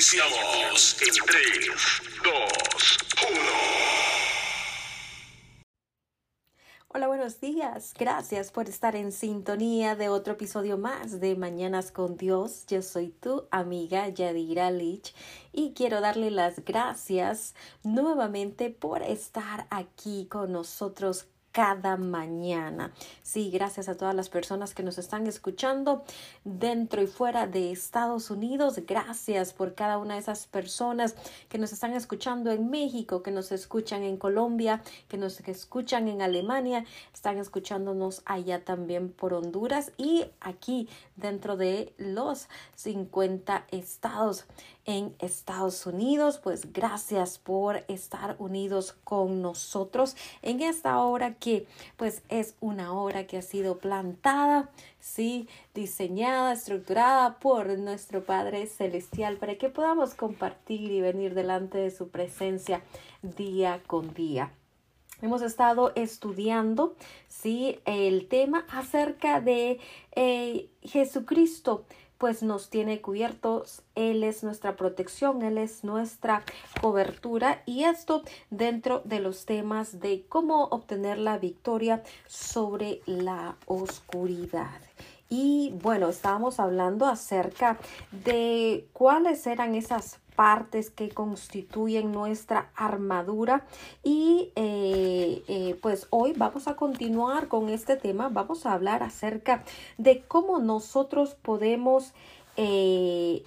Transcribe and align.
Iniciamos 0.00 0.96
en 1.02 1.12
3, 1.26 1.76
2, 2.24 2.32
1. 3.28 3.40
Hola, 6.88 7.06
buenos 7.06 7.38
días. 7.38 7.92
Gracias 7.98 8.50
por 8.50 8.70
estar 8.70 8.96
en 8.96 9.12
sintonía 9.12 9.96
de 9.96 10.08
otro 10.08 10.32
episodio 10.32 10.78
más 10.78 11.20
de 11.20 11.36
Mañanas 11.36 11.92
con 11.92 12.16
Dios. 12.16 12.64
Yo 12.66 12.80
soy 12.80 13.10
tu 13.10 13.46
amiga 13.50 14.08
Yadira 14.08 14.70
Lich 14.70 15.14
y 15.52 15.74
quiero 15.74 16.00
darle 16.00 16.30
las 16.30 16.64
gracias 16.64 17.54
nuevamente 17.82 18.70
por 18.70 19.02
estar 19.02 19.66
aquí 19.68 20.28
con 20.30 20.50
nosotros 20.52 21.26
cada 21.60 21.98
mañana. 21.98 22.90
Sí, 23.22 23.50
gracias 23.50 23.90
a 23.90 23.94
todas 23.94 24.14
las 24.14 24.30
personas 24.30 24.72
que 24.72 24.82
nos 24.82 24.96
están 24.96 25.26
escuchando 25.26 26.04
dentro 26.42 27.02
y 27.02 27.06
fuera 27.06 27.46
de 27.46 27.70
Estados 27.70 28.30
Unidos. 28.30 28.80
Gracias 28.86 29.52
por 29.52 29.74
cada 29.74 29.98
una 29.98 30.14
de 30.14 30.20
esas 30.20 30.46
personas 30.46 31.16
que 31.50 31.58
nos 31.58 31.74
están 31.74 31.92
escuchando 31.92 32.50
en 32.50 32.70
México, 32.70 33.22
que 33.22 33.30
nos 33.30 33.52
escuchan 33.52 34.04
en 34.04 34.16
Colombia, 34.16 34.80
que 35.06 35.18
nos 35.18 35.38
escuchan 35.40 36.08
en 36.08 36.22
Alemania, 36.22 36.86
están 37.12 37.36
escuchándonos 37.36 38.22
allá 38.24 38.64
también 38.64 39.12
por 39.12 39.34
Honduras 39.34 39.92
y 39.98 40.24
aquí 40.40 40.88
dentro 41.16 41.58
de 41.58 41.92
los 41.98 42.48
50 42.76 43.66
estados 43.70 44.46
en 44.84 45.14
Estados 45.18 45.86
Unidos. 45.86 46.38
Pues 46.42 46.72
gracias 46.72 47.38
por 47.38 47.84
estar 47.88 48.36
unidos 48.38 48.96
con 49.04 49.42
nosotros 49.42 50.16
en 50.42 50.60
esta 50.60 50.98
hora 51.00 51.34
que 51.34 51.66
pues 51.96 52.22
es 52.28 52.54
una 52.60 52.92
hora 52.92 53.26
que 53.26 53.38
ha 53.38 53.42
sido 53.42 53.78
plantada, 53.78 54.70
sí, 54.98 55.48
diseñada, 55.74 56.52
estructurada 56.52 57.38
por 57.38 57.78
nuestro 57.78 58.24
Padre 58.24 58.66
Celestial 58.66 59.36
para 59.36 59.56
que 59.56 59.68
podamos 59.68 60.14
compartir 60.14 60.90
y 60.90 61.00
venir 61.00 61.34
delante 61.34 61.78
de 61.78 61.90
su 61.90 62.08
presencia 62.08 62.82
día 63.22 63.82
con 63.86 64.14
día. 64.14 64.52
Hemos 65.22 65.42
estado 65.42 65.92
estudiando, 65.96 66.94
sí, 67.28 67.78
el 67.84 68.26
tema 68.28 68.64
acerca 68.70 69.42
de 69.42 69.78
eh, 70.12 70.70
Jesucristo, 70.82 71.84
pues 72.20 72.42
nos 72.42 72.68
tiene 72.68 73.00
cubiertos, 73.00 73.82
Él 73.94 74.24
es 74.24 74.44
nuestra 74.44 74.76
protección, 74.76 75.40
Él 75.40 75.56
es 75.56 75.84
nuestra 75.84 76.42
cobertura 76.82 77.62
y 77.64 77.84
esto 77.84 78.22
dentro 78.50 79.00
de 79.06 79.20
los 79.20 79.46
temas 79.46 80.00
de 80.00 80.26
cómo 80.28 80.64
obtener 80.64 81.16
la 81.16 81.38
victoria 81.38 82.02
sobre 82.26 83.00
la 83.06 83.56
oscuridad. 83.64 84.82
Y 85.30 85.72
bueno, 85.80 86.10
estábamos 86.10 86.60
hablando 86.60 87.06
acerca 87.06 87.78
de 88.10 88.86
cuáles 88.92 89.46
eran 89.46 89.74
esas 89.74 90.18
partes 90.34 90.90
que 90.90 91.10
constituyen 91.10 92.12
nuestra 92.12 92.70
armadura. 92.74 93.66
Y 94.02 94.52
eh, 94.56 95.42
eh, 95.48 95.78
pues 95.82 96.06
hoy 96.10 96.32
vamos 96.36 96.68
a 96.68 96.76
continuar 96.76 97.48
con 97.48 97.68
este 97.68 97.96
tema. 97.96 98.28
Vamos 98.28 98.66
a 98.66 98.72
hablar 98.72 99.02
acerca 99.02 99.64
de 99.98 100.22
cómo 100.22 100.58
nosotros 100.58 101.34
podemos 101.34 102.12
eh, 102.56 103.44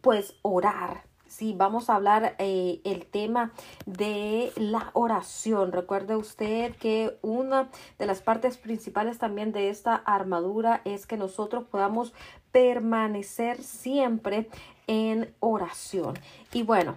pues 0.00 0.34
orar. 0.42 1.06
Sí, 1.26 1.54
vamos 1.56 1.90
a 1.90 1.96
hablar 1.96 2.34
el 2.38 3.06
tema 3.06 3.52
de 3.84 4.50
la 4.56 4.90
oración. 4.94 5.72
Recuerde 5.72 6.16
usted 6.16 6.74
que 6.76 7.18
una 7.20 7.68
de 7.98 8.06
las 8.06 8.22
partes 8.22 8.56
principales 8.56 9.18
también 9.18 9.52
de 9.52 9.68
esta 9.68 9.94
armadura 9.94 10.80
es 10.86 11.06
que 11.06 11.18
nosotros 11.18 11.64
podamos 11.64 12.14
permanecer 12.50 13.62
siempre 13.62 14.48
en 14.88 15.32
oración. 15.38 16.18
Y 16.52 16.64
bueno, 16.64 16.96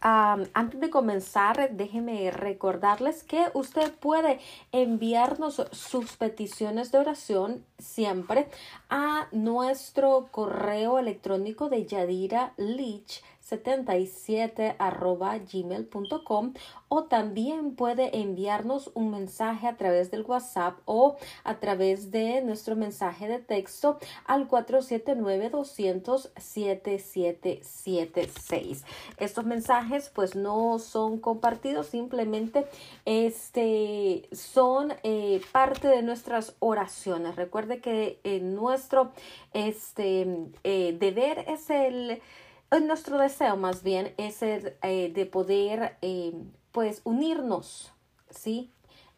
antes 0.00 0.80
de 0.80 0.90
comenzar, 0.90 1.70
déjeme 1.72 2.30
recordarles 2.30 3.24
que 3.24 3.46
usted 3.54 3.92
puede 3.92 4.38
enviarnos 4.70 5.62
sus 5.72 6.16
peticiones 6.16 6.92
de 6.92 6.98
oración 6.98 7.64
siempre 7.78 8.48
a 8.88 9.26
nuestro 9.32 10.28
correo 10.30 10.98
electrónico 10.98 11.68
de 11.68 11.86
Yadira 11.86 12.52
Leach 12.56 13.22
77 13.46 14.74
arroba 14.78 15.38
gmail.com 15.38 16.54
o 16.88 17.04
también 17.04 17.76
puede 17.76 18.18
enviarnos 18.18 18.90
un 18.94 19.10
mensaje 19.10 19.68
a 19.68 19.76
través 19.76 20.10
del 20.10 20.22
WhatsApp 20.22 20.80
o 20.84 21.16
a 21.44 21.60
través 21.60 22.10
de 22.10 22.42
nuestro 22.42 22.74
mensaje 22.74 23.28
de 23.28 23.38
texto 23.38 24.00
al 24.24 24.48
479 24.48 25.50
200 25.50 26.32
7776. 26.36 28.84
Estos 29.18 29.44
mensajes 29.44 30.10
pues 30.14 30.34
no 30.34 30.78
son 30.78 31.18
compartidos, 31.18 31.86
simplemente 31.86 32.66
este, 33.04 34.28
son 34.32 34.94
eh, 35.02 35.40
parte 35.52 35.88
de 35.88 36.02
nuestras 36.02 36.56
oraciones. 36.58 37.36
Recuerde 37.36 37.80
que 37.80 38.20
eh, 38.24 38.40
nuestro 38.40 39.12
este, 39.52 40.26
eh, 40.64 40.96
deber 40.98 41.44
es 41.48 41.68
el 41.70 42.20
nuestro 42.70 43.18
deseo 43.18 43.56
más 43.56 43.82
bien 43.82 44.12
es 44.16 44.42
el, 44.42 44.74
eh, 44.82 45.10
de 45.14 45.26
poder 45.26 45.96
eh, 46.02 46.32
pues 46.72 47.00
unirnos, 47.04 47.92
¿sí? 48.30 48.70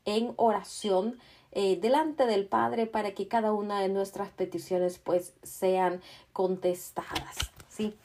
En 0.05 0.33
oración 0.37 1.19
eh, 1.53 1.79
delante 1.81 2.27
del 2.27 2.47
Padre 2.47 2.87
para 2.87 3.13
que 3.13 3.29
cada 3.29 3.53
una 3.53 3.81
de 3.81 3.89
nuestras 3.89 4.31
peticiones 4.31 4.99
pues 4.99 5.35
sean 5.43 6.01
contestadas, 6.33 7.37
¿sí? 7.69 7.97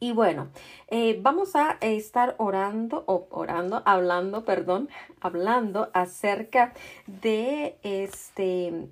Y 0.00 0.12
bueno, 0.12 0.48
vamos 1.22 1.56
a 1.56 1.78
estar 1.80 2.34
orando, 2.36 3.04
o 3.06 3.26
orando, 3.30 3.82
hablando, 3.86 4.44
perdón, 4.44 4.90
hablando 5.20 5.88
acerca 5.94 6.74
de 7.06 7.78
este 7.82 8.90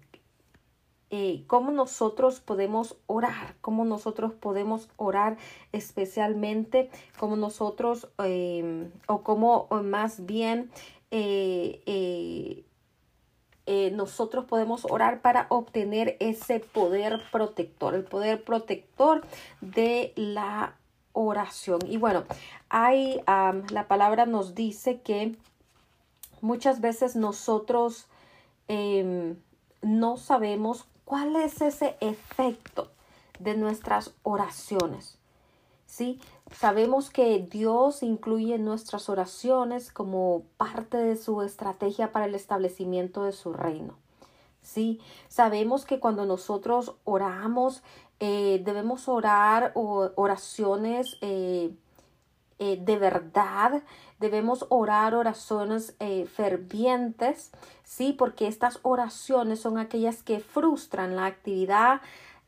eh, 1.15 1.45
cómo 1.47 1.73
nosotros 1.73 2.41
podemos 2.41 2.97
orar, 3.07 3.55
cómo 3.61 3.85
nosotros 3.85 4.33
podemos 4.33 4.89
orar 4.97 5.37
especialmente, 5.71 6.89
cómo 7.19 7.37
nosotros, 7.37 8.09
em, 8.17 8.91
o 9.07 9.23
cómo 9.23 9.69
más 9.85 10.25
bien 10.25 10.71
eh, 11.11 12.65
eh, 13.67 13.91
nosotros 13.91 14.47
podemos 14.47 14.87
orar 14.87 15.21
para 15.21 15.49
obtener 15.51 16.17
ese 16.19 16.61
poder 16.61 17.21
protector, 17.31 17.95
el 17.95 18.05
poder 18.05 18.43
protector 18.43 19.21
de 19.61 20.15
la 20.17 20.79
oración. 21.13 21.81
Y 21.87 21.99
bueno, 21.99 22.25
hay, 22.71 23.21
la 23.27 23.87
palabra 23.87 24.25
nos 24.25 24.55
dice 24.55 25.03
que 25.03 25.37
muchas 26.41 26.81
veces 26.81 27.17
nosotros 27.17 28.07
em, 28.67 29.37
no 29.83 30.17
sabemos 30.17 30.87
¿Cuál 31.05 31.37
es 31.37 31.61
ese 31.61 31.97
efecto 32.01 32.91
de 33.39 33.57
nuestras 33.57 34.15
oraciones? 34.23 35.19
¿Sí? 35.87 36.21
Sabemos 36.53 37.11
que 37.11 37.39
Dios 37.39 38.03
incluye 38.03 38.59
nuestras 38.59 39.09
oraciones 39.09 39.93
como 39.93 40.45
parte 40.57 40.97
de 40.97 41.17
su 41.17 41.43
estrategia 41.43 42.13
para 42.13 42.27
el 42.27 42.35
establecimiento 42.35 43.25
de 43.25 43.33
su 43.33 43.53
reino. 43.53 43.95
¿Sí? 44.63 45.01
Sabemos 45.29 45.85
que 45.85 45.99
cuando 45.99 46.25
nosotros 46.25 46.95
oramos, 47.05 47.83
eh, 48.21 48.63
debemos 48.65 49.09
orar 49.09 49.73
oraciones 49.75 51.19
eh, 51.21 51.75
eh, 52.65 52.79
de 52.81 52.97
verdad, 52.97 53.83
debemos 54.21 54.67
orar 54.69 55.17
oraciones 55.17 55.97
eh, 55.99 56.27
fervientes, 56.27 57.51
sí, 57.83 58.15
porque 58.17 58.47
estas 58.47 58.79
oraciones 58.83 59.59
son 59.59 59.79
aquellas 59.79 60.23
que 60.23 60.39
frustran 60.39 61.17
la 61.17 61.27
actividad 61.27 62.03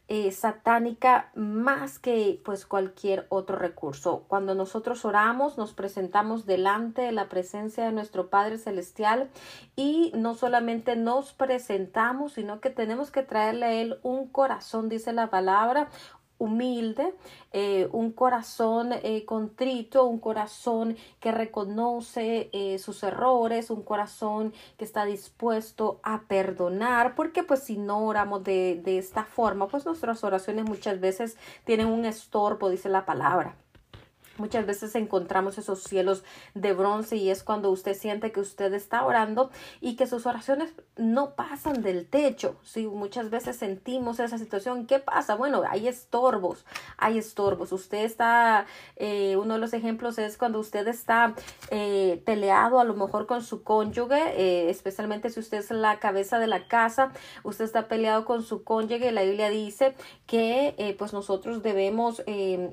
eh, 0.06 0.30
satánica 0.30 1.32
más 1.34 1.98
que 1.98 2.40
pues 2.44 2.64
cualquier 2.64 3.26
otro 3.28 3.56
recurso. 3.56 4.22
Cuando 4.28 4.54
nosotros 4.54 5.04
oramos, 5.04 5.58
nos 5.58 5.72
presentamos 5.72 6.46
delante 6.46 7.02
de 7.02 7.10
la 7.10 7.28
presencia 7.28 7.84
de 7.84 7.90
nuestro 7.90 8.30
Padre 8.30 8.58
Celestial 8.58 9.30
y 9.74 10.12
no 10.14 10.36
solamente 10.36 10.94
nos 10.94 11.32
presentamos, 11.32 12.34
sino 12.34 12.60
que 12.60 12.70
tenemos 12.70 13.10
que 13.10 13.24
traerle 13.24 13.66
a 13.66 13.72
Él 13.72 13.98
un 14.04 14.28
corazón, 14.28 14.88
dice 14.88 15.12
la 15.12 15.28
palabra, 15.28 15.88
humilde, 16.44 17.14
eh, 17.52 17.88
un 17.92 18.12
corazón 18.12 18.92
eh, 18.92 19.24
contrito, 19.24 20.04
un 20.04 20.18
corazón 20.18 20.96
que 21.20 21.32
reconoce 21.32 22.50
eh, 22.52 22.78
sus 22.78 23.02
errores, 23.02 23.70
un 23.70 23.82
corazón 23.82 24.52
que 24.76 24.84
está 24.84 25.04
dispuesto 25.04 26.00
a 26.02 26.22
perdonar, 26.22 27.14
porque 27.14 27.42
pues 27.42 27.60
si 27.60 27.76
no 27.76 28.04
oramos 28.06 28.44
de, 28.44 28.80
de 28.84 28.98
esta 28.98 29.24
forma, 29.24 29.68
pues 29.68 29.86
nuestras 29.86 30.22
oraciones 30.24 30.64
muchas 30.64 31.00
veces 31.00 31.36
tienen 31.64 31.86
un 31.86 32.04
estorbo, 32.04 32.70
dice 32.70 32.88
la 32.88 33.06
palabra. 33.06 33.56
Muchas 34.36 34.66
veces 34.66 34.94
encontramos 34.96 35.58
esos 35.58 35.82
cielos 35.82 36.24
de 36.54 36.72
bronce 36.72 37.16
y 37.16 37.30
es 37.30 37.44
cuando 37.44 37.70
usted 37.70 37.94
siente 37.94 38.32
que 38.32 38.40
usted 38.40 38.72
está 38.74 39.04
orando 39.04 39.50
y 39.80 39.94
que 39.94 40.06
sus 40.06 40.26
oraciones 40.26 40.74
no 40.96 41.34
pasan 41.34 41.82
del 41.82 42.06
techo. 42.06 42.56
Sí, 42.64 42.86
muchas 42.86 43.30
veces 43.30 43.56
sentimos 43.56 44.18
esa 44.18 44.38
situación. 44.38 44.86
¿Qué 44.86 44.98
pasa? 44.98 45.36
Bueno, 45.36 45.62
hay 45.68 45.86
estorbos, 45.86 46.64
hay 46.96 47.18
estorbos. 47.18 47.72
Usted 47.72 48.04
está, 48.04 48.66
eh, 48.96 49.36
uno 49.36 49.54
de 49.54 49.60
los 49.60 49.72
ejemplos 49.72 50.18
es 50.18 50.36
cuando 50.36 50.58
usted 50.58 50.86
está 50.88 51.34
eh, 51.70 52.22
peleado 52.24 52.80
a 52.80 52.84
lo 52.84 52.94
mejor 52.94 53.26
con 53.26 53.42
su 53.42 53.62
cónyuge, 53.62 54.34
eh, 54.36 54.70
especialmente 54.70 55.30
si 55.30 55.40
usted 55.40 55.58
es 55.58 55.70
la 55.70 56.00
cabeza 56.00 56.38
de 56.38 56.46
la 56.48 56.66
casa, 56.66 57.12
usted 57.44 57.64
está 57.64 57.86
peleado 57.86 58.24
con 58.24 58.42
su 58.42 58.64
cónyuge. 58.64 59.12
La 59.12 59.22
Biblia 59.22 59.48
dice 59.48 59.94
que 60.26 60.94
pues 60.98 61.12
nosotros 61.12 61.62
debemos 61.62 62.22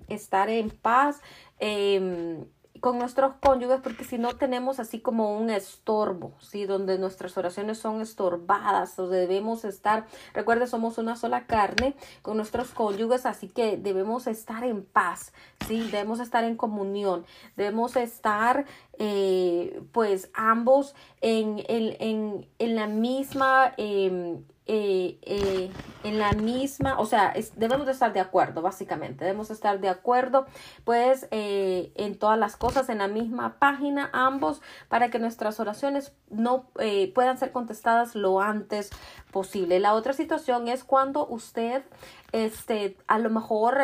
estar 0.08 0.50
en 0.50 0.70
paz 0.70 1.22
Em, 1.64 2.46
con 2.80 2.98
nuestros 2.98 3.36
cónyuges 3.36 3.80
porque 3.82 4.04
si 4.04 4.18
no 4.18 4.36
tenemos 4.36 4.80
así 4.80 5.00
como 5.00 5.38
un 5.38 5.52
estorbo, 5.52 6.34
¿sí? 6.40 6.66
Donde 6.66 6.98
nuestras 6.98 7.38
oraciones 7.38 7.78
son 7.78 8.02
estorbadas, 8.02 8.96
donde 8.96 9.20
debemos 9.20 9.64
estar, 9.64 10.08
recuerde, 10.34 10.66
somos 10.66 10.98
una 10.98 11.16
sola 11.16 11.46
carne 11.46 11.94
con 12.24 12.38
nuestros 12.38 12.72
cónyuges, 12.72 13.28
así 13.28 13.48
que 13.48 13.78
debemos 13.78 14.26
estar 14.26 14.64
en 14.64 14.84
paz, 14.84 15.32
¿sí? 15.68 15.88
Debemos 15.92 16.20
estar 16.20 16.44
en 16.44 16.58
comunión, 16.58 17.24
debemos 17.56 17.96
estar 17.96 18.66
eh, 18.98 19.80
pues 19.92 20.32
ambos 20.34 20.96
en, 21.22 21.64
en, 21.68 22.48
en, 22.58 22.76
la 22.76 22.88
misma... 22.88 23.74
Eh, 23.78 24.42
eh, 24.74 25.20
eh, 25.24 25.70
en 26.06 26.18
la 26.18 26.32
misma, 26.32 26.98
o 26.98 27.06
sea, 27.06 27.34
debemos 27.58 27.86
de 27.86 27.92
estar 27.92 28.14
de 28.14 28.22
acuerdo, 28.22 28.62
básicamente, 28.62 29.26
debemos 29.26 29.52
estar 29.52 29.82
de 29.82 29.90
acuerdo, 29.90 30.46
pues, 30.86 31.28
eh, 31.32 31.92
en 31.96 32.18
todas 32.18 32.40
las 32.40 32.56
cosas, 32.56 32.88
en 32.88 33.00
la 33.00 33.10
misma 33.10 33.60
página, 33.60 34.10
ambos, 34.14 34.62
para 34.88 35.10
que 35.10 35.20
nuestras 35.20 35.60
oraciones 35.60 36.14
no 36.30 36.70
puedan 37.14 37.38
ser 37.38 37.52
contestadas 37.52 38.16
lo 38.16 38.40
antes 38.40 38.92
posible. 39.34 39.82
La 39.82 39.94
otra 39.94 40.14
situación 40.14 40.70
es 40.70 40.86
cuando 40.86 41.28
usted, 41.28 41.84
este, 42.32 42.96
a 43.08 43.20
lo 43.20 43.30
mejor 43.30 43.78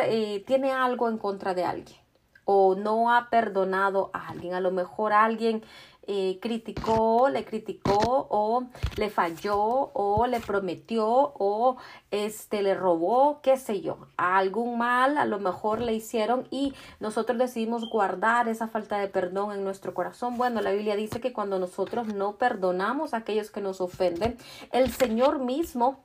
tiene 0.46 0.72
algo 0.72 1.10
en 1.10 1.18
contra 1.18 1.52
de 1.52 1.66
alguien 1.66 1.98
o 2.46 2.74
no 2.74 3.12
ha 3.12 3.28
perdonado 3.28 4.10
a 4.14 4.28
alguien, 4.28 4.54
a 4.54 4.60
lo 4.60 4.70
mejor 4.70 5.12
alguien 5.12 5.62
eh, 6.10 6.38
criticó, 6.40 7.28
le 7.28 7.44
criticó 7.44 8.26
o 8.30 8.64
le 8.96 9.10
falló 9.10 9.90
o 9.92 10.26
le 10.26 10.40
prometió 10.40 11.06
o 11.06 11.76
este 12.10 12.62
le 12.62 12.74
robó, 12.74 13.40
qué 13.42 13.58
sé 13.58 13.82
yo, 13.82 13.98
algún 14.16 14.78
mal 14.78 15.18
a 15.18 15.26
lo 15.26 15.38
mejor 15.38 15.82
le 15.82 15.92
hicieron 15.92 16.48
y 16.50 16.72
nosotros 16.98 17.36
decidimos 17.36 17.90
guardar 17.90 18.48
esa 18.48 18.68
falta 18.68 18.98
de 18.98 19.08
perdón 19.08 19.52
en 19.52 19.64
nuestro 19.64 19.92
corazón. 19.92 20.38
Bueno, 20.38 20.62
la 20.62 20.72
Biblia 20.72 20.96
dice 20.96 21.20
que 21.20 21.34
cuando 21.34 21.58
nosotros 21.58 22.06
no 22.06 22.36
perdonamos 22.36 23.12
a 23.12 23.18
aquellos 23.18 23.50
que 23.50 23.60
nos 23.60 23.82
ofenden, 23.82 24.38
el 24.72 24.90
Señor 24.90 25.40
mismo 25.40 26.02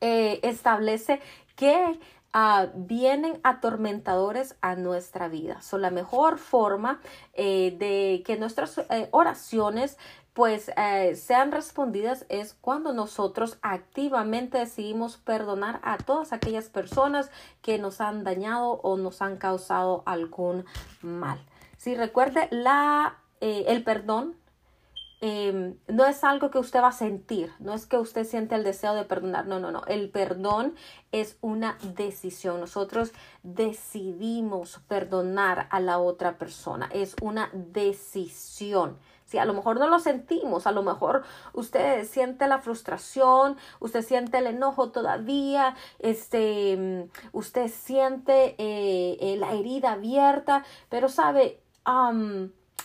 eh, 0.00 0.38
establece 0.44 1.20
que 1.56 1.98
Ah, 2.32 2.66
vienen 2.74 3.40
atormentadores 3.44 4.56
a 4.60 4.74
nuestra 4.74 5.28
vida. 5.28 5.62
So, 5.62 5.78
la 5.78 5.90
mejor 5.90 6.36
forma 6.36 7.00
eh, 7.32 7.74
de 7.78 8.22
que 8.26 8.36
nuestras 8.36 8.76
eh, 8.76 9.08
oraciones 9.10 9.96
pues 10.34 10.70
eh, 10.76 11.16
sean 11.16 11.50
respondidas 11.50 12.26
es 12.28 12.52
cuando 12.52 12.92
nosotros 12.92 13.56
activamente 13.62 14.58
decidimos 14.58 15.16
perdonar 15.16 15.80
a 15.82 15.96
todas 15.96 16.34
aquellas 16.34 16.68
personas 16.68 17.30
que 17.62 17.78
nos 17.78 18.02
han 18.02 18.22
dañado 18.22 18.72
o 18.82 18.98
nos 18.98 19.22
han 19.22 19.38
causado 19.38 20.02
algún 20.04 20.66
mal. 21.00 21.42
Si 21.78 21.94
recuerde 21.94 22.48
la, 22.50 23.16
el 23.40 23.82
perdón 23.82 24.36
Em, 25.22 25.78
no 25.88 26.04
es 26.04 26.24
algo 26.24 26.50
que 26.50 26.58
usted 26.58 26.82
va 26.82 26.88
a 26.88 26.92
sentir, 26.92 27.50
no 27.58 27.72
es 27.72 27.86
que 27.86 27.96
usted 27.96 28.24
siente 28.24 28.54
el 28.54 28.64
deseo 28.64 28.94
de 28.94 29.06
perdonar, 29.06 29.46
no, 29.46 29.58
no, 29.58 29.70
no, 29.70 29.82
el 29.86 30.10
perdón 30.10 30.74
es 31.10 31.38
una 31.40 31.78
decisión, 31.94 32.60
nosotros 32.60 33.12
decidimos 33.42 34.80
perdonar 34.88 35.68
a 35.70 35.80
la 35.80 35.98
otra 35.98 36.36
persona, 36.36 36.90
es 36.92 37.16
una 37.22 37.48
decisión. 37.54 38.98
Si 39.24 39.38
a 39.38 39.46
lo 39.46 39.54
mejor 39.54 39.80
no 39.80 39.88
lo 39.88 39.98
sentimos, 39.98 40.66
a 40.66 40.72
lo 40.72 40.82
mejor 40.82 41.24
usted 41.54 42.04
siente 42.04 42.46
la 42.46 42.58
frustración, 42.58 43.56
usted 43.80 44.02
siente 44.02 44.38
el 44.38 44.46
enojo 44.46 44.90
todavía, 44.90 45.74
este, 45.98 47.08
usted 47.32 47.68
siente 47.68 48.54
eh, 48.58 49.16
eh, 49.20 49.36
la 49.38 49.54
herida 49.54 49.92
abierta, 49.92 50.64
pero 50.90 51.08
sabe, 51.08 51.60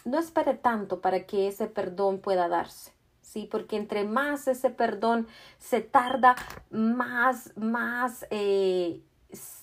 no 0.06 0.20
espere 0.20 0.54
tanto 0.54 1.02
para 1.02 1.26
que 1.26 1.48
ese 1.48 1.68
perdón 1.68 2.20
pueda 2.20 2.48
darse. 2.48 2.92
Sí, 3.22 3.48
porque 3.50 3.78
entre 3.78 4.04
más 4.04 4.48
ese 4.48 4.70
perdón 4.70 5.28
se 5.58 5.82
tarda, 5.82 6.36
más, 6.70 7.56
más, 7.56 8.26
eh, 8.30 9.02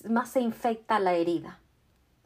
más 0.09 0.29
se 0.29 0.41
infecta 0.41 0.99
la 0.99 1.13
herida. 1.13 1.59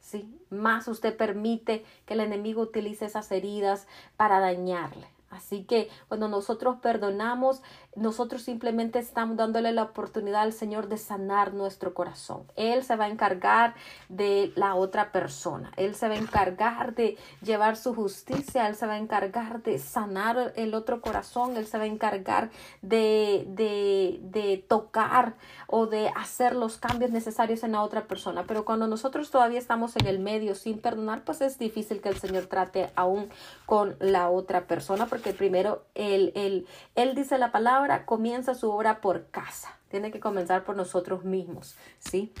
¿sí? 0.00 0.38
Más 0.50 0.88
usted 0.88 1.16
permite 1.16 1.84
que 2.06 2.14
el 2.14 2.20
enemigo 2.20 2.62
utilice 2.62 3.06
esas 3.06 3.30
heridas 3.32 3.86
para 4.16 4.40
dañarle. 4.40 5.08
Así 5.30 5.64
que 5.64 5.90
cuando 6.08 6.28
nosotros 6.28 6.76
perdonamos, 6.80 7.60
nosotros 7.96 8.42
simplemente 8.42 8.98
estamos 8.98 9.36
dándole 9.36 9.72
la 9.72 9.84
oportunidad 9.84 10.42
al 10.42 10.52
Señor 10.52 10.88
de 10.88 10.98
sanar 10.98 11.54
nuestro 11.54 11.94
corazón. 11.94 12.44
Él 12.56 12.82
se 12.82 12.96
va 12.96 13.04
a 13.04 13.08
encargar 13.08 13.74
de 14.08 14.52
la 14.56 14.74
otra 14.74 15.12
persona. 15.12 15.72
Él 15.76 15.94
se 15.94 16.08
va 16.08 16.14
a 16.14 16.18
encargar 16.18 16.94
de 16.94 17.16
llevar 17.42 17.76
su 17.76 17.94
justicia. 17.94 18.66
Él 18.66 18.74
se 18.74 18.86
va 18.86 18.94
a 18.94 18.98
encargar 18.98 19.62
de 19.62 19.78
sanar 19.78 20.52
el 20.56 20.74
otro 20.74 21.00
corazón. 21.00 21.56
Él 21.56 21.66
se 21.66 21.78
va 21.78 21.84
a 21.84 21.88
encargar 21.88 22.50
de, 22.82 23.44
de, 23.48 24.18
de 24.22 24.64
tocar 24.66 25.34
o 25.66 25.86
de 25.86 26.08
hacer 26.16 26.54
los 26.54 26.78
cambios 26.78 27.10
necesarios 27.10 27.62
en 27.62 27.72
la 27.72 27.82
otra 27.82 28.06
persona. 28.06 28.44
Pero 28.46 28.64
cuando 28.64 28.86
nosotros 28.86 29.30
todavía 29.30 29.58
estamos 29.58 29.96
en 29.96 30.06
el 30.06 30.18
medio 30.18 30.54
sin 30.54 30.80
perdonar, 30.80 31.24
pues 31.24 31.40
es 31.40 31.58
difícil 31.58 32.00
que 32.00 32.08
el 32.08 32.16
Señor 32.16 32.46
trate 32.46 32.90
aún 32.96 33.28
con 33.66 33.96
la 34.00 34.30
otra 34.30 34.66
persona 34.66 35.06
porque 35.06 35.32
primero 35.32 35.84
él, 35.94 36.32
él, 36.34 36.66
él 36.94 37.14
dice 37.14 37.38
la 37.38 37.52
palabra 37.52 37.83
comienza 38.04 38.54
su 38.54 38.70
obra 38.70 39.00
por 39.00 39.26
casa. 39.30 39.78
Tiene 39.88 40.10
que 40.10 40.20
comenzar 40.20 40.64
por 40.64 40.76
nosotros 40.76 41.24
mismos, 41.24 41.76
¿sí? 41.98 42.32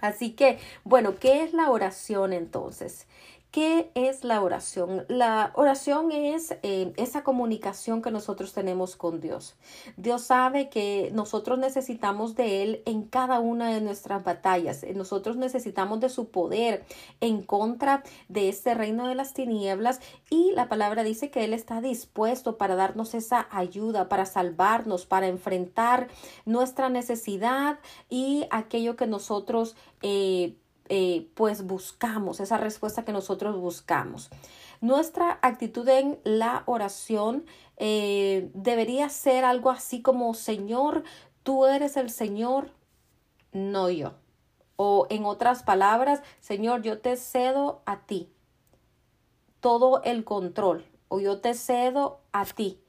Así 0.00 0.32
que, 0.32 0.58
bueno, 0.84 1.16
¿qué 1.18 1.42
es 1.42 1.52
la 1.52 1.70
oración 1.70 2.32
entonces? 2.32 3.06
¿Qué 3.50 3.90
es 3.94 4.24
la 4.24 4.42
oración? 4.42 5.06
La 5.08 5.52
oración 5.54 6.12
es 6.12 6.54
eh, 6.62 6.92
esa 6.98 7.24
comunicación 7.24 8.02
que 8.02 8.10
nosotros 8.10 8.52
tenemos 8.52 8.94
con 8.94 9.20
Dios. 9.20 9.56
Dios 9.96 10.20
sabe 10.20 10.68
que 10.68 11.10
nosotros 11.14 11.58
necesitamos 11.58 12.34
de 12.34 12.62
Él 12.62 12.82
en 12.84 13.04
cada 13.04 13.40
una 13.40 13.72
de 13.72 13.80
nuestras 13.80 14.22
batallas. 14.22 14.84
Nosotros 14.94 15.38
necesitamos 15.38 15.98
de 16.00 16.10
su 16.10 16.28
poder 16.28 16.84
en 17.22 17.42
contra 17.42 18.02
de 18.28 18.50
este 18.50 18.74
reino 18.74 19.08
de 19.08 19.14
las 19.14 19.32
tinieblas 19.32 20.00
y 20.28 20.52
la 20.52 20.68
palabra 20.68 21.02
dice 21.02 21.30
que 21.30 21.44
Él 21.44 21.54
está 21.54 21.80
dispuesto 21.80 22.58
para 22.58 22.76
darnos 22.76 23.14
esa 23.14 23.48
ayuda, 23.50 24.10
para 24.10 24.26
salvarnos, 24.26 25.06
para 25.06 25.26
enfrentar 25.26 26.08
nuestra 26.44 26.90
necesidad 26.90 27.78
y 28.10 28.46
aquello 28.50 28.94
que 28.94 29.06
nosotros 29.06 29.74
eh, 30.02 30.54
eh, 30.88 31.28
pues 31.34 31.66
buscamos, 31.66 32.40
esa 32.40 32.56
respuesta 32.56 33.04
que 33.04 33.12
nosotros 33.12 33.56
buscamos. 33.56 34.30
Nuestra 34.80 35.38
actitud 35.42 35.88
en 35.88 36.18
la 36.24 36.62
oración 36.66 37.44
eh, 37.76 38.50
debería 38.54 39.08
ser 39.08 39.44
algo 39.44 39.70
así 39.70 40.02
como, 40.02 40.32
Señor, 40.34 41.02
tú 41.42 41.66
eres 41.66 41.96
el 41.96 42.10
Señor, 42.10 42.70
no 43.52 43.90
yo. 43.90 44.14
O 44.76 45.06
en 45.10 45.24
otras 45.24 45.62
palabras, 45.62 46.22
Señor, 46.40 46.82
yo 46.82 47.00
te 47.00 47.16
cedo 47.16 47.82
a 47.86 48.00
ti 48.06 48.30
todo 49.60 50.02
el 50.04 50.24
control, 50.24 50.84
o 51.08 51.18
yo 51.18 51.40
te 51.40 51.54
cedo 51.54 52.20
a 52.32 52.44
ti. 52.44 52.80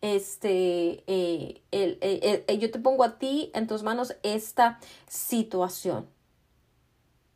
Este, 0.00 1.04
eh, 1.06 2.58
yo 2.58 2.70
te 2.70 2.78
pongo 2.78 3.04
a 3.04 3.18
ti 3.18 3.50
en 3.54 3.66
tus 3.66 3.82
manos 3.82 4.16
esta 4.22 4.78
situación. 5.08 6.06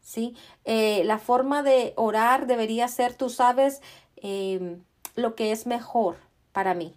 ¿Sí? 0.06 0.36
Eh, 0.64 1.02
la 1.04 1.18
forma 1.18 1.64
de 1.64 1.92
orar 1.96 2.46
debería 2.46 2.86
ser, 2.86 3.14
tú 3.14 3.28
sabes, 3.28 3.82
em, 4.14 4.84
lo 5.16 5.34
que 5.34 5.50
es 5.50 5.66
mejor 5.66 6.16
para 6.52 6.74
mí, 6.74 6.94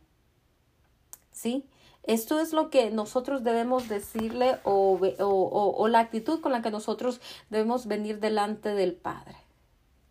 ¿sí? 1.31 1.65
Esto 2.03 2.39
es 2.39 2.53
lo 2.53 2.69
que 2.69 2.91
nosotros 2.91 3.43
debemos 3.43 3.89
decirle 3.89 4.57
o, 4.63 4.99
o, 5.19 5.87
la 5.87 5.99
actitud 5.99 6.39
con 6.39 6.51
la 6.51 6.61
que 6.61 6.69
nosotros 6.71 7.19
debemos 7.49 7.87
venir 7.87 8.19
delante 8.19 8.69
del 8.73 8.93
Padre. 8.93 9.35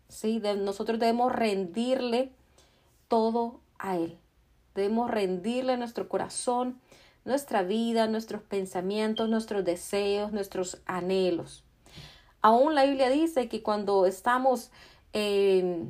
¿sí? 0.07 0.39
nosotros 0.39 0.99
debemos 0.99 1.31
rendirle 1.31 2.31
todo 3.07 3.59
a 3.79 3.97
Él. 3.97 4.17
Debemos 4.75 5.11
rendirle 5.11 5.77
nuestro 5.77 6.07
corazón, 6.07 6.79
nuestra 7.25 7.63
vida, 7.63 8.07
nuestros 8.07 8.43
pensamientos, 8.43 9.27
nuestros 9.29 9.65
deseos, 9.65 10.31
nuestros 10.31 10.81
anhelos. 10.85 11.65
Aún 12.41 12.75
la 12.75 12.85
Biblia 12.85 13.09
dice 13.09 13.49
que 13.49 13.61
cuando 13.61 14.05
estamos 14.05 14.71
eh, 15.13 15.85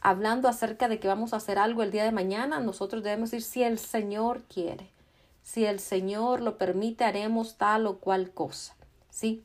hablando 0.00 0.48
acerca 0.48 0.88
de 0.88 1.00
que 1.00 1.08
vamos 1.08 1.32
a 1.32 1.38
hacer 1.38 1.58
algo 1.58 1.82
el 1.82 1.90
día 1.90 2.04
de 2.04 2.12
mañana, 2.12 2.60
nosotros 2.60 3.02
debemos 3.02 3.30
decir 3.30 3.42
si 3.42 3.62
el 3.62 3.78
Señor 3.78 4.42
quiere, 4.44 4.90
si 5.42 5.64
el 5.64 5.80
Señor 5.80 6.40
lo 6.40 6.56
permite, 6.58 7.04
haremos 7.04 7.56
tal 7.56 7.86
o 7.86 7.98
cual 7.98 8.30
cosa, 8.30 8.76
¿sí? 9.10 9.42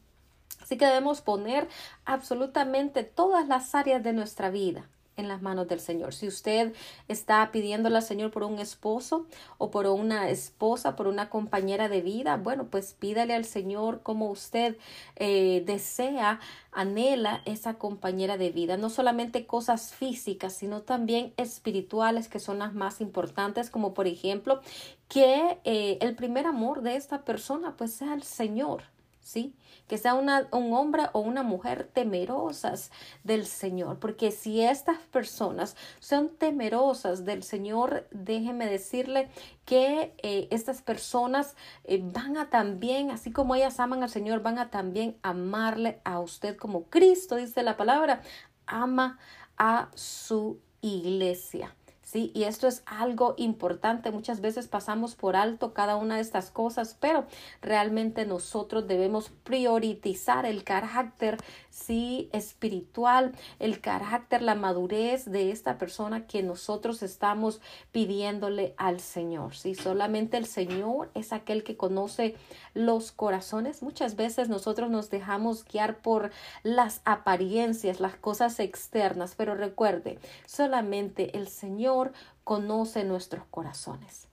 Así 0.61 0.77
que 0.77 0.85
debemos 0.85 1.21
poner 1.21 1.67
absolutamente 2.05 3.03
todas 3.03 3.47
las 3.47 3.75
áreas 3.75 4.03
de 4.03 4.13
nuestra 4.13 4.49
vida 4.49 4.87
en 5.17 5.27
las 5.27 5.41
manos 5.41 5.67
del 5.67 5.79
Señor. 5.79 6.13
Si 6.13 6.27
usted 6.27 6.73
está 7.07 7.51
pidiéndole 7.51 7.97
al 7.97 8.03
Señor 8.03 8.31
por 8.31 8.43
un 8.43 8.59
esposo 8.59 9.25
o 9.57 9.71
por 9.71 9.87
una 9.87 10.29
esposa, 10.29 10.95
por 10.95 11.07
una 11.07 11.29
compañera 11.29 11.89
de 11.89 12.01
vida, 12.01 12.37
bueno, 12.37 12.65
pues 12.65 12.93
pídale 12.93 13.33
al 13.33 13.45
Señor 13.45 14.01
como 14.03 14.29
usted 14.29 14.77
eh, 15.15 15.63
desea, 15.65 16.39
anhela 16.71 17.41
esa 17.45 17.75
compañera 17.75 18.37
de 18.37 18.51
vida. 18.51 18.77
No 18.77 18.89
solamente 18.89 19.45
cosas 19.45 19.93
físicas, 19.93 20.53
sino 20.53 20.81
también 20.81 21.33
espirituales 21.37 22.27
que 22.27 22.39
son 22.39 22.59
las 22.59 22.73
más 22.73 23.01
importantes, 23.01 23.69
como 23.69 23.93
por 23.93 24.07
ejemplo 24.07 24.61
que 25.07 25.59
eh, 25.63 25.97
el 26.01 26.15
primer 26.15 26.47
amor 26.47 26.81
de 26.81 26.95
esta 26.95 27.23
persona 27.23 27.75
pues 27.77 27.93
sea 27.93 28.13
el 28.13 28.23
Señor. 28.23 28.92
¿Sí? 29.23 29.55
Que 29.87 29.97
sea 29.97 30.13
una, 30.13 30.47
un 30.51 30.73
hombre 30.73 31.03
o 31.13 31.21
una 31.21 31.41
mujer 31.41 31.89
temerosas 31.91 32.91
del 33.23 33.45
Señor, 33.45 33.99
porque 33.99 34.31
si 34.31 34.61
estas 34.61 34.99
personas 34.99 35.75
son 35.99 36.29
temerosas 36.29 37.25
del 37.25 37.41
Señor, 37.43 38.07
déjeme 38.11 38.67
decirle 38.67 39.29
que 39.65 40.13
eh, 40.21 40.47
estas 40.51 40.81
personas 40.81 41.55
eh, 41.85 42.01
van 42.03 42.37
a 42.37 42.49
también, 42.49 43.09
así 43.09 43.31
como 43.31 43.55
ellas 43.55 43.79
aman 43.79 44.03
al 44.03 44.09
Señor, 44.09 44.41
van 44.41 44.59
a 44.59 44.69
también 44.69 45.17
amarle 45.23 46.01
a 46.03 46.19
usted 46.19 46.57
como 46.57 46.83
Cristo, 46.83 47.37
dice 47.37 47.63
la 47.63 47.77
palabra, 47.77 48.21
ama 48.67 49.17
a 49.57 49.89
su 49.95 50.59
iglesia. 50.81 51.75
Y 52.15 52.43
esto 52.43 52.67
es 52.67 52.83
algo 52.85 53.33
importante. 53.37 54.11
Muchas 54.11 54.41
veces 54.41 54.67
pasamos 54.67 55.15
por 55.15 55.35
alto 55.35 55.73
cada 55.73 55.95
una 55.95 56.15
de 56.15 56.21
estas 56.21 56.51
cosas, 56.51 56.95
pero 56.99 57.25
realmente 57.61 58.25
nosotros 58.25 58.87
debemos 58.87 59.31
priorizar 59.43 60.45
el 60.45 60.63
carácter, 60.63 61.37
sí, 61.69 62.29
espiritual, 62.31 63.33
el 63.59 63.81
carácter, 63.81 64.41
la 64.41 64.55
madurez 64.55 65.25
de 65.25 65.51
esta 65.51 65.77
persona 65.77 66.27
que 66.27 66.43
nosotros 66.43 67.03
estamos 67.03 67.61
pidiéndole 67.91 68.73
al 68.77 68.99
Señor, 68.99 69.55
¿sí? 69.55 69.75
Solamente 69.75 70.37
el 70.37 70.45
Señor 70.45 71.09
es 71.13 71.33
aquel 71.33 71.63
que 71.63 71.77
conoce 71.77 72.35
los 72.73 73.11
corazones. 73.11 73.83
Muchas 73.83 74.15
veces 74.15 74.49
nosotros 74.49 74.89
nos 74.89 75.09
dejamos 75.09 75.65
guiar 75.65 75.97
por 75.97 76.31
las 76.63 77.01
apariencias, 77.05 77.99
las 77.99 78.15
cosas 78.15 78.59
externas, 78.59 79.35
pero 79.35 79.55
recuerde, 79.55 80.19
solamente 80.45 81.37
el 81.37 81.47
Señor 81.47 82.13
conoce 82.43 83.03
nuestros 83.03 83.45
corazones. 83.45 84.27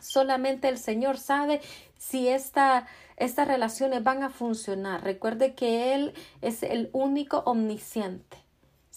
Solamente 0.00 0.68
el 0.68 0.78
Señor 0.78 1.18
sabe 1.18 1.60
si 1.98 2.28
esta, 2.28 2.86
estas 3.16 3.48
relaciones 3.48 4.02
van 4.02 4.22
a 4.22 4.30
funcionar. 4.30 5.02
Recuerde 5.02 5.54
que 5.54 5.94
Él 5.94 6.14
es 6.40 6.62
el 6.62 6.88
único 6.92 7.38
omnisciente. 7.38 8.47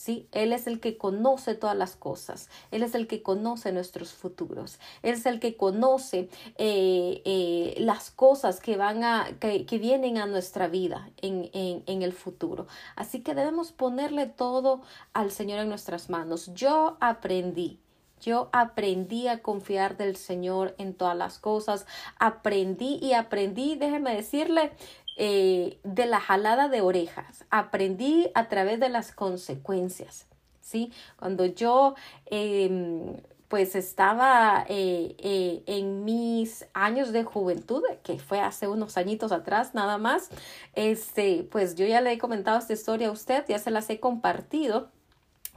Él 0.10 0.54
es 0.54 0.68
el 0.68 0.80
que 0.80 0.98
conoce 0.98 1.56
todas 1.56 1.76
las 1.76 1.96
cosas, 1.96 2.50
Él 2.72 2.84
es 2.84 2.96
el 2.96 3.08
que 3.08 3.22
conoce 3.22 3.72
nuestros 3.72 4.14
futuros, 4.14 4.80
Él 5.04 5.14
es 5.14 5.26
el 5.26 5.40
que 5.40 5.56
conoce 5.56 6.30
eh, 6.58 7.22
eh, 7.26 7.76
las 7.80 8.12
cosas 8.12 8.60
que 8.60 8.78
van 8.78 9.04
a, 9.04 9.30
que, 9.40 9.66
que 9.66 9.78
vienen 9.78 10.18
a 10.18 10.26
nuestra 10.26 10.68
vida 10.68 11.10
en, 11.22 11.50
en, 11.54 11.84
en, 11.86 12.02
el 12.02 12.14
futuro. 12.14 12.68
Así 12.96 13.22
que 13.22 13.36
debemos 13.36 13.72
ponerle 13.72 14.26
todo 14.26 14.82
al 15.14 15.32
Señor 15.32 15.60
en 15.60 15.70
nuestras 15.70 16.10
manos. 16.10 16.52
Yo 16.54 16.98
aprendí. 17.00 17.80
Yo 18.22 18.50
aprendí 18.54 19.28
a 19.28 19.42
confiar 19.42 19.98
del 19.98 20.16
Señor 20.16 20.76
en 20.78 20.94
todas 20.94 21.18
las 21.18 21.40
cosas. 21.40 21.88
Aprendí 22.20 23.00
y 23.02 23.14
aprendí, 23.14 23.76
déjeme 23.76 24.16
decirle, 24.16 24.72
eh, 25.16 25.80
de 25.84 26.06
la 26.06 26.20
jalada 26.20 26.70
de 26.70 26.82
orejas. 26.82 27.46
Aprendí 27.50 28.30
a 28.34 28.48
través 28.48 28.80
de 28.80 28.90
las 28.90 29.12
consecuencias. 29.12 30.28
¿sí? 30.62 30.92
Cuando 31.18 31.46
yo 31.46 31.96
eh, 32.28 33.22
pues 33.52 33.76
estaba 33.76 34.66
eh, 34.70 35.14
eh, 35.20 35.64
en 35.66 36.06
mis 36.06 36.66
años 36.74 37.12
de 37.12 37.26
juventud, 37.26 37.84
que 38.02 38.18
fue 38.18 38.40
hace 38.40 38.70
unos 38.70 38.96
añitos 38.96 39.34
atrás 39.34 39.74
nada 39.74 39.98
más, 39.98 40.30
este, 40.74 41.46
pues 41.52 41.76
yo 41.76 41.86
ya 41.86 42.00
le 42.00 42.14
he 42.14 42.18
comentado 42.18 42.58
esta 42.58 42.72
historia 42.72 43.10
a 43.10 43.12
usted, 43.12 43.44
ya 43.50 43.60
se 43.60 43.70
las 43.70 43.90
he 43.90 44.00
compartido. 44.00 44.90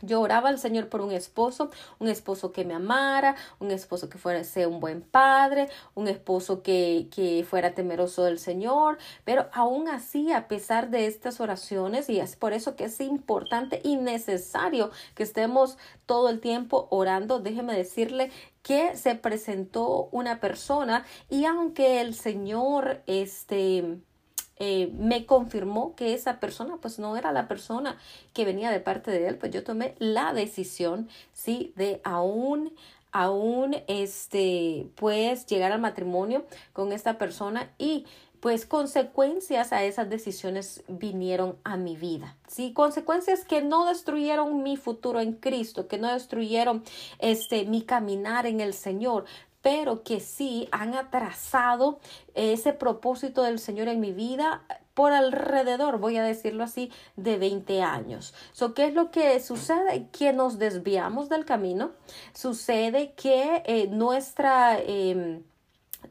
Yo 0.06 0.20
oraba 0.20 0.48
al 0.48 0.58
Señor 0.58 0.88
por 0.88 1.00
un 1.00 1.12
esposo, 1.12 1.70
un 1.98 2.08
esposo 2.08 2.52
que 2.52 2.64
me 2.64 2.74
amara, 2.74 3.36
un 3.58 3.70
esposo 3.70 4.08
que 4.08 4.18
fuera 4.18 4.42
un 4.68 4.80
buen 4.80 5.02
padre, 5.02 5.68
un 5.94 6.08
esposo 6.08 6.62
que, 6.62 7.08
que 7.14 7.44
fuera 7.48 7.74
temeroso 7.74 8.24
del 8.24 8.38
Señor, 8.38 8.98
pero 9.24 9.48
aún 9.52 9.88
así, 9.88 10.32
a 10.32 10.48
pesar 10.48 10.90
de 10.90 11.06
estas 11.06 11.40
oraciones, 11.40 12.08
y 12.08 12.20
es 12.20 12.36
por 12.36 12.52
eso 12.52 12.76
que 12.76 12.84
es 12.84 13.00
importante 13.00 13.80
y 13.82 13.96
necesario 13.96 14.90
que 15.14 15.22
estemos 15.22 15.78
todo 16.06 16.28
el 16.28 16.40
tiempo 16.40 16.88
orando, 16.90 17.40
déjeme 17.40 17.76
decirle 17.76 18.30
que 18.62 18.96
se 18.96 19.14
presentó 19.14 20.08
una 20.10 20.40
persona 20.40 21.04
y 21.28 21.44
aunque 21.44 22.00
el 22.00 22.14
Señor, 22.14 23.02
este, 23.06 23.98
eh, 24.58 24.92
me 24.98 25.26
confirmó 25.26 25.94
que 25.96 26.14
esa 26.14 26.40
persona 26.40 26.78
pues 26.80 26.98
no 26.98 27.16
era 27.16 27.32
la 27.32 27.48
persona 27.48 27.98
que 28.32 28.44
venía 28.44 28.70
de 28.70 28.80
parte 28.80 29.10
de 29.10 29.28
él, 29.28 29.38
pues 29.38 29.52
yo 29.52 29.64
tomé 29.64 29.94
la 29.98 30.32
decisión, 30.32 31.08
sí, 31.32 31.72
de 31.76 32.00
aún 32.04 32.72
aún 33.10 33.76
este 33.86 34.88
pues 34.96 35.46
llegar 35.46 35.70
al 35.70 35.80
matrimonio 35.80 36.44
con 36.72 36.92
esta 36.92 37.16
persona 37.16 37.70
y 37.78 38.06
pues 38.40 38.66
consecuencias 38.66 39.72
a 39.72 39.84
esas 39.84 40.10
decisiones 40.10 40.84
vinieron 40.86 41.56
a 41.64 41.78
mi 41.78 41.96
vida. 41.96 42.36
Sí, 42.46 42.74
consecuencias 42.74 43.46
que 43.46 43.62
no 43.62 43.86
destruyeron 43.86 44.62
mi 44.62 44.76
futuro 44.76 45.20
en 45.20 45.32
Cristo, 45.32 45.88
que 45.88 45.96
no 45.96 46.12
destruyeron 46.12 46.84
este 47.20 47.64
mi 47.64 47.80
caminar 47.80 48.44
en 48.44 48.60
el 48.60 48.74
Señor, 48.74 49.24
pero 49.64 50.02
que 50.02 50.20
sí 50.20 50.68
han 50.72 50.92
atrasado 50.92 51.98
ese 52.34 52.74
propósito 52.74 53.42
del 53.42 53.58
Señor 53.58 53.88
en 53.88 53.98
mi 53.98 54.12
vida 54.12 54.62
por 54.92 55.14
alrededor, 55.14 55.98
voy 55.98 56.18
a 56.18 56.22
decirlo 56.22 56.64
así, 56.64 56.92
de 57.16 57.38
20 57.38 57.80
años. 57.80 58.34
So, 58.52 58.74
¿Qué 58.74 58.84
es 58.84 58.92
lo 58.92 59.10
que 59.10 59.40
sucede? 59.40 60.06
Que 60.12 60.34
nos 60.34 60.58
desviamos 60.58 61.30
del 61.30 61.46
camino. 61.46 61.92
Sucede 62.34 63.14
que 63.14 63.62
eh, 63.64 63.88
nuestra... 63.88 64.78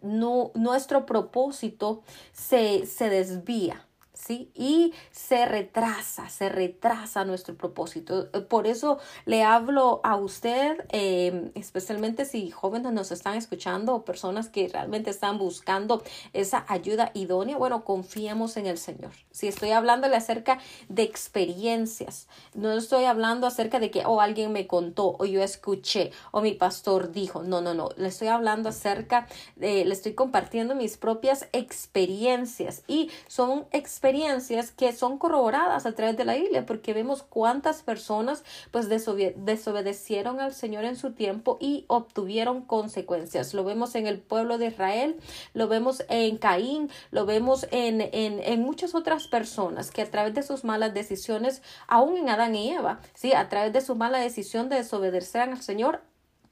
No, 0.01 0.51
nuestro 0.55 1.05
propósito 1.05 2.01
se, 2.31 2.87
se 2.87 3.09
desvía. 3.09 3.85
¿Sí? 4.25 4.51
Y 4.53 4.93
se 5.11 5.45
retrasa, 5.45 6.29
se 6.29 6.49
retrasa 6.49 7.25
nuestro 7.25 7.55
propósito. 7.55 8.29
Por 8.47 8.67
eso 8.67 8.99
le 9.25 9.43
hablo 9.43 9.99
a 10.03 10.15
usted, 10.15 10.77
em, 10.89 11.51
especialmente 11.55 12.25
si 12.25 12.49
jóvenes 12.51 12.93
nos 12.93 13.11
están 13.11 13.35
escuchando 13.35 13.95
o 13.95 14.05
personas 14.05 14.49
que 14.49 14.67
realmente 14.67 15.09
están 15.09 15.37
buscando 15.37 16.03
esa 16.31 16.65
ayuda 16.67 17.11
idónea, 17.13 17.57
bueno, 17.57 17.83
confiemos 17.83 18.57
en 18.57 18.67
el 18.67 18.77
Señor. 18.77 19.11
Si 19.31 19.47
estoy 19.47 19.71
hablándole 19.71 20.15
acerca 20.15 20.59
de 20.89 21.03
experiencias, 21.03 22.27
no 22.53 22.71
estoy 22.71 23.05
hablando 23.05 23.47
acerca 23.47 23.79
de 23.79 23.91
que, 23.91 24.05
oh, 24.05 24.21
alguien 24.21 24.51
me 24.51 24.67
contó, 24.67 25.15
o 25.19 25.25
yo 25.25 25.41
escuché, 25.43 26.11
o 26.31 26.41
mi 26.41 26.53
pastor 26.53 27.11
dijo, 27.11 27.43
no, 27.43 27.61
no, 27.61 27.73
no, 27.73 27.89
le 27.97 28.07
estoy 28.07 28.29
hablando 28.29 28.69
acerca 28.69 29.27
de, 29.55 29.85
le 29.85 29.93
estoy 29.93 30.13
compartiendo 30.13 30.75
mis 30.75 30.97
propias 30.97 31.47
experiencias 31.51 32.83
y 32.87 33.09
son 33.27 33.65
experiencias 33.71 34.12
experiencias 34.13 34.71
que 34.71 34.93
son 34.93 35.17
corroboradas 35.17 35.87
a 35.87 35.93
través 35.93 36.15
de 36.15 36.23
la 36.23 36.35
Biblia, 36.35 36.67
porque 36.67 36.93
vemos 36.93 37.23
cuántas 37.23 37.81
personas 37.81 38.43
pues 38.69 38.87
desobedecieron 38.87 40.39
al 40.39 40.53
Señor 40.53 40.85
en 40.85 40.95
su 40.95 41.13
tiempo 41.13 41.57
y 41.59 41.85
obtuvieron 41.87 42.61
consecuencias. 42.61 43.55
Lo 43.55 43.63
vemos 43.63 43.95
en 43.95 44.05
el 44.05 44.19
pueblo 44.19 44.59
de 44.59 44.67
Israel, 44.67 45.15
lo 45.55 45.67
vemos 45.67 46.03
en 46.09 46.37
Caín, 46.37 46.91
lo 47.09 47.25
vemos 47.25 47.65
en, 47.71 48.01
en, 48.01 48.39
en 48.39 48.61
muchas 48.61 48.93
otras 48.93 49.27
personas 49.27 49.89
que 49.89 50.03
a 50.03 50.11
través 50.11 50.35
de 50.35 50.43
sus 50.43 50.63
malas 50.63 50.93
decisiones, 50.93 51.63
aún 51.87 52.15
en 52.15 52.29
Adán 52.29 52.53
y 52.55 52.71
Eva, 52.71 52.99
sí, 53.15 53.33
a 53.33 53.49
través 53.49 53.73
de 53.73 53.81
su 53.81 53.95
mala 53.95 54.19
decisión 54.19 54.69
de 54.69 54.75
desobedecer 54.75 55.41
al 55.41 55.61
Señor, 55.61 56.01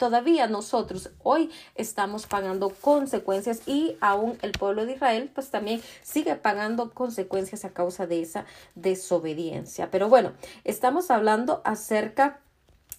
todavía 0.01 0.47
nosotros 0.47 1.11
hoy 1.21 1.51
estamos 1.75 2.25
pagando 2.25 2.69
consecuencias 2.69 3.61
y 3.67 3.97
aún 4.01 4.35
el 4.41 4.51
pueblo 4.51 4.87
de 4.87 4.93
Israel 4.93 5.29
pues 5.31 5.51
también 5.51 5.79
sigue 6.01 6.33
pagando 6.33 6.89
consecuencias 6.89 7.65
a 7.65 7.69
causa 7.69 8.07
de 8.07 8.23
esa 8.23 8.45
desobediencia. 8.73 9.91
Pero 9.91 10.09
bueno, 10.09 10.31
estamos 10.63 11.11
hablando 11.11 11.61
acerca 11.65 12.39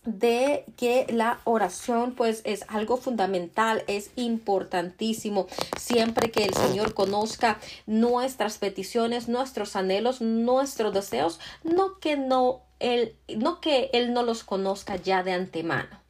de 0.05 0.65
que 0.77 1.09
la 1.11 1.41
oración 1.43 2.15
pues 2.15 2.41
es 2.45 2.65
algo 2.69 2.97
fundamental, 2.97 3.83
es 3.89 4.13
importantísimo. 4.15 5.49
Siempre 5.77 6.31
que 6.31 6.45
el 6.45 6.55
Señor 6.55 6.95
conozca 6.95 7.59
nuestras 7.87 8.59
peticiones, 8.59 9.29
nuestros 9.29 9.75
anhelos, 9.75 10.21
nuestros 10.21 10.95
deseos, 10.95 11.41
no 11.65 11.99
que 11.99 12.17
no 12.17 12.63
Él, 12.79 13.17
no 13.37 13.61
que 13.61 13.91
Él 13.93 14.15
no 14.15 14.23
los 14.23 14.45
conozca 14.45 14.95
ya 14.95 15.25
de 15.25 15.33
antemano. 15.33 16.02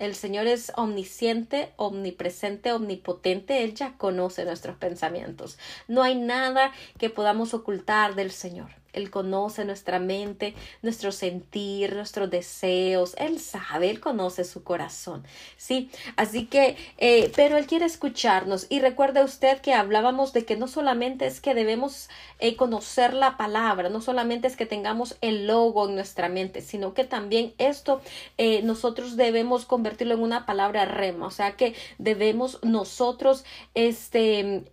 El 0.00 0.14
Señor 0.14 0.46
es 0.46 0.72
omnisciente, 0.76 1.74
omnipresente, 1.76 2.72
omnipotente. 2.72 3.64
Él 3.64 3.74
ya 3.74 3.98
conoce 3.98 4.46
nuestros 4.46 4.78
pensamientos. 4.78 5.58
No 5.88 6.02
hay 6.02 6.14
nada 6.14 6.72
que 6.98 7.10
podamos 7.10 7.52
ocultar 7.52 8.14
del 8.14 8.30
Señor. 8.30 8.79
Él 8.92 9.10
conoce 9.10 9.64
nuestra 9.64 9.98
mente, 9.98 10.54
nuestro 10.82 11.12
sentir, 11.12 11.94
nuestros 11.94 12.30
deseos. 12.30 13.14
Él 13.18 13.40
sabe, 13.40 13.90
Él 13.90 14.00
conoce 14.00 14.44
su 14.44 14.62
corazón. 14.62 15.24
Sí, 15.56 15.90
así 16.16 16.46
que, 16.46 16.76
eh, 16.98 17.32
pero 17.36 17.56
Él 17.56 17.66
quiere 17.66 17.86
escucharnos. 17.86 18.66
Y 18.68 18.80
recuerde 18.80 19.22
usted 19.24 19.60
que 19.60 19.74
hablábamos 19.74 20.32
de 20.32 20.44
que 20.44 20.56
no 20.56 20.68
solamente 20.68 21.26
es 21.26 21.40
que 21.40 21.54
debemos 21.54 22.08
eh, 22.38 22.56
conocer 22.56 23.14
la 23.14 23.36
palabra, 23.36 23.88
no 23.88 24.00
solamente 24.00 24.46
es 24.46 24.56
que 24.56 24.66
tengamos 24.66 25.16
el 25.20 25.46
logo 25.46 25.88
en 25.88 25.94
nuestra 25.94 26.28
mente, 26.28 26.60
sino 26.62 26.94
que 26.94 27.04
también 27.04 27.54
esto 27.58 28.00
eh, 28.38 28.62
nosotros 28.62 29.16
debemos 29.16 29.64
convertirlo 29.64 30.14
en 30.14 30.22
una 30.22 30.46
palabra 30.46 30.84
rema. 30.84 31.26
O 31.26 31.30
sea 31.30 31.52
que 31.52 31.74
debemos 31.98 32.58
nosotros 32.62 33.44
este, 33.74 34.64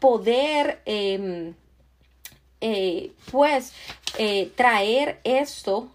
poder 0.00 0.80
em, 0.84 1.54
eh, 2.60 3.12
pues 3.30 3.72
eh, 4.18 4.52
traer 4.56 5.20
esto 5.24 5.90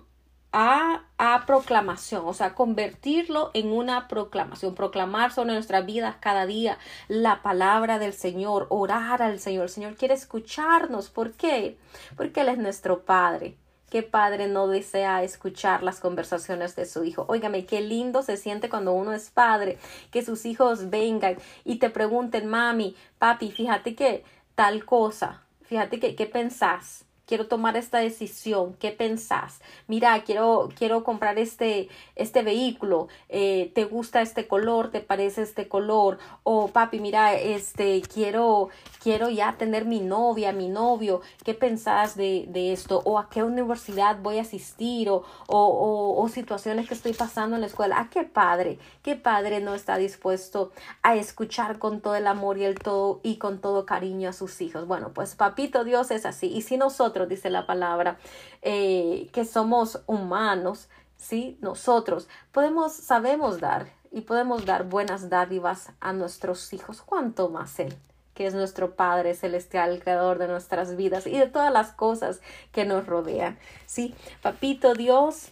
a, 0.52 1.04
a, 1.18 1.46
proclamación, 1.48 2.24
o 2.26 2.34
sea, 2.34 2.54
convertirlo 2.54 3.50
en 3.56 3.72
una 3.72 4.08
proclamación, 4.08 4.76
proclamar 4.76 5.34
sobre 5.34 5.54
nuestras 5.54 5.86
vidas 5.86 6.16
cada 6.20 6.46
día 6.46 6.78
la 7.08 7.42
palabra 7.42 7.98
del 7.98 8.14
Señor, 8.14 8.68
orar 8.70 9.24
al 9.24 9.40
Señor. 9.40 9.64
El 9.64 9.70
Señor 9.70 9.96
quiere 9.96 10.14
escucharnos. 10.14 11.10
¿Por 11.10 11.32
qué? 11.34 11.78
Porque 12.16 12.42
Él 12.42 12.50
es 12.50 12.60
nuestro 12.60 13.04
Padre. 13.04 13.58
¿Qué 13.94 14.02
padre 14.02 14.48
no 14.48 14.68
desea 14.68 15.22
escuchar 15.22 15.84
las 15.84 16.00
conversaciones 16.00 16.76
de 16.76 16.88
su 16.88 17.04
hijo? 17.04 17.26
Óigame, 17.30 17.68
qué 17.68 17.80
lindo 17.80 18.24
se 18.24 18.38
siente 18.38 18.68
cuando 18.68 18.92
uno 18.92 19.14
es 19.14 19.30
padre, 19.30 19.78
que 20.10 20.24
sus 20.24 20.48
hijos 20.48 20.90
vengan 20.90 21.38
y 21.64 21.76
te 21.76 21.92
pregunten, 21.92 22.48
mami, 22.48 22.96
papi, 23.20 23.52
fíjate 23.52 23.94
que 23.94 24.24
tal 24.56 24.84
cosa, 24.84 25.44
fíjate 25.64 26.00
¿qué 26.16 26.26
pensás? 26.26 27.06
Quiero 27.26 27.48
tomar 27.48 27.78
esta 27.78 28.00
decisión, 28.00 28.76
¿qué 28.80 28.92
pensás? 28.92 29.62
Mira, 29.88 30.22
quiero, 30.24 30.70
quiero 30.78 31.04
comprar 31.04 31.40
este, 31.40 31.90
este 32.16 32.42
vehículo, 32.42 33.08
eh, 33.30 33.72
¿te 33.74 33.86
gusta 33.86 34.22
este 34.22 34.48
color? 34.48 34.92
¿Te 34.92 35.00
parece 35.00 35.42
este 35.42 35.68
color? 35.68 36.18
O 36.44 36.68
papi, 36.68 37.00
mira, 37.00 37.34
este, 37.34 38.02
quiero, 38.02 38.70
quiero 39.02 39.30
ya 39.30 39.54
tener 39.58 39.86
mi 39.86 40.02
novia, 40.02 40.52
mi 40.52 40.68
novio, 40.68 41.22
¿qué 41.44 41.54
pensás 41.54 42.16
de, 42.16 42.46
de 42.50 42.74
esto? 42.74 43.02
¿O 43.06 43.18
a 43.18 43.30
qué 43.30 43.44
universidad 43.44 44.18
voy 44.22 44.38
a 44.40 44.42
asistir? 44.42 45.10
O, 45.10 45.24
o, 45.48 46.22
o, 46.22 46.30
situaciones 46.30 46.88
que 46.88 46.94
estoy 46.94 47.14
pasando 47.14 47.56
en 47.56 47.62
la 47.62 47.68
escuela. 47.68 48.00
¿A 48.00 48.10
qué 48.10 48.24
padre? 48.24 48.80
¿Qué 49.02 49.16
padre 49.16 49.60
no 49.60 49.74
está 49.76 49.98
dispuesto 49.98 50.72
a 51.02 51.16
escuchar 51.16 51.80
con 51.80 52.02
todo 52.02 52.16
el 52.16 52.28
amor 52.28 52.58
y 52.58 52.66
el 52.66 52.80
todo 52.80 53.20
y 53.24 53.38
con 53.38 53.60
todo 53.60 53.86
cariño 53.86 54.30
a 54.30 54.34
sus 54.34 54.62
hijos? 54.62 54.88
Bueno, 54.88 55.12
pues 55.14 55.36
papito 55.36 55.84
Dios 55.84 56.12
es 56.12 56.26
así. 56.26 56.48
Y 56.48 56.62
si 56.64 56.78
nosotros 56.78 57.23
dice 57.30 57.50
la 57.50 57.66
palabra, 57.66 58.18
eh, 58.62 59.30
que 59.32 59.46
somos 59.46 60.02
humanos, 60.08 60.90
¿sí? 61.18 61.58
Nosotros 61.62 62.28
podemos, 62.52 62.94
sabemos 62.94 63.60
dar 63.60 63.88
y 64.12 64.22
podemos 64.22 64.66
dar 64.66 64.86
buenas 64.86 65.30
dádivas 65.30 65.92
a 66.00 66.14
nuestros 66.14 66.72
hijos, 66.74 67.02
cuanto 67.02 67.50
más 67.50 67.80
Él 67.80 67.96
que 68.34 68.48
es 68.48 68.54
nuestro 68.54 68.96
Padre 68.96 69.36
Celestial, 69.36 69.92
el 69.92 70.02
creador 70.02 70.40
de 70.40 70.48
nuestras 70.48 70.96
vidas 70.96 71.28
y 71.28 71.38
de 71.38 71.48
todas 71.48 71.72
las 71.72 71.92
cosas 71.92 72.42
que 72.72 72.84
nos 72.84 73.06
rodean. 73.06 73.60
Sí, 73.86 74.16
papito 74.42 74.96
Dios 74.96 75.50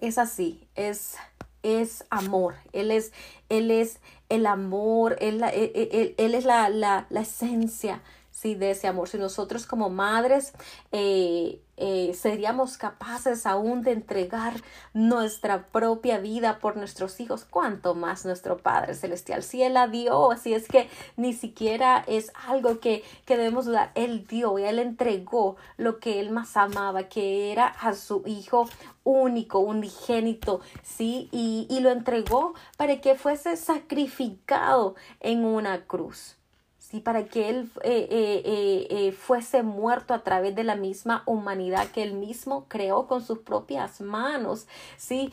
es 0.00 0.18
así, 0.18 0.66
es 0.74 1.16
es 1.62 2.04
amor, 2.08 2.54
Él 2.72 2.90
es, 2.90 3.12
Él 3.48 3.70
es 3.70 4.00
el 4.28 4.46
amor, 4.46 5.16
Él, 5.20 5.42
él, 5.42 6.14
él 6.16 6.34
es 6.34 6.44
la, 6.44 6.68
la, 6.68 7.06
la 7.10 7.20
esencia 7.20 8.00
sí, 8.38 8.54
de 8.54 8.70
ese 8.70 8.86
amor. 8.86 9.08
Si 9.08 9.18
nosotros 9.18 9.66
como 9.66 9.90
madres 9.90 10.52
eh, 10.92 11.60
eh, 11.76 12.14
seríamos 12.14 12.76
capaces 12.76 13.46
aún 13.46 13.82
de 13.82 13.92
entregar 13.92 14.54
nuestra 14.94 15.66
propia 15.66 16.18
vida 16.18 16.60
por 16.60 16.76
nuestros 16.76 17.18
hijos, 17.18 17.44
cuánto 17.44 17.96
más 17.96 18.24
nuestro 18.24 18.58
Padre 18.58 18.94
Celestial. 18.94 19.42
Si 19.42 19.62
Él 19.62 19.74
la 19.74 19.88
dio, 19.88 20.30
así 20.30 20.54
es 20.54 20.68
que 20.68 20.88
ni 21.16 21.32
siquiera 21.32 22.04
es 22.06 22.32
algo 22.46 22.78
que, 22.78 23.02
que 23.24 23.36
debemos 23.36 23.66
dar. 23.66 23.90
Él 23.96 24.24
dio 24.28 24.56
y 24.58 24.64
Él 24.64 24.78
entregó 24.78 25.56
lo 25.76 25.98
que 25.98 26.20
Él 26.20 26.30
más 26.30 26.56
amaba, 26.56 27.04
que 27.04 27.50
era 27.50 27.66
a 27.66 27.94
su 27.94 28.22
Hijo 28.24 28.68
único, 29.02 29.58
unigénito, 29.58 30.60
¿sí? 30.84 31.28
Y, 31.32 31.66
y 31.70 31.80
lo 31.80 31.90
entregó 31.90 32.54
para 32.76 33.00
que 33.00 33.16
fuese 33.16 33.56
sacrificado 33.56 34.94
en 35.20 35.44
una 35.44 35.86
cruz. 35.86 36.37
¿Sí? 36.90 37.00
para 37.00 37.24
que 37.24 37.50
Él 37.50 37.70
eh, 37.82 38.08
eh, 38.10 38.86
eh, 38.90 39.12
fuese 39.12 39.62
muerto 39.62 40.14
a 40.14 40.22
través 40.22 40.54
de 40.54 40.64
la 40.64 40.76
misma 40.76 41.22
humanidad 41.26 41.88
que 41.88 42.02
Él 42.02 42.14
mismo 42.14 42.66
creó 42.68 43.06
con 43.06 43.24
sus 43.24 43.38
propias 43.38 44.00
manos. 44.00 44.66
¿sí? 44.96 45.30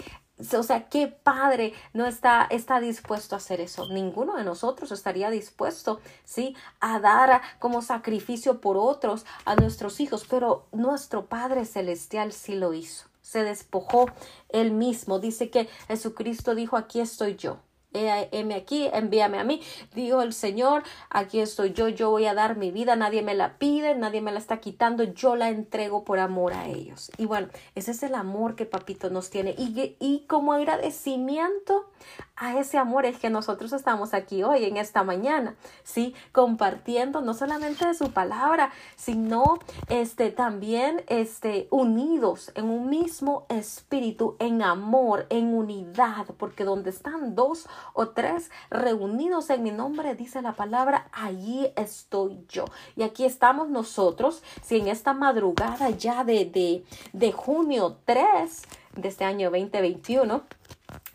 O 0.58 0.64
sea, 0.64 0.90
¿qué 0.90 1.08
padre 1.08 1.74
no 1.94 2.06
está, 2.06 2.46
está 2.50 2.82
dispuesto 2.82 3.36
a 3.36 3.38
hacer 3.38 3.62
eso? 3.62 3.88
Ninguno 3.88 4.36
de 4.36 4.44
nosotros 4.44 4.92
estaría 4.92 5.30
dispuesto, 5.30 6.02
¿sí? 6.26 6.58
A 6.82 7.00
dar 7.00 7.42
como 7.60 7.82
sacrificio 7.82 8.60
por 8.60 8.76
otros 8.76 9.26
a 9.46 9.56
nuestros 9.56 10.02
hijos, 10.02 10.26
pero 10.30 10.66
nuestro 10.74 11.28
Padre 11.28 11.64
Celestial 11.64 12.34
sí 12.34 12.56
lo 12.56 12.74
hizo. 12.74 13.06
Se 13.22 13.44
despojó 13.44 14.08
él 14.50 14.72
mismo. 14.72 15.20
Dice 15.20 15.50
que 15.50 15.70
Jesucristo 15.88 16.54
dijo, 16.54 16.76
aquí 16.76 17.00
estoy 17.00 17.38
yo 17.38 17.60
heme 17.96 18.56
aquí, 18.56 18.90
envíame 18.94 19.40
a 19.40 19.44
mí. 19.44 19.62
Dijo 19.94 20.22
el 20.22 20.34
Señor, 20.34 20.84
aquí 21.10 21.40
estoy 21.40 21.74
yo, 21.74 21.88
yo 21.90 22.10
voy 22.10 22.26
a 22.26 22.34
dar 22.34 22.58
mi 22.58 22.72
vida, 22.72 22.96
nadie 22.96 23.22
me 23.22 23.36
la 23.36 23.58
pide, 23.58 23.96
nadie 23.96 24.22
me 24.22 24.32
la 24.32 24.40
está 24.40 24.58
quitando, 24.60 25.04
yo 25.04 25.36
la 25.36 25.50
entrego 25.50 26.04
por 26.04 26.20
amor 26.20 26.54
a 26.54 26.68
ellos. 26.68 27.12
Y 27.18 27.26
bueno, 27.26 27.48
ese 27.76 27.92
es 27.92 28.04
el 28.04 28.16
amor 28.16 28.56
que 28.56 28.66
Papito 28.66 29.10
nos 29.10 29.30
tiene. 29.30 29.56
Y, 29.58 29.96
y 30.00 30.26
como 30.28 30.54
agradecimiento 30.54 31.90
a 32.36 32.60
ese 32.60 32.78
amor 32.78 33.06
es 33.06 33.18
que 33.18 33.30
nosotros 33.30 33.72
estamos 33.72 34.14
aquí 34.14 34.44
hoy, 34.44 34.66
en 34.66 34.78
esta 34.78 35.04
mañana, 35.04 35.56
¿sí? 35.84 36.14
Compartiendo 36.34 37.22
no 37.22 37.34
solamente 37.34 37.88
de 37.88 37.94
su 37.94 38.12
palabra, 38.12 38.72
sino 38.96 39.60
este, 39.88 40.32
también 40.32 41.04
este, 41.08 41.68
unidos 41.72 42.52
en 42.56 42.66
un 42.66 42.90
mismo 42.90 43.46
espíritu, 43.50 44.36
en 44.40 44.62
amor, 44.62 45.28
en 45.30 45.54
unidad, 45.54 46.26
porque 46.38 46.66
donde 46.66 46.90
están 46.90 47.36
dos 47.36 47.68
o 47.94 48.10
tres 48.10 48.52
reunidos 48.70 49.50
en 49.50 49.64
mi 49.64 49.72
nombre, 49.72 50.16
dice 50.16 50.42
la 50.42 50.54
palabra, 50.54 51.08
allí 51.12 51.72
estoy 51.76 52.46
yo. 52.50 52.66
Y 52.96 53.04
aquí 53.04 53.26
estamos 53.26 53.70
nosotros, 53.70 54.44
si 54.62 54.78
en 54.78 54.88
esta 54.88 55.14
madrugada 55.14 55.90
ya 55.90 56.24
de, 56.24 56.46
de, 56.46 56.84
de 57.14 57.32
junio 57.32 57.98
3 58.06 58.62
de 58.96 59.08
este 59.08 59.26
año 59.26 59.50
2021, 59.50 60.44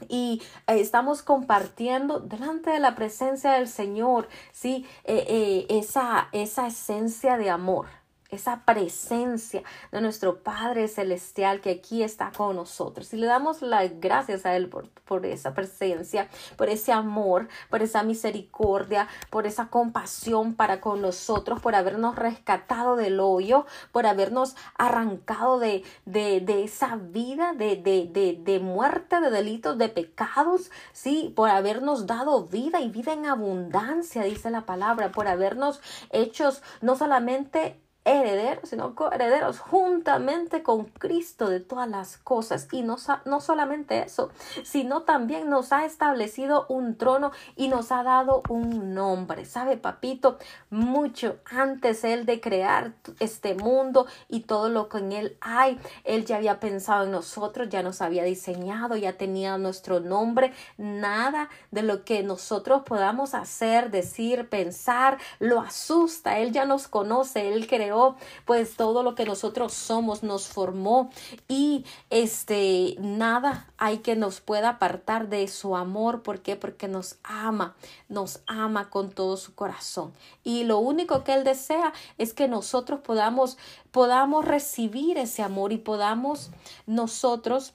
y 0.08 0.42
eh, 0.66 0.80
estamos 0.80 1.22
compartiendo 1.22 2.20
delante 2.20 2.70
de 2.70 2.80
la 2.80 2.94
presencia 2.94 3.52
del 3.52 3.68
Señor, 3.68 4.28
sí, 4.52 4.86
eh, 5.04 5.24
eh, 5.28 5.66
esa, 5.68 6.28
esa 6.32 6.66
esencia 6.66 7.36
de 7.36 7.50
amor 7.50 7.86
esa 8.30 8.64
presencia 8.64 9.62
de 9.92 10.00
nuestro 10.00 10.42
Padre 10.42 10.88
Celestial 10.88 11.60
que 11.60 11.70
aquí 11.70 12.02
está 12.02 12.32
con 12.36 12.56
nosotros. 12.56 13.12
Y 13.12 13.16
le 13.16 13.26
damos 13.26 13.62
las 13.62 14.00
gracias 14.00 14.46
a 14.46 14.56
Él 14.56 14.68
por, 14.68 15.26
esa 15.26 15.54
presencia, 15.54 16.28
por 16.56 16.68
ese 16.68 16.92
amor, 16.92 17.48
por 17.68 17.82
esa 17.82 18.02
misericordia, 18.02 19.08
por 19.30 19.46
esa 19.46 19.68
compasión 19.68 20.54
para 20.54 20.80
con 20.80 21.02
nosotros, 21.02 21.60
por 21.60 21.74
habernos 21.74 22.16
rescatado 22.16 22.96
del 22.96 23.20
hoyo, 23.20 23.66
por 23.92 24.06
habernos 24.06 24.56
arrancado 24.76 25.58
de, 25.58 25.84
de, 26.04 26.40
de 26.40 26.64
esa 26.64 26.96
vida 26.96 27.52
de, 27.54 27.76
de, 27.76 28.38
de, 28.40 28.60
muerte, 28.60 29.20
de 29.20 29.30
delitos, 29.30 29.78
de 29.78 29.88
pecados, 29.88 30.70
sí, 30.92 31.32
por 31.34 31.50
habernos 31.50 32.06
dado 32.06 32.44
vida 32.44 32.80
y 32.80 32.88
vida 32.90 33.12
en 33.12 33.26
abundancia, 33.26 34.22
dice 34.22 34.50
la 34.50 34.66
palabra, 34.66 35.12
por 35.12 35.28
habernos 35.28 35.80
hechos 36.10 36.62
no 36.80 36.96
solamente 36.96 37.80
herederos, 38.10 38.68
sino 38.68 38.94
coherederos 38.94 39.58
juntamente 39.58 40.62
con 40.62 40.84
Cristo 40.84 41.48
de 41.48 41.60
todas 41.60 41.88
las 41.88 42.16
cosas. 42.18 42.68
Y 42.72 42.82
no, 42.82 42.96
no 43.24 43.40
solamente 43.40 44.02
eso, 44.02 44.30
sino 44.64 45.02
también 45.02 45.48
nos 45.48 45.72
ha 45.72 45.84
establecido 45.84 46.66
un 46.68 46.96
trono 46.96 47.32
y 47.56 47.68
nos 47.68 47.92
ha 47.92 48.02
dado 48.02 48.42
un 48.48 48.94
nombre. 48.94 49.44
¿Sabe, 49.44 49.76
papito? 49.76 50.38
Mucho 50.70 51.38
antes 51.44 52.04
él 52.04 52.26
de 52.26 52.40
crear 52.40 52.92
este 53.18 53.54
mundo 53.54 54.06
y 54.28 54.40
todo 54.40 54.68
lo 54.68 54.88
que 54.88 54.98
en 54.98 55.12
él 55.12 55.36
hay, 55.40 55.78
él 56.04 56.24
ya 56.24 56.36
había 56.36 56.60
pensado 56.60 57.04
en 57.04 57.12
nosotros, 57.12 57.68
ya 57.68 57.82
nos 57.82 58.02
había 58.02 58.24
diseñado, 58.24 58.96
ya 58.96 59.14
tenía 59.14 59.58
nuestro 59.58 60.00
nombre. 60.00 60.52
Nada 60.76 61.48
de 61.70 61.82
lo 61.82 62.04
que 62.04 62.22
nosotros 62.22 62.82
podamos 62.84 63.34
hacer, 63.34 63.90
decir, 63.90 64.48
pensar, 64.48 65.18
lo 65.38 65.60
asusta. 65.60 66.38
Él 66.38 66.52
ya 66.52 66.64
nos 66.64 66.88
conoce, 66.88 67.52
él 67.52 67.66
creó 67.66 67.99
pues 68.44 68.76
todo 68.76 69.02
lo 69.02 69.14
que 69.14 69.24
nosotros 69.24 69.72
somos, 69.72 70.22
nos 70.22 70.48
formó 70.48 71.10
y 71.48 71.84
este 72.10 72.96
nada 72.98 73.72
hay 73.78 73.98
que 73.98 74.16
nos 74.16 74.40
pueda 74.40 74.70
apartar 74.70 75.28
de 75.28 75.48
su 75.48 75.76
amor. 75.76 76.22
¿Por 76.22 76.40
qué? 76.40 76.56
Porque 76.56 76.88
nos 76.88 77.16
ama, 77.22 77.74
nos 78.08 78.40
ama 78.46 78.90
con 78.90 79.10
todo 79.10 79.36
su 79.36 79.54
corazón. 79.54 80.12
Y 80.44 80.64
lo 80.64 80.78
único 80.78 81.24
que 81.24 81.34
Él 81.34 81.44
desea 81.44 81.92
es 82.18 82.34
que 82.34 82.48
nosotros 82.48 83.00
podamos, 83.00 83.58
podamos 83.90 84.44
recibir 84.44 85.18
ese 85.18 85.42
amor 85.42 85.72
y 85.72 85.78
podamos 85.78 86.50
nosotros 86.86 87.72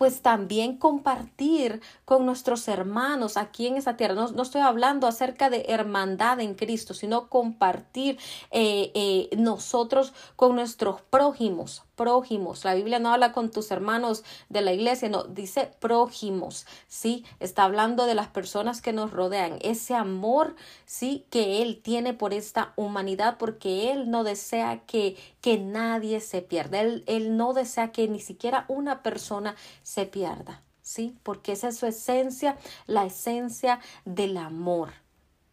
pues 0.00 0.22
también 0.22 0.78
compartir 0.78 1.82
con 2.06 2.24
nuestros 2.24 2.66
hermanos 2.68 3.36
aquí 3.36 3.66
en 3.66 3.76
esta 3.76 3.98
tierra. 3.98 4.14
No, 4.14 4.42
estoy 4.42 4.62
hablando 4.62 5.06
acerca 5.06 5.50
de 5.50 5.66
hermandad 5.68 6.40
en 6.40 6.54
Cristo, 6.54 6.94
sino 6.94 7.28
compartir 7.28 8.18
eh, 8.50 8.92
eh, 8.94 9.28
nosotros 9.36 10.14
con 10.36 10.54
nuestros 10.54 11.02
prójimos, 11.02 11.82
prójimos. 11.96 12.64
La 12.64 12.72
Biblia 12.72 12.98
no 12.98 13.12
habla 13.12 13.32
con 13.32 13.50
tus 13.50 13.70
hermanos 13.70 14.24
de 14.48 14.62
la 14.62 14.72
iglesia, 14.72 15.10
no, 15.10 15.24
dice 15.24 15.70
prójimos, 15.80 16.64
¿sí? 16.88 17.26
Está 17.38 17.64
hablando 17.64 18.06
de 18.06 18.14
las 18.14 18.28
personas 18.28 18.80
que 18.80 18.94
nos 18.94 19.10
rodean, 19.10 19.58
ese 19.60 19.94
amor, 19.94 20.56
¿sí? 20.86 21.26
Que 21.28 21.60
Él 21.60 21.78
tiene 21.82 22.14
por 22.14 22.32
esta 22.32 22.72
humanidad, 22.76 23.36
porque 23.38 23.92
Él 23.92 24.10
no 24.10 24.24
desea 24.24 24.80
que, 24.86 25.18
que 25.42 25.58
nadie 25.58 26.20
se 26.20 26.40
pierda, 26.40 26.80
él, 26.80 27.04
él 27.06 27.36
no 27.36 27.52
desea 27.52 27.92
que 27.92 28.08
ni 28.08 28.20
siquiera 28.20 28.64
una 28.68 29.02
persona 29.02 29.56
se 29.90 30.06
pierda, 30.06 30.62
¿sí? 30.82 31.16
Porque 31.24 31.50
esa 31.50 31.68
es 31.68 31.78
su 31.78 31.86
esencia, 31.86 32.56
la 32.86 33.06
esencia 33.06 33.80
del 34.04 34.36
amor, 34.36 34.92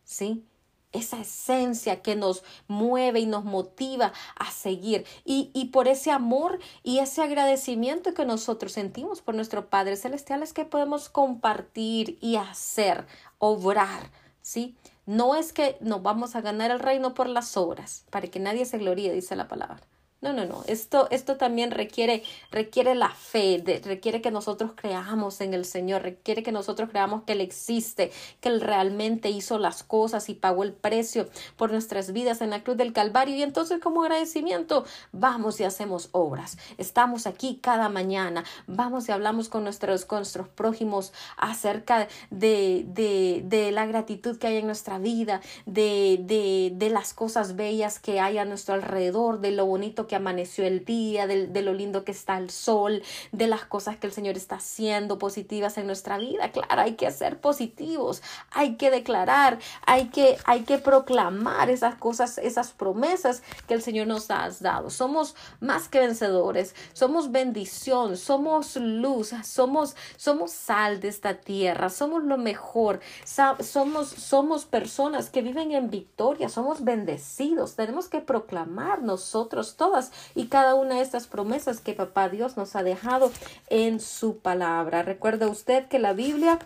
¿sí? 0.03 0.45
esa 0.93 1.19
esencia 1.19 2.01
que 2.01 2.15
nos 2.15 2.43
mueve 2.67 3.19
y 3.19 3.25
nos 3.25 3.43
motiva 3.43 4.13
a 4.35 4.51
seguir. 4.51 5.05
Y, 5.25 5.51
y, 5.53 5.65
por 5.65 5.87
ese 5.87 6.11
amor 6.11 6.59
y 6.81 6.99
ese 6.99 7.21
agradecimiento 7.21 8.13
que 8.13 8.25
nosotros 8.25 8.71
sentimos 8.71 9.21
por 9.21 9.35
nuestro 9.35 9.69
Padre 9.69 9.97
Celestial 9.97 10.43
es 10.43 10.53
que 10.53 10.65
podemos 10.65 11.09
compartir 11.09 12.17
y 12.21 12.37
hacer, 12.37 13.05
obrar, 13.37 14.11
¿sí? 14.41 14.75
No 15.05 15.35
es 15.35 15.51
que 15.51 15.77
nos 15.81 16.01
vamos 16.01 16.35
a 16.35 16.41
ganar 16.41 16.71
el 16.71 16.79
reino 16.79 17.13
por 17.13 17.27
las 17.27 17.57
obras, 17.57 18.05
para 18.09 18.27
que 18.27 18.39
nadie 18.39 18.65
se 18.65 18.77
gloríe, 18.77 19.11
dice 19.11 19.35
la 19.35 19.47
palabra. 19.47 19.81
No, 20.19 20.33
no, 20.33 20.45
no. 20.45 20.63
Esto, 20.65 21.07
esto 21.11 21.37
también 21.37 21.69
requiere, 21.69 22.23
requiere 22.49 22.95
la 22.95 23.09
fe, 23.11 23.61
requiere 23.85 24.19
que 24.19 24.31
nosotros 24.31 24.71
creamos 24.75 25.41
en 25.41 25.53
el 25.53 25.63
Señor, 25.63 26.01
requiere 26.01 26.41
que 26.41 26.51
nosotros 26.51 26.89
creamos 26.89 27.21
que 27.21 27.33
Él 27.33 27.41
existe, 27.41 28.11
que 28.41 28.49
Él 28.49 28.61
realmente 28.61 29.29
hizo 29.29 29.59
las 29.59 29.83
cosas 29.83 30.27
y 30.29 30.33
pagó 30.33 30.63
el 30.63 30.73
precio 30.73 31.29
por 31.55 31.71
nuestras 31.71 32.13
vidas 32.13 32.41
en 32.41 32.49
la 32.49 32.63
cruz 32.63 32.77
del 32.77 32.93
Calvario. 32.93 33.35
Y 33.35 33.43
entonces, 33.43 33.79
como 33.79 34.01
agradecimiento, 34.01 34.85
vamos 35.11 35.59
y 35.59 35.65
hacemos 35.65 36.09
obras. 36.13 36.57
Estamos 36.79 37.27
aquí 37.27 37.59
cada 37.61 37.87
mañana, 37.87 38.43
vamos 38.65 39.07
y 39.09 39.11
hablamos 39.11 39.49
con 39.49 39.63
nuestros, 39.65 40.05
con 40.05 40.19
nuestros 40.19 40.47
prójimos 40.47 41.13
acerca 41.37 42.07
de, 42.31 42.85
de, 42.87 43.43
de 43.45 43.71
la 43.71 43.85
gratitud 43.85 44.39
que 44.39 44.47
hay 44.47 44.57
en 44.57 44.65
nuestra 44.65 44.97
vida, 44.97 45.41
de, 45.67 46.17
de, 46.21 46.71
de 46.73 46.89
las 46.89 47.13
cosas 47.13 47.55
bellas 47.55 47.99
que 47.99 48.19
hay 48.19 48.39
a 48.39 48.45
nuestro 48.45 48.73
alrededor, 48.73 49.41
de 49.41 49.51
lo 49.51 49.67
bonito 49.67 50.06
que 50.07 50.15
amaneció 50.15 50.65
el 50.65 50.85
día, 50.85 51.27
de, 51.27 51.61
lo 51.61 51.73
lindo 51.73 52.03
que 52.03 52.11
está 52.11 52.37
el 52.37 52.49
sol, 52.49 53.03
de 53.31 53.47
las 53.47 53.65
cosas 53.65 53.97
que 53.97 54.07
el 54.07 54.13
Señor 54.13 54.37
está 54.37 54.55
haciendo 54.55 55.17
positivas 55.17 55.77
en 55.77 55.87
nuestra 55.87 56.17
vida. 56.17 56.51
Claro, 56.51 56.81
hay 56.81 56.95
que 56.95 57.11
ser 57.11 57.39
positivos, 57.39 58.21
hay 58.51 58.75
que 58.75 58.91
declarar, 58.91 59.59
hay 59.85 60.09
que, 60.09 60.37
hay 60.45 60.61
que 60.61 60.77
proclamar 60.77 61.69
esas 61.69 61.95
cosas, 61.95 62.37
esas 62.37 62.71
promesas 62.71 63.43
que 63.67 63.73
el 63.73 63.81
Señor 63.81 64.07
nos 64.07 64.31
ha 64.31 64.47
dado. 64.59 64.89
Somos 64.89 65.35
más 65.59 65.89
que 65.89 65.99
vencedores, 65.99 66.75
somos 66.93 67.31
bendición, 67.31 68.17
somos 68.17 68.75
luz, 68.75 69.33
somos, 69.43 69.95
somos 70.15 70.51
sal 70.51 70.99
de 70.99 71.09
esta 71.09 71.35
tierra, 71.35 71.89
somos 71.89 72.23
lo 72.23 72.37
mejor, 72.37 72.99
somos, 73.25 74.07
somos 74.07 74.65
personas 74.65 75.29
que 75.29 75.41
viven 75.41 75.71
en 75.71 75.89
victoria, 75.89 76.49
somos 76.49 76.83
bendecidos, 76.83 77.75
tenemos 77.75 78.07
que 78.07 78.21
proclamar 78.21 79.01
nosotros 79.01 79.75
todas 79.75 79.96
y 80.35 80.47
cada 80.47 80.75
una 80.75 80.95
de 80.95 81.01
estas 81.01 81.27
promesas 81.27 81.79
que 81.79 81.93
papá 81.93 82.29
Dios 82.29 82.57
nos 82.57 82.75
ha 82.75 82.83
dejado 82.83 83.31
en 83.69 83.99
su 83.99 84.37
palabra. 84.39 85.03
Recuerda 85.03 85.47
usted 85.47 85.87
que 85.87 85.99
la 85.99 86.13
Biblia 86.13 86.59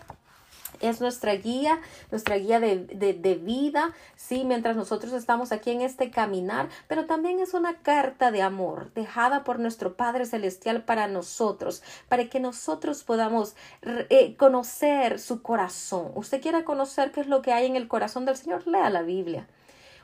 es 0.82 1.00
nuestra 1.00 1.34
guía, 1.34 1.80
nuestra 2.10 2.36
guía 2.36 2.60
de, 2.60 2.76
de, 2.76 3.34
vida, 3.36 3.92
sí, 4.16 4.44
mientras 4.44 4.76
nosotros 4.76 5.12
estamos 5.12 5.52
aquí 5.52 5.70
en 5.70 5.80
este 5.80 6.10
caminar, 6.10 6.68
pero 6.88 7.06
también 7.06 7.40
es 7.40 7.54
una 7.54 7.76
carta 7.78 8.30
de 8.30 8.42
amor 8.42 8.92
dejada 8.94 9.44
por 9.44 9.58
nuestro 9.58 9.96
Padre 9.96 10.26
Celestial 10.26 10.82
para 10.82 11.06
nosotros, 11.06 11.82
para 12.08 12.28
que 12.28 12.40
nosotros 12.40 13.04
podamos 13.04 13.54
eh, 13.82 14.36
conocer 14.36 15.20
su 15.20 15.40
corazón. 15.42 16.10
¿Usted 16.14 16.42
quiere 16.42 16.64
conocer 16.64 17.12
qué 17.12 17.20
es 17.20 17.28
lo 17.28 17.42
que 17.42 17.52
hay 17.52 17.66
en 17.66 17.76
el 17.76 17.88
corazón 17.88 18.24
del 18.24 18.36
Señor? 18.36 18.66
Lea 18.66 18.90
la 18.90 19.02
Biblia. 19.02 19.46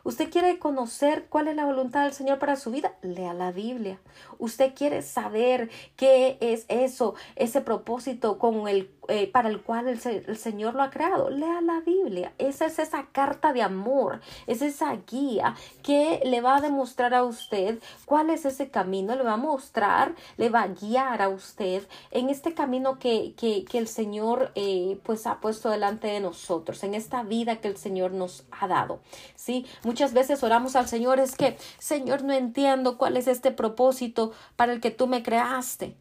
¿Usted 0.09 0.31
quiere 0.31 0.59
conocer 0.59 1.27
cuál 1.29 1.49
es 1.49 1.57
la 1.57 1.67
voluntad 1.67 2.05
del 2.05 2.15
Señor 2.15 2.39
para 2.39 2.57
su 2.57 2.71
vida? 2.71 2.95
Lea 3.03 3.35
la 3.35 3.53
Biblia. 3.53 4.01
¿Usted 4.39 4.73
quiere 4.75 5.03
saber 5.03 5.69
qué 5.97 6.39
es 6.41 6.65
eso, 6.69 7.15
ese 7.37 7.61
propósito 7.61 8.39
con 8.39 8.69
el 8.69 8.91
eh, 9.09 9.27
para 9.27 9.49
el 9.49 9.63
cual 9.63 9.89
el, 9.89 10.37
Señor 10.37 10.75
lo 10.75 10.83
ha 10.83 10.91
creado. 10.91 11.31
Lea 11.31 11.61
la 11.63 11.81
Biblia. 11.81 12.33
Esa 12.39 12.67
es 12.67 12.79
esa 12.79 13.07
carta 13.07 13.55
de 13.55 13.63
amor, 13.63 14.21
es 14.47 14.61
esa 14.61 14.97
guía 15.11 15.55
que 15.83 16.21
le 16.25 16.41
va 16.43 16.57
a 16.57 16.61
demostrar 16.61 17.15
a 17.15 17.25
usted 17.25 17.79
cuál 18.05 18.29
es 18.29 18.45
ese 18.45 18.71
camino, 18.71 19.17
le 19.17 19.23
va 19.23 19.33
a 19.33 19.39
mostrar, 19.39 20.15
le 20.37 20.51
va 20.51 20.63
a 20.63 20.69
guiar 20.69 21.23
a 21.23 21.31
usted 21.31 21.89
en 22.11 22.29
este 22.29 22.53
camino 22.53 22.99
que, 22.99 23.33
que, 23.35 23.65
que 23.65 23.79
el 23.79 23.89
Señor 23.89 24.53
eh, 24.55 25.01
pues 25.05 25.27
ha 25.27 25.41
puesto 25.41 25.71
delante 25.71 26.09
de 26.09 26.21
nosotros, 26.21 26.85
en 26.85 26.95
esta 26.95 27.23
vida 27.23 27.57
que 27.57 27.69
el 27.69 27.77
Señor 27.77 28.13
nos 28.13 28.45
ha 28.51 28.69
dado. 28.69 29.01
Sí, 29.35 29.67
muchas 29.85 30.13
veces 30.13 30.43
oramos 30.43 30.77
al 30.77 30.87
Señor, 30.87 31.19
es 31.19 31.35
que, 31.35 31.57
Señor, 31.79 32.25
no 32.25 32.35
entiendo 32.35 32.99
cuál 32.99 33.17
es 33.17 33.27
este 33.27 33.53
propósito 33.53 34.33
para 34.57 34.73
el 34.73 34.81
que 34.81 34.91
tú 34.91 35.07
me 35.07 35.23
creaste 35.23 35.97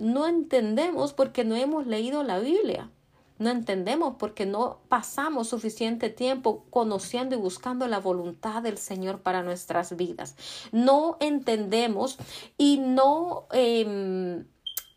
no 0.00 0.26
entendemos 0.26 1.12
porque 1.12 1.44
no 1.44 1.54
hemos 1.54 1.86
leído 1.86 2.22
la 2.22 2.38
Biblia. 2.38 2.90
No 3.38 3.48
entendemos 3.48 4.16
porque 4.18 4.44
no 4.44 4.80
pasamos 4.88 5.48
suficiente 5.48 6.10
tiempo 6.10 6.64
conociendo 6.68 7.36
y 7.36 7.38
buscando 7.38 7.86
la 7.86 7.98
voluntad 7.98 8.62
del 8.62 8.76
Señor 8.76 9.20
para 9.20 9.42
nuestras 9.42 9.96
vidas. 9.96 10.36
No 10.72 11.16
entendemos 11.20 12.18
y 12.58 12.78
no 12.78 13.46
em, 13.52 14.44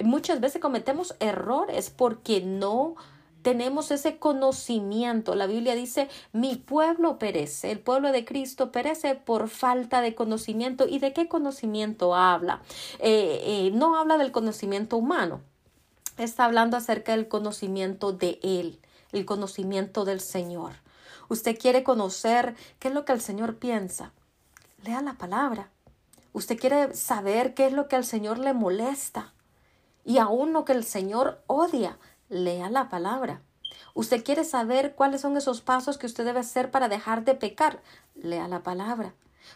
muchas 0.03 0.41
veces 0.41 0.61
cometemos 0.61 1.15
errores 1.19 1.89
porque 1.89 2.41
no 2.41 2.95
tenemos 3.43 3.91
ese 3.91 4.17
conocimiento. 4.17 5.35
La 5.35 5.45
Biblia 5.45 5.75
dice, 5.75 6.09
mi 6.31 6.55
pueblo 6.55 7.19
perece, 7.19 7.71
el 7.71 7.79
pueblo 7.79 8.11
de 8.11 8.25
Cristo 8.25 8.71
perece 8.71 9.15
por 9.15 9.49
falta 9.49 10.01
de 10.01 10.15
conocimiento. 10.15 10.87
¿Y 10.87 10.99
de 10.99 11.13
qué 11.13 11.27
conocimiento 11.27 12.15
habla? 12.15 12.61
Eh, 12.99 13.41
eh, 13.43 13.71
no 13.73 13.97
habla 13.97 14.17
del 14.17 14.31
conocimiento 14.31 14.97
humano, 14.97 15.41
está 16.17 16.45
hablando 16.45 16.77
acerca 16.77 17.11
del 17.11 17.27
conocimiento 17.27 18.13
de 18.13 18.39
Él, 18.41 18.79
el 19.11 19.25
conocimiento 19.25 20.05
del 20.05 20.21
Señor. 20.21 20.71
Usted 21.29 21.57
quiere 21.59 21.83
conocer 21.83 22.55
qué 22.79 22.87
es 22.87 22.93
lo 22.93 23.05
que 23.05 23.13
el 23.13 23.21
Señor 23.21 23.57
piensa. 23.57 24.13
Lea 24.83 25.01
la 25.01 25.13
palabra. 25.13 25.69
Usted 26.31 26.57
quiere 26.57 26.95
saber 26.95 27.53
qué 27.53 27.67
es 27.67 27.73
lo 27.73 27.87
que 27.87 27.95
al 27.95 28.05
Señor 28.05 28.39
le 28.39 28.53
molesta 28.53 29.33
y 30.05 30.17
aún 30.17 30.51
lo 30.53 30.65
que 30.65 30.73
el 30.73 30.83
Señor 30.83 31.41
odia 31.47 31.97
lea 32.33 32.69
la 32.69 32.89
palabra. 32.89 33.41
Usted 33.93 34.23
quiere 34.23 34.43
saber 34.43 34.95
cuáles 34.95 35.21
son 35.21 35.37
esos 35.37 35.61
pasos 35.61 35.97
que 35.97 36.07
usted 36.07 36.25
debe 36.25 36.39
hacer 36.39 36.71
para 36.71 36.89
dejar 36.89 37.23
de 37.23 37.35
pecar, 37.35 37.81
lea 38.15 38.47
la 38.47 38.63
palabra. 38.63 39.13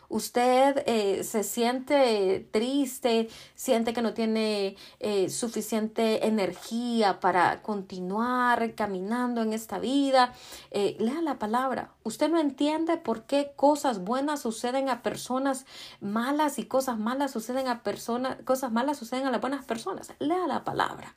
Usted 0.09 0.83
eh, 0.85 1.23
se 1.23 1.43
siente 1.43 2.47
triste, 2.51 3.29
siente 3.55 3.93
que 3.93 4.01
no 4.01 4.13
tiene 4.13 4.75
eh, 4.99 5.29
suficiente 5.29 6.27
energía 6.27 7.19
para 7.19 7.61
continuar 7.61 8.75
caminando 8.75 9.41
en 9.41 9.53
esta 9.53 9.79
vida. 9.79 10.33
Eh, 10.71 10.97
lea 10.99 11.21
la 11.21 11.39
palabra. 11.39 11.91
Usted 12.03 12.29
no 12.29 12.39
entiende 12.39 12.97
por 12.97 13.23
qué 13.23 13.53
cosas 13.55 14.03
buenas 14.03 14.41
suceden 14.41 14.89
a 14.89 15.03
personas 15.03 15.65
malas 16.01 16.59
y 16.59 16.65
cosas 16.65 16.97
malas 16.97 17.31
suceden 17.31 17.67
a 17.67 17.83
personas, 17.83 18.37
cosas 18.43 18.71
malas 18.71 18.97
suceden 18.97 19.25
a 19.27 19.31
las 19.31 19.41
buenas 19.41 19.65
personas. 19.65 20.13
Lea 20.19 20.47
la 20.47 20.63
palabra. 20.63 21.15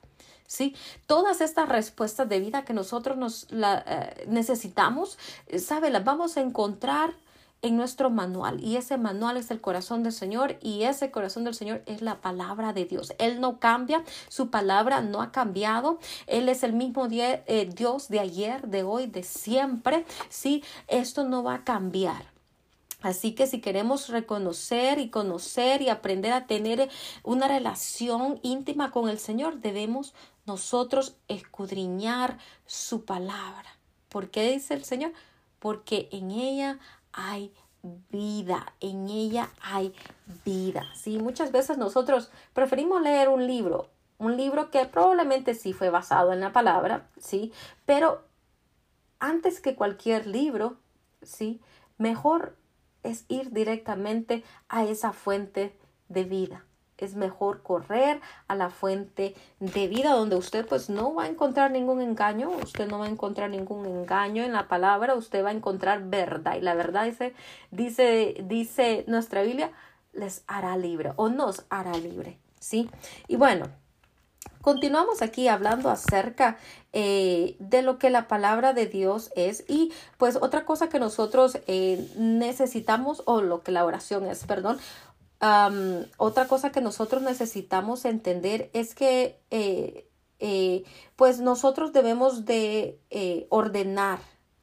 ¿Sí? 0.51 0.75
Todas 1.07 1.39
estas 1.39 1.69
respuestas 1.69 2.27
de 2.27 2.41
vida 2.41 2.65
que 2.65 2.73
nosotros 2.73 3.17
nos 3.17 3.47
eh, 3.51 4.25
necesitamos, 4.27 5.17
eh, 5.47 5.59
¿sabe? 5.59 5.89
Las 5.89 6.03
vamos 6.03 6.35
a 6.35 6.41
encontrar 6.41 7.13
en 7.61 7.77
nuestro 7.77 8.09
manual 8.09 8.61
y 8.61 8.75
ese 8.75 8.97
manual 8.97 9.37
es 9.37 9.49
el 9.51 9.61
corazón 9.61 10.03
del 10.03 10.11
Señor 10.11 10.57
y 10.61 10.83
ese 10.83 11.09
corazón 11.09 11.45
del 11.45 11.53
Señor 11.53 11.83
es 11.85 12.01
la 12.01 12.19
palabra 12.19 12.73
de 12.73 12.83
Dios. 12.83 13.13
Él 13.17 13.39
no 13.39 13.59
cambia, 13.59 14.03
su 14.27 14.49
palabra 14.49 14.99
no 14.99 15.21
ha 15.21 15.31
cambiado, 15.31 15.99
Él 16.27 16.49
es 16.49 16.63
el 16.63 16.73
mismo 16.73 17.07
eh, 17.09 17.69
Dios 17.73 18.09
de 18.09 18.19
ayer, 18.19 18.67
de 18.67 18.83
hoy, 18.83 19.07
de 19.07 19.23
siempre, 19.23 20.05
¿sí? 20.27 20.63
Esto 20.87 21.23
no 21.23 21.43
va 21.43 21.55
a 21.55 21.63
cambiar. 21.63 22.31
Así 23.01 23.33
que 23.33 23.47
si 23.47 23.61
queremos 23.61 24.09
reconocer 24.09 24.99
y 24.99 25.09
conocer 25.09 25.81
y 25.81 25.89
aprender 25.89 26.33
a 26.33 26.45
tener 26.45 26.89
una 27.23 27.47
relación 27.47 28.39
íntima 28.43 28.91
con 28.91 29.09
el 29.09 29.17
Señor, 29.17 29.59
debemos 29.59 30.13
nosotros 30.45 31.17
escudriñar 31.27 32.37
su 32.65 33.05
palabra. 33.05 33.77
¿Por 34.09 34.29
qué 34.29 34.51
dice 34.51 34.73
el 34.73 34.83
Señor? 34.83 35.13
Porque 35.59 36.09
en 36.11 36.31
ella 36.31 36.79
hay 37.13 37.53
vida, 38.09 38.73
en 38.79 39.07
ella 39.07 39.49
hay 39.61 39.93
vida. 40.45 40.85
Sí, 40.95 41.17
muchas 41.19 41.51
veces 41.51 41.77
nosotros 41.77 42.29
preferimos 42.53 43.01
leer 43.01 43.29
un 43.29 43.47
libro, 43.47 43.89
un 44.17 44.37
libro 44.37 44.69
que 44.69 44.85
probablemente 44.85 45.55
sí 45.55 45.73
fue 45.73 45.89
basado 45.89 46.33
en 46.33 46.41
la 46.41 46.53
palabra, 46.53 47.07
sí, 47.19 47.51
pero 47.85 48.23
antes 49.19 49.61
que 49.61 49.75
cualquier 49.75 50.27
libro, 50.27 50.77
sí, 51.21 51.61
mejor 51.97 52.55
es 53.03 53.25
ir 53.29 53.51
directamente 53.51 54.43
a 54.69 54.83
esa 54.83 55.11
fuente 55.11 55.75
de 56.09 56.23
vida. 56.23 56.65
Es 57.01 57.15
mejor 57.15 57.61
correr 57.63 58.21
a 58.47 58.55
la 58.55 58.69
fuente 58.69 59.35
de 59.59 59.87
vida 59.87 60.13
donde 60.13 60.35
usted 60.35 60.65
pues 60.65 60.89
no 60.89 61.13
va 61.13 61.23
a 61.23 61.27
encontrar 61.27 61.71
ningún 61.71 62.01
engaño, 62.01 62.49
usted 62.49 62.87
no 62.87 62.99
va 62.99 63.05
a 63.05 63.09
encontrar 63.09 63.49
ningún 63.49 63.85
engaño 63.85 64.43
en 64.43 64.53
la 64.53 64.67
palabra, 64.67 65.15
usted 65.15 65.43
va 65.43 65.49
a 65.49 65.53
encontrar 65.53 66.03
verdad 66.03 66.55
y 66.55 66.61
la 66.61 66.75
verdad 66.75 67.05
dice 67.05 67.33
dice 67.71 68.35
dice 68.43 69.03
nuestra 69.07 69.41
Biblia 69.41 69.71
les 70.13 70.43
hará 70.47 70.77
libre 70.77 71.13
o 71.15 71.29
nos 71.29 71.65
hará 71.69 71.93
libre, 71.93 72.37
¿sí? 72.59 72.89
Y 73.27 73.35
bueno, 73.35 73.67
Continuamos 74.61 75.23
aquí 75.23 75.47
hablando 75.47 75.89
acerca 75.89 76.57
eh, 76.93 77.55
de 77.57 77.81
lo 77.81 77.97
que 77.97 78.11
la 78.11 78.27
palabra 78.27 78.73
de 78.73 78.85
Dios 78.85 79.31
es 79.35 79.63
y 79.67 79.91
pues 80.19 80.35
otra 80.35 80.65
cosa 80.65 80.87
que 80.87 80.99
nosotros 80.99 81.57
eh, 81.65 82.07
necesitamos 82.15 83.23
o 83.25 83.41
lo 83.41 83.63
que 83.63 83.71
la 83.71 83.85
oración 83.85 84.27
es, 84.27 84.45
perdón. 84.45 84.77
Otra 86.17 86.47
cosa 86.47 86.71
que 86.71 86.81
nosotros 86.81 87.21
necesitamos 87.23 88.05
entender 88.05 88.69
es 88.73 88.93
que 88.93 89.39
eh, 89.49 90.83
pues 91.15 91.39
nosotros 91.39 91.93
debemos 91.93 92.45
de 92.45 92.99
ordenar, 93.49 94.19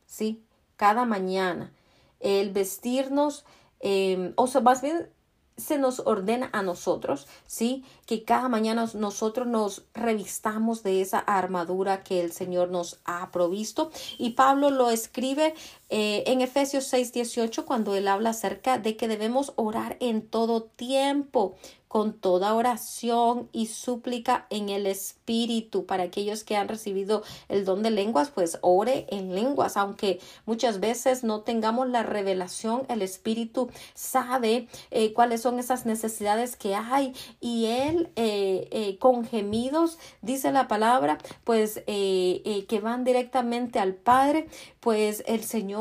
¿sí? 0.07 0.45
Cada 0.77 1.05
mañana 1.05 1.73
el 2.21 2.51
vestirnos, 2.51 3.45
em, 3.81 4.33
o 4.37 4.47
sea, 4.47 4.61
más 4.61 4.83
bien 4.83 5.09
se 5.57 5.77
nos 5.77 6.01
ordena 6.01 6.51
a 6.53 6.63
nosotros, 6.63 7.27
¿sí? 7.47 7.85
Que 8.07 8.23
cada 8.23 8.49
mañana 8.49 8.89
nosotros 8.95 9.47
nos 9.49 9.85
revistamos 9.93 10.85
de 10.85 11.01
esa 11.01 11.19
armadura 11.19 12.05
que 12.05 12.21
el 12.21 12.31
Señor 12.31 12.71
nos 12.71 13.01
ha 13.05 13.31
provisto. 13.33 13.91
Y 14.19 14.31
Pablo 14.31 14.71
lo 14.71 14.89
escribe 14.89 15.55
eh, 15.91 16.25
en 16.27 16.43
Efesios 16.43 16.85
6, 16.85 17.13
18 17.13 17.65
cuando 17.65 17.95
él 17.95 18.09
habla 18.09 18.31
acerca 18.31 18.79
de 18.79 18.97
que 18.97 19.09
debemos 19.09 19.53
orar 19.57 19.97
en 20.01 20.23
todo 20.23 20.65
tiempo 20.65 21.57
con 21.89 22.13
toda 22.13 22.53
oración 22.53 23.49
y 23.51 23.65
súplica 23.65 24.47
en 24.51 24.69
el 24.69 24.87
Espíritu. 24.87 25.87
Para 25.87 26.03
aquellos 26.03 26.45
que 26.45 26.55
han 26.55 26.69
recibido 26.69 27.23
el 27.49 27.65
don 27.65 27.83
de 27.83 27.91
lenguas, 27.91 28.29
pues 28.29 28.59
ore 28.61 29.07
en 29.09 29.35
lenguas, 29.35 29.79
aunque 29.79 30.21
muchas 30.45 30.81
veces 30.81 31.25
no 31.25 31.41
tengamos 31.41 31.89
la 31.89 32.03
revelación, 32.03 32.83
el 32.91 33.01
Espíritu 33.01 33.71
sabe 33.95 34.69
eh, 34.91 35.15
cuáles 35.15 35.41
son 35.41 35.59
esas 35.59 35.87
necesidades 35.87 36.57
que 36.57 36.75
hay 36.75 37.15
y 37.41 37.65
Él 37.67 38.11
eh, 38.17 38.99
con 39.01 39.25
gemidos, 39.25 39.99
dice 40.21 40.53
la 40.53 40.69
palabra, 40.69 41.17
pues 41.45 41.83
que 41.87 42.81
van 42.83 43.05
directamente 43.05 43.79
al 43.79 43.95
Padre, 43.95 44.49
pues 44.81 45.25
el 45.27 45.43
Señor 45.43 45.78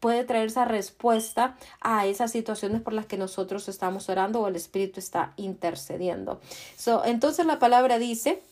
puede 0.00 0.24
traer 0.24 0.46
esa 0.46 0.64
respuesta 0.64 1.56
a 1.80 2.06
esas 2.06 2.32
situaciones 2.32 2.82
por 2.82 2.92
las 2.92 3.06
que 3.06 3.16
nosotros 3.16 3.68
estamos 3.68 4.08
orando 4.08 4.40
o 4.40 4.48
el 4.48 4.56
Espíritu 4.56 5.00
está 5.00 5.32
intercediendo. 5.36 6.40
So, 6.76 7.04
entonces 7.04 7.46
la 7.46 7.58
palabra 7.58 7.98
dice 7.98 8.42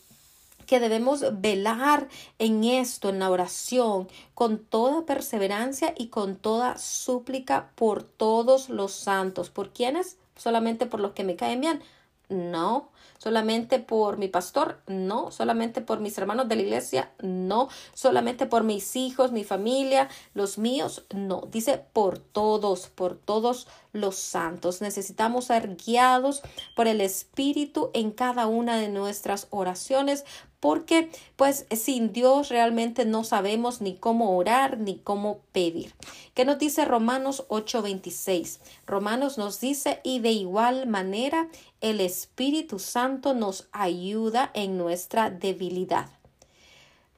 que 0.68 0.80
debemos 0.80 1.24
velar 1.40 2.08
en 2.38 2.62
esto, 2.62 3.08
en 3.08 3.18
la 3.18 3.30
oración, 3.30 4.06
con 4.34 4.58
toda 4.58 5.06
perseverancia 5.06 5.94
y 5.96 6.08
con 6.08 6.36
toda 6.36 6.76
súplica 6.76 7.70
por 7.74 8.02
todos 8.02 8.68
los 8.68 8.92
santos. 8.92 9.48
¿Por 9.48 9.70
quiénes? 9.70 10.18
Solamente 10.36 10.86
por 10.86 11.00
los 11.00 11.12
que 11.12 11.24
me 11.24 11.36
caen 11.36 11.62
bien. 11.62 11.82
No, 12.28 12.90
solamente 13.16 13.78
por 13.78 14.18
mi 14.18 14.28
pastor, 14.28 14.82
no, 14.86 15.30
solamente 15.30 15.80
por 15.80 16.00
mis 16.00 16.18
hermanos 16.18 16.46
de 16.46 16.56
la 16.56 16.62
iglesia, 16.62 17.10
no, 17.22 17.70
solamente 17.94 18.44
por 18.44 18.64
mis 18.64 18.96
hijos, 18.96 19.32
mi 19.32 19.44
familia, 19.44 20.10
los 20.34 20.58
míos, 20.58 21.04
no. 21.14 21.48
Dice 21.50 21.82
por 21.94 22.18
todos, 22.18 22.88
por 22.88 23.16
todos 23.16 23.66
los 24.00 24.16
santos. 24.16 24.80
Necesitamos 24.80 25.46
ser 25.46 25.76
guiados 25.76 26.42
por 26.74 26.86
el 26.88 27.00
Espíritu 27.00 27.90
en 27.94 28.10
cada 28.10 28.46
una 28.46 28.78
de 28.78 28.88
nuestras 28.88 29.46
oraciones 29.50 30.24
porque 30.60 31.10
pues 31.36 31.66
sin 31.70 32.12
Dios 32.12 32.48
realmente 32.48 33.04
no 33.04 33.24
sabemos 33.24 33.80
ni 33.80 33.96
cómo 33.96 34.36
orar 34.36 34.78
ni 34.78 34.98
cómo 34.98 35.40
pedir. 35.52 35.94
¿Qué 36.34 36.44
nos 36.44 36.58
dice 36.58 36.84
Romanos 36.84 37.44
8:26? 37.48 38.58
Romanos 38.86 39.38
nos 39.38 39.60
dice 39.60 40.00
y 40.02 40.18
de 40.20 40.32
igual 40.32 40.86
manera 40.86 41.48
el 41.80 42.00
Espíritu 42.00 42.78
Santo 42.78 43.34
nos 43.34 43.68
ayuda 43.72 44.50
en 44.54 44.76
nuestra 44.78 45.30
debilidad. 45.30 46.10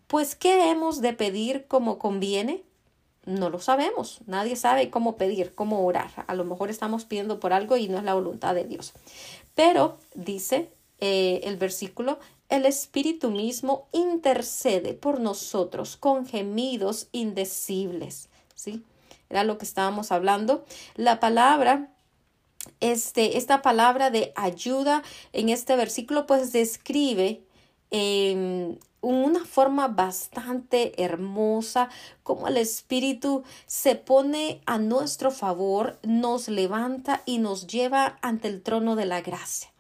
Pues 0.07 0.35
¿qué 0.35 0.71
hemos 0.71 1.01
de 1.01 1.13
pedir 1.13 1.67
como 1.67 1.99
conviene? 1.99 2.65
No 3.31 3.49
lo 3.49 3.61
sabemos, 3.61 4.19
nadie 4.27 4.57
sabe 4.57 4.91
cómo 4.91 5.17
pedir, 5.17 5.55
cómo 5.55 5.87
orar. 5.87 6.11
A 6.27 6.35
lo 6.35 6.45
mejor 6.45 6.69
estamos 6.69 7.05
pidiendo 7.05 7.39
por 7.39 7.53
algo 7.53 7.77
y 7.77 7.89
no 7.89 7.97
es 7.97 8.03
la 8.03 8.15
voluntad 8.15 8.57
de 8.57 8.65
Dios. 8.65 8.93
Pero 9.55 9.99
dice 10.17 10.73
eh, 10.99 11.41
el 11.45 11.57
versículo, 11.57 12.19
el 12.49 12.67
Espíritu 12.67 13.31
mismo 13.31 13.87
intercede 13.93 14.95
por 14.95 15.21
nosotros 15.21 15.97
con 15.97 16.27
gemidos 16.27 17.07
indecibles. 17.13 18.29
¿Sí? 18.57 18.83
Era 19.29 19.45
lo 19.45 19.59
que 19.59 19.65
estábamos 19.65 20.11
hablando. 20.11 20.65
La 20.97 21.21
palabra, 21.21 21.93
este, 22.81 23.39
esta 23.39 23.63
palabra 23.63 24.11
de 24.11 24.33
ayuda 24.35 25.05
en 25.33 25.51
este 25.51 25.77
versículo, 25.77 26.27
pues 26.27 26.53
describe 26.53 27.45
eh, 27.93 28.77
una 29.01 29.45
forma 29.45 29.89
bastante 29.89 31.03
hermosa, 31.03 31.89
como 32.23 32.49
el 32.49 32.57
Espíritu 32.57 33.45
se 33.67 33.95
pone 33.97 34.61
a 34.67 34.79
nuestro 34.79 35.31
favor, 35.31 35.99
nos 36.03 36.49
levanta 36.49 37.23
y 37.27 37.39
nos 37.39 37.67
lleva 37.67 38.19
ante 38.23 38.49
el 38.49 38.63
trono 38.63 38.97
de 38.97 39.07
la 39.07 39.21
gracia. 39.21 39.71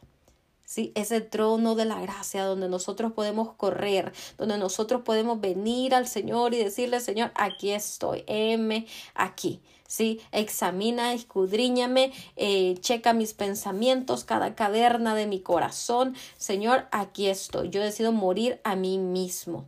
¿Sí? 0.70 0.92
Ese 0.94 1.20
trono 1.20 1.74
de 1.74 1.84
la 1.84 2.00
gracia 2.00 2.44
donde 2.44 2.68
nosotros 2.68 3.12
podemos 3.12 3.54
correr, 3.54 4.12
donde 4.38 4.56
nosotros 4.56 5.02
podemos 5.02 5.40
venir 5.40 5.96
al 5.96 6.06
Señor 6.06 6.54
y 6.54 6.58
decirle, 6.58 7.00
Señor, 7.00 7.32
aquí 7.34 7.72
estoy, 7.72 8.22
heme 8.28 8.86
aquí. 9.14 9.60
¿sí? 9.88 10.20
Examina, 10.30 11.12
escudriñame, 11.12 12.12
eh, 12.36 12.76
checa 12.78 13.12
mis 13.12 13.34
pensamientos, 13.34 14.22
cada 14.22 14.54
caverna 14.54 15.16
de 15.16 15.26
mi 15.26 15.40
corazón. 15.40 16.14
Señor, 16.36 16.86
aquí 16.92 17.26
estoy. 17.26 17.70
Yo 17.70 17.82
decido 17.82 18.12
morir 18.12 18.60
a 18.62 18.76
mí 18.76 18.98
mismo. 18.98 19.66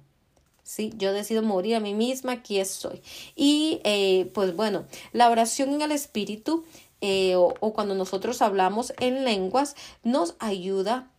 ¿sí? 0.62 0.92
Yo 0.96 1.12
decido 1.12 1.42
morir 1.42 1.74
a 1.74 1.80
mí 1.80 1.94
misma, 1.94 2.30
aquí 2.30 2.60
estoy. 2.60 3.02
Y 3.34 3.80
eh, 3.82 4.30
pues 4.34 4.54
bueno, 4.54 4.84
la 5.12 5.30
oración 5.30 5.70
en 5.70 5.82
el 5.82 5.90
Espíritu 5.90 6.64
eh, 7.02 7.34
o, 7.36 7.72
cuando 7.74 7.96
nosotros 7.96 8.40
hablamos 8.42 8.94
en 9.00 9.24
lenguas, 9.24 9.74
nos 10.04 10.36
ayuda 10.38 11.10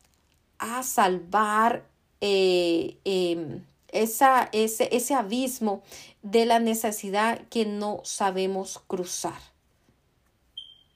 a 0.58 0.82
salvar 0.82 1.86
eh, 2.22 2.98
em, 3.04 3.66
esa, 3.90 4.50
ese, 4.54 4.88
ese 4.96 5.14
abismo 5.14 5.84
de 6.22 6.46
la 6.46 6.60
necesidad 6.60 7.42
que 7.50 7.66
no 7.66 8.00
sabemos 8.06 8.82
cruzar. 8.88 9.40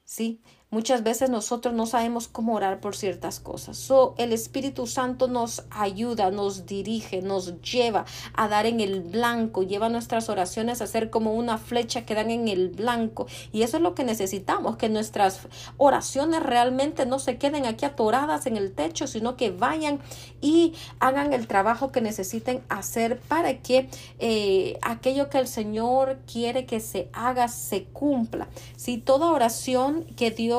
¿Sí? 0.05 0.39
Muchas 0.69 1.01
veces 1.01 1.29
nosotros 1.29 1.73
no 1.73 1.85
sabemos 1.85 2.27
cómo 2.27 2.53
orar 2.53 2.81
por 2.81 2.93
ciertas 2.93 3.39
cosas. 3.39 3.77
So, 3.77 4.15
el 4.17 4.33
Espíritu 4.33 4.85
Santo 4.85 5.29
nos 5.29 5.63
ayuda, 5.69 6.29
nos 6.29 6.65
dirige, 6.65 7.21
nos 7.21 7.61
lleva 7.61 8.03
a 8.33 8.49
dar 8.49 8.65
en 8.65 8.81
el 8.81 8.99
blanco, 8.99 9.63
lleva 9.63 9.87
nuestras 9.87 10.27
oraciones 10.27 10.81
a 10.81 10.87
ser 10.87 11.09
como 11.09 11.35
una 11.35 11.57
flecha 11.57 12.05
que 12.05 12.15
dan 12.15 12.31
en 12.31 12.49
el 12.49 12.67
blanco. 12.67 13.27
Y 13.53 13.61
eso 13.61 13.77
es 13.77 13.83
lo 13.83 13.95
que 13.95 14.03
necesitamos, 14.03 14.75
que 14.75 14.89
nuestras 14.89 15.47
oraciones 15.77 16.43
realmente 16.43 17.05
no 17.05 17.19
se 17.19 17.37
queden 17.37 17.65
aquí 17.65 17.85
atoradas 17.85 18.45
en 18.45 18.57
el 18.57 18.73
techo, 18.73 19.07
sino 19.07 19.37
que 19.37 19.51
vayan 19.51 20.01
y 20.41 20.73
hagan 20.99 21.31
el 21.31 21.47
trabajo 21.47 21.93
que 21.93 22.01
necesiten 22.01 22.61
hacer 22.67 23.21
para 23.21 23.61
que 23.61 23.89
eh, 24.19 24.77
aquello 24.81 25.29
que 25.29 25.37
el 25.37 25.47
Señor 25.47 26.19
quiere 26.29 26.65
que 26.65 26.81
se 26.81 27.07
haga 27.13 27.47
se 27.47 27.85
cumpla. 27.85 28.49
Si 28.75 28.97
toda 28.97 29.31
oración 29.31 30.03
que 30.17 30.29
Dios 30.31 30.56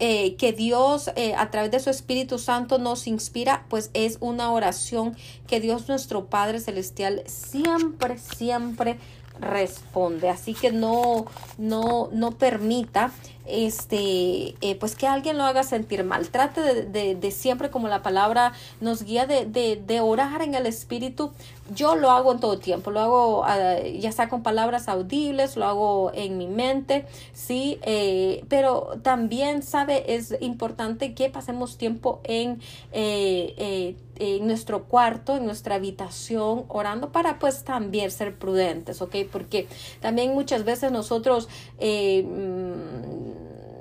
eh, 0.00 0.36
que 0.36 0.52
Dios 0.52 1.10
eh, 1.16 1.34
a 1.36 1.50
través 1.50 1.70
de 1.70 1.80
su 1.80 1.88
Espíritu 1.90 2.38
Santo 2.38 2.78
nos 2.78 3.06
inspira, 3.06 3.64
pues 3.68 3.90
es 3.94 4.18
una 4.20 4.50
oración 4.52 5.16
que 5.46 5.60
Dios 5.60 5.88
nuestro 5.88 6.26
Padre 6.26 6.60
Celestial 6.60 7.22
siempre, 7.26 8.18
siempre 8.18 8.98
responde. 9.40 10.28
Así 10.28 10.54
que 10.54 10.72
no, 10.72 11.26
no, 11.58 12.08
no 12.12 12.32
permita 12.32 13.12
este, 13.46 14.54
eh, 14.60 14.76
pues 14.78 14.96
que 14.96 15.06
alguien 15.06 15.38
lo 15.38 15.44
haga 15.44 15.62
sentir 15.62 16.04
mal. 16.04 16.28
Trate 16.28 16.84
de, 16.84 17.14
de, 17.14 17.30
siempre, 17.30 17.70
como 17.70 17.88
la 17.88 18.02
palabra 18.02 18.52
nos 18.80 19.02
guía, 19.02 19.26
de, 19.26 19.44
de, 19.46 20.00
orar 20.00 20.42
en 20.42 20.54
el 20.54 20.66
Espíritu. 20.66 21.32
Yo 21.74 21.96
lo 21.96 22.10
hago 22.10 22.32
en 22.32 22.40
todo 22.40 22.58
tiempo, 22.58 22.90
lo 22.90 23.00
hago 23.00 23.44
ah, 23.44 23.78
ya 23.80 24.12
sea 24.12 24.28
con 24.28 24.42
palabras 24.42 24.88
audibles, 24.88 25.56
lo 25.56 25.64
hago 25.64 26.10
en 26.14 26.36
mi 26.36 26.46
mente, 26.46 27.06
sí, 27.32 27.78
eh, 27.82 28.44
pero 28.48 28.98
también, 29.02 29.62
sabe, 29.62 30.14
es 30.14 30.36
importante 30.40 31.14
que 31.14 31.30
pasemos 31.30 31.78
tiempo 31.78 32.20
en, 32.24 32.60
eh, 32.92 33.96
en 34.16 34.46
nuestro 34.46 34.84
cuarto, 34.84 35.36
en 35.36 35.46
nuestra 35.46 35.76
habitación, 35.76 36.64
orando 36.68 37.12
para 37.12 37.38
pues 37.38 37.64
también 37.64 38.10
ser 38.10 38.36
prudentes, 38.36 39.00
¿ok? 39.00 39.16
Porque 39.32 39.66
también 40.00 40.34
muchas 40.34 40.64
veces 40.64 40.92
nosotros 40.92 41.48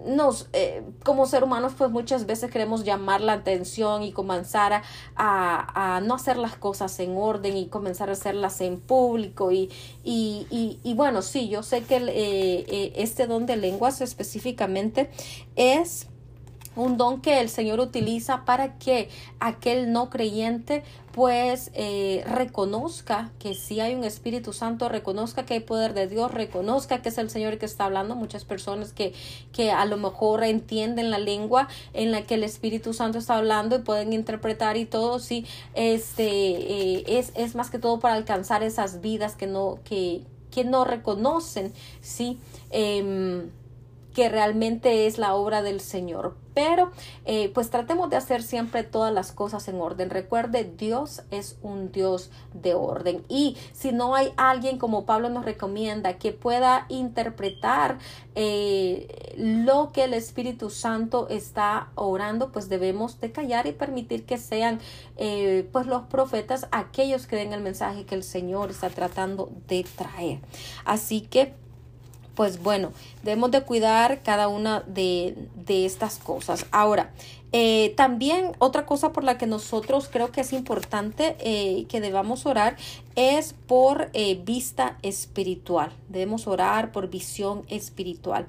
nos, 0.06 0.50
eh, 0.54 0.84
como 1.04 1.26
ser 1.26 1.44
humanos, 1.44 1.74
pues 1.78 1.92
muchas 1.92 2.26
veces 2.26 2.52
queremos 2.52 2.84
llamar 2.84 3.22
la 3.22 3.34
atención 3.34 4.04
y 4.04 4.12
comenzar 4.12 4.74
a, 4.74 4.84
a, 5.96 6.02
no 6.02 6.16
hacer 6.16 6.38
las 6.38 6.56
cosas 6.56 7.00
en 7.00 7.16
orden 7.18 7.58
y 7.58 7.68
comenzar 7.68 8.10
a 8.10 8.13
hacerlas 8.13 8.62
en 8.62 8.80
público. 8.80 9.52
Y, 9.52 9.70
y, 10.04 10.80
y, 10.84 10.94
bueno, 10.94 11.22
sí, 11.22 11.50
yo 11.50 11.63
sé 11.63 11.84
que 11.84 11.98
eh, 11.98 12.06
eh, 12.08 12.94
este 12.96 13.28
don 13.28 13.46
de 13.46 13.58
lenguas 13.58 14.02
específicamente 14.02 15.10
es 15.56 16.08
un 16.76 16.98
don 16.98 17.22
que 17.22 17.40
el 17.40 17.50
Señor 17.50 17.80
utiliza 17.80 18.46
para 18.46 18.78
que 18.78 19.10
aquel 19.40 19.92
no 19.92 20.10
creyente 20.10 20.84
pues 21.14 21.70
eh, 21.76 22.24
reconozca 22.26 23.32
que 23.38 23.54
si 23.54 23.80
hay 23.80 23.94
un 23.94 24.04
Espíritu 24.04 24.52
Santo, 24.52 24.90
reconozca 24.90 25.46
que 25.46 25.54
hay 25.54 25.60
poder 25.60 25.94
de 25.94 26.08
Dios, 26.08 26.32
reconozca 26.32 27.04
que 27.04 27.10
es 27.10 27.20
el 27.20 27.30
Señor 27.30 27.60
que 27.60 27.68
está 27.68 27.86
hablando. 27.86 28.16
Muchas 28.16 28.46
personas 28.46 28.94
que, 28.94 29.14
que 29.52 29.72
a 29.72 29.86
lo 29.86 29.98
mejor 29.98 30.44
entienden 30.44 31.12
la 31.12 31.20
lengua 31.20 31.68
en 31.94 32.12
la 32.12 32.24
que 32.24 32.34
el 32.34 32.44
Espíritu 32.44 32.94
Santo 32.94 33.20
está 33.20 33.38
hablando 33.38 33.76
y 33.76 33.80
pueden 33.80 34.12
interpretar 34.12 34.76
y 34.76 34.86
todo, 34.86 35.20
sí, 35.20 35.46
este, 35.76 36.26
eh, 36.26 37.04
es, 37.08 37.32
es 37.36 37.54
más 37.54 37.70
que 37.70 37.78
todo 37.78 38.00
para 38.00 38.16
alcanzar 38.16 38.64
esas 38.64 39.00
vidas 39.00 39.36
que 39.36 39.46
no, 39.46 39.78
que, 39.84 40.24
que 40.50 40.64
no 40.64 40.84
reconocen, 40.84 41.72
sí. 42.02 42.40
Em, 42.72 43.52
que 44.13 44.30
realmente 44.30 45.08
es 45.08 45.17
la 45.17 45.36
obra 45.36 45.62
del 45.62 45.80
Señor. 45.80 46.36
Pero 46.54 46.91
eh, 47.26 47.49
pues 47.52 47.71
tratemos 47.71 48.12
de 48.12 48.15
hacer 48.15 48.43
siempre 48.43 48.84
todas 48.84 49.12
las 49.12 49.32
cosas 49.32 49.67
en 49.67 49.82
orden. 49.82 50.12
Recuerde, 50.12 50.71
Dios 50.78 51.23
es 51.32 51.58
un 51.63 51.91
Dios 51.91 52.30
de 52.54 52.76
orden. 52.76 53.23
Y 53.28 53.58
si 53.71 53.91
no 53.91 54.13
hay 54.13 54.34
alguien 54.38 54.78
como 54.78 55.08
Pablo 55.08 55.30
nos 55.30 55.45
recomienda 55.45 56.19
que 56.19 56.32
pueda 56.32 56.86
interpretar 56.89 57.97
eh, 58.36 59.34
lo 59.36 59.91
que 59.91 60.04
el 60.04 60.13
Espíritu 60.13 60.69
Santo 60.69 61.28
está 61.30 61.89
orando, 61.95 62.52
pues 62.52 62.69
debemos 62.69 63.19
de 63.19 63.32
callar 63.32 63.65
y 63.65 63.71
permitir 63.71 64.26
que 64.26 64.38
sean 64.38 64.80
eh, 65.17 65.67
pues 65.71 65.88
los 65.88 66.04
profetas 66.04 66.67
aquellos 66.71 67.26
que 67.26 67.36
den 67.36 67.54
el 67.54 67.62
mensaje 67.62 68.06
que 68.06 68.13
el 68.13 68.23
Señor 68.23 68.69
está 68.69 68.89
tratando 68.91 69.49
de 69.67 69.86
traer. 69.97 70.39
Así 70.86 71.21
que 71.21 71.56
pues 72.36 72.62
bueno, 72.62 72.91
debemos 73.24 73.52
de 73.52 73.62
cuidar 73.62 74.22
cada 74.24 74.48
una 74.48 74.82
de, 74.82 75.36
de 75.56 75.86
estas 75.86 76.17
cosas. 76.17 76.65
Ahora, 76.72 77.12
eh, 77.56 77.94
también 77.96 78.54
otra 78.58 78.88
cosa 78.88 79.13
por 79.13 79.24
la 79.24 79.38
que 79.38 79.46
nosotros 79.46 80.10
creo 80.12 80.32
que 80.32 80.42
es 80.42 80.54
importante 80.54 81.36
eh, 81.39 81.86
que 81.88 82.02
debamos 82.02 82.48
orar 82.48 82.78
es 83.16 83.54
por 83.54 84.10
eh, 84.13 84.42
vista 84.44 84.98
espiritual. 85.04 85.92
Debemos 86.10 86.48
orar 86.48 86.92
por 86.92 87.12
visión 87.12 87.63
espiritual. 87.70 88.48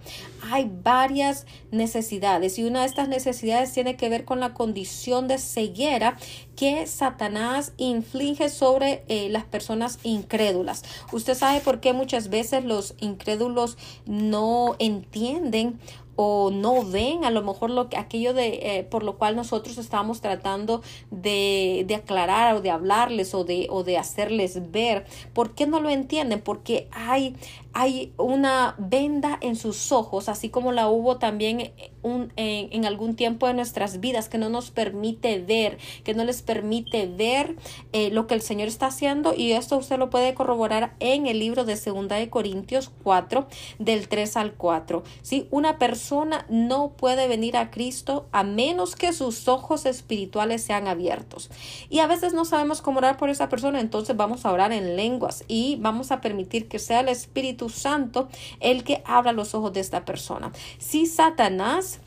Hay 0.51 0.71
varias 0.83 1.47
necesidades 1.71 2.59
y 2.59 2.65
una 2.65 2.81
de 2.81 2.87
estas 2.87 3.09
necesidades 3.09 3.75
tiene 3.75 3.97
que 3.97 4.09
ver 4.09 4.25
con 4.25 4.41
la 4.41 4.55
condición 4.55 5.29
de 5.29 5.37
ceguera 5.37 6.17
que 6.57 6.87
Satanás 6.87 7.73
inflige 7.77 8.49
sobre 8.49 9.03
las 9.29 9.45
personas 9.45 9.99
incrédulas. 10.05 10.85
Usted 11.13 11.35
sabe 11.35 11.61
por 11.61 11.81
qué 11.81 11.93
muchas 11.93 12.31
veces 12.31 12.65
los 12.65 12.95
incrédulos 13.01 13.77
no 14.07 14.77
entienden 14.79 15.81
o 16.17 16.51
no 16.51 16.85
ven 16.85 17.25
a 17.25 17.31
lo 17.31 17.43
mejor 17.43 17.71
lo 17.71 17.89
que 17.89 17.97
aquello 17.97 18.35
de 18.35 18.79
eh, 18.79 18.85
por 18.85 19.03
lo 19.03 19.17
cual 19.17 19.37
nosotros 19.37 19.79
estamos 19.79 20.21
tratando 20.21 20.83
de, 21.11 21.85
de, 21.87 21.95
aclarar 21.95 22.55
o 22.57 22.61
de 22.61 22.71
hablarles 22.71 23.35
o 23.35 23.45
de 23.45 23.67
o 23.71 23.85
de 23.85 23.99
hacerles 23.99 24.71
ver 24.71 25.07
¿por 25.33 25.55
qué 25.55 25.67
no 25.67 25.81
lo 25.81 25.91
entienden? 25.91 26.41
porque 26.41 26.89
hay 26.93 27.37
hay 27.75 28.13
una 28.17 28.75
venda 28.79 29.39
en 29.41 29.57
sus 29.57 29.93
ojos 29.93 30.29
así 30.29 30.49
como 30.49 30.73
la 30.73 30.89
hubo 30.89 31.19
también 31.19 31.73
en, 32.03 32.85
algún 32.85 33.17
tiempo 33.17 33.47
de 33.47 33.55
nuestras 33.55 34.01
vidas 34.01 34.29
que 34.29 34.39
no 34.39 34.49
nos 34.49 34.71
permite 34.71 35.41
ver 35.41 35.79
que 36.05 36.15
no 36.15 36.25
les 36.25 36.43
permite 36.43 37.07
ver 37.07 37.57
eh, 37.93 38.11
lo 38.11 38.27
que 38.27 38.35
el 38.35 38.43
Señor 38.43 38.69
está 38.69 38.87
haciendo 38.87 39.35
y 39.35 39.53
esto 39.53 39.77
usted 39.77 39.99
lo 39.99 40.11
puede 40.11 40.35
corroborar 40.35 40.95
en 41.01 41.27
el 41.27 41.39
libro 41.39 41.65
de 41.65 41.77
segunda 41.77 42.17
de 42.17 42.31
Corintios 42.31 42.91
4 43.03 43.47
del 43.79 44.09
3 44.09 44.37
al 44.37 44.55
4 44.55 45.03
¿sí? 45.23 45.49
una 45.51 45.79
persona 45.79 46.47
no 46.49 46.91
puede 46.91 47.29
venir 47.29 47.57
a 47.57 47.71
Cristo 47.71 48.27
a 48.33 48.43
menos 48.43 48.97
que 48.97 49.13
sus 49.13 49.49
ojos 49.49 49.87
espirituales 49.87 50.63
sean 50.63 50.89
abiertos. 50.89 51.51
Y 51.89 52.01
a 52.01 52.07
veces 52.07 52.35
no 52.35 52.45
sabemos 52.45 52.83
cómo 52.83 52.99
orar 52.99 53.17
por 53.17 53.31
esa 53.31 53.49
persona, 53.49 53.81
entonces 53.81 54.17
vamos 54.17 54.45
a 54.45 54.53
orar 54.53 54.73
en 54.73 54.97
lenguas 54.97 55.45
y 55.49 55.77
vamos 55.81 56.11
a 56.11 56.21
permitir 56.21 56.69
que 56.69 56.79
sea 56.79 57.01
el 57.01 57.09
Espíritu 57.09 57.64
Santo 57.69 58.29
el 58.61 58.85
que 58.85 59.03
abra 59.05 59.33
los 59.33 59.55
ojos 59.55 59.73
de 59.73 59.81
esta 59.81 60.05
persona. 60.05 60.53
Si 60.79 61.07
Satanás 61.07 62.01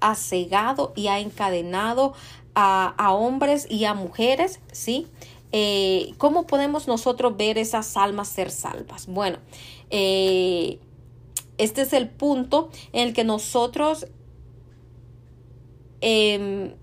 ha 0.00 0.14
cegado 0.14 0.92
y 0.96 1.08
ha 1.08 1.18
encadenado 1.18 2.14
a, 2.54 3.12
hombres 3.12 3.68
y 3.70 3.84
a 3.84 3.94
mujeres, 3.94 4.60
¿sí? 4.72 5.06
Eh, 5.52 6.12
¿Cómo 6.18 6.46
podemos 6.46 6.88
nosotros 6.88 7.36
ver 7.36 7.56
esas 7.56 7.96
almas 7.96 8.28
ser 8.28 8.50
salvas? 8.50 9.06
Bueno, 9.06 9.38
eh, 9.90 10.80
este 11.56 11.82
es 11.82 11.92
el 11.92 12.08
punto 12.08 12.70
en 12.92 13.08
el 13.08 13.14
que 13.14 13.22
nosotros 13.22 14.06
em, 16.00 16.74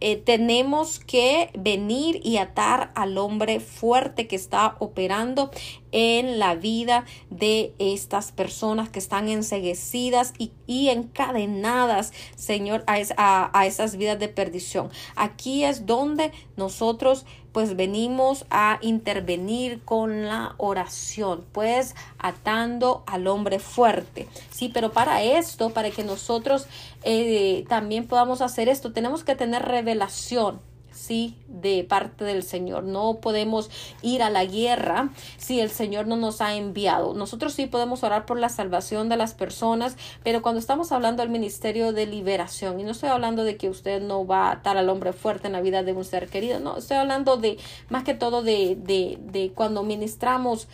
eh, 0.00 0.16
tenemos 0.16 0.98
que 0.98 1.50
venir 1.58 2.20
y 2.22 2.36
atar 2.36 2.92
al 2.94 3.16
hombre 3.18 3.60
fuerte 3.60 4.26
que 4.26 4.36
está 4.36 4.76
operando 4.78 5.50
en 5.92 6.38
la 6.38 6.54
vida 6.54 7.06
de 7.30 7.74
estas 7.78 8.30
personas 8.30 8.90
que 8.90 8.98
están 8.98 9.28
enseguecidas 9.28 10.34
y, 10.38 10.88
encadenadas, 10.88 12.12
Señor, 12.34 12.84
a, 12.86 13.50
a, 13.58 13.66
esas 13.66 13.96
vidas 13.96 14.18
de 14.18 14.28
perdición. 14.28 14.90
Aquí 15.14 15.64
es 15.64 15.86
donde 15.86 16.32
nosotros 16.56 17.24
pues 17.56 17.74
venimos 17.74 18.44
a 18.50 18.78
intervenir 18.82 19.80
con 19.82 20.26
la 20.26 20.56
oración, 20.58 21.42
pues 21.52 21.94
atando 22.18 23.02
al 23.06 23.26
hombre 23.26 23.60
fuerte. 23.60 24.28
Sí, 24.50 24.68
pero 24.68 24.92
para 24.92 25.22
esto, 25.22 25.70
para 25.70 25.90
que 25.90 26.04
nosotros 26.04 26.66
eh, 27.02 27.64
también 27.66 28.06
podamos 28.06 28.42
hacer 28.42 28.68
esto, 28.68 28.92
tenemos 28.92 29.24
que 29.24 29.36
tener 29.36 29.62
revelación 29.62 30.60
sí 30.96 31.36
de 31.48 31.84
parte 31.84 32.24
del 32.24 32.42
Señor. 32.42 32.84
No 32.84 33.18
podemos 33.20 33.70
ir 34.02 34.22
a 34.22 34.30
la 34.30 34.44
guerra 34.44 35.10
si 35.36 35.60
el 35.60 35.70
Señor 35.70 36.06
no 36.06 36.16
nos 36.16 36.40
ha 36.40 36.56
enviado. 36.56 37.14
Nosotros 37.14 37.54
sí 37.54 37.66
podemos 37.66 38.02
orar 38.02 38.26
por 38.26 38.38
la 38.38 38.48
salvación 38.48 39.08
de 39.08 39.16
las 39.16 39.34
personas, 39.34 39.96
pero 40.24 40.42
cuando 40.42 40.58
estamos 40.58 40.92
hablando 40.92 41.22
del 41.22 41.30
ministerio 41.30 41.92
de 41.92 42.06
liberación, 42.06 42.80
y 42.80 42.84
no 42.84 42.90
estoy 42.90 43.10
hablando 43.10 43.44
de 43.44 43.56
que 43.56 43.68
usted 43.68 44.02
no 44.02 44.26
va 44.26 44.48
a 44.48 44.52
atar 44.52 44.76
al 44.76 44.88
hombre 44.88 45.12
fuerte 45.12 45.46
en 45.46 45.52
la 45.52 45.60
vida 45.60 45.82
de 45.82 45.92
un 45.92 46.04
ser 46.04 46.28
querido, 46.28 46.60
no, 46.60 46.78
estoy 46.78 46.96
hablando 46.96 47.36
de 47.36 47.58
más 47.88 48.04
que 48.04 48.14
todo 48.14 48.42
de, 48.42 48.76
de, 48.76 49.18
de 49.20 49.52
cuando 49.54 49.82
ministramos 49.82 50.68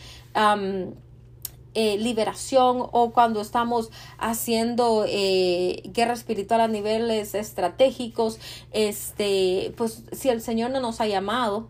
eh, 1.74 1.96
liberación 1.98 2.86
o 2.92 3.12
cuando 3.12 3.40
estamos 3.40 3.90
haciendo 4.18 5.04
eh, 5.08 5.82
guerra 5.86 6.14
espiritual 6.14 6.60
a 6.60 6.68
niveles 6.68 7.34
estratégicos, 7.34 8.38
este, 8.72 9.72
pues 9.76 10.04
si 10.12 10.28
el 10.28 10.40
Señor 10.40 10.70
no 10.70 10.80
nos 10.80 11.00
ha 11.00 11.06
llamado, 11.06 11.68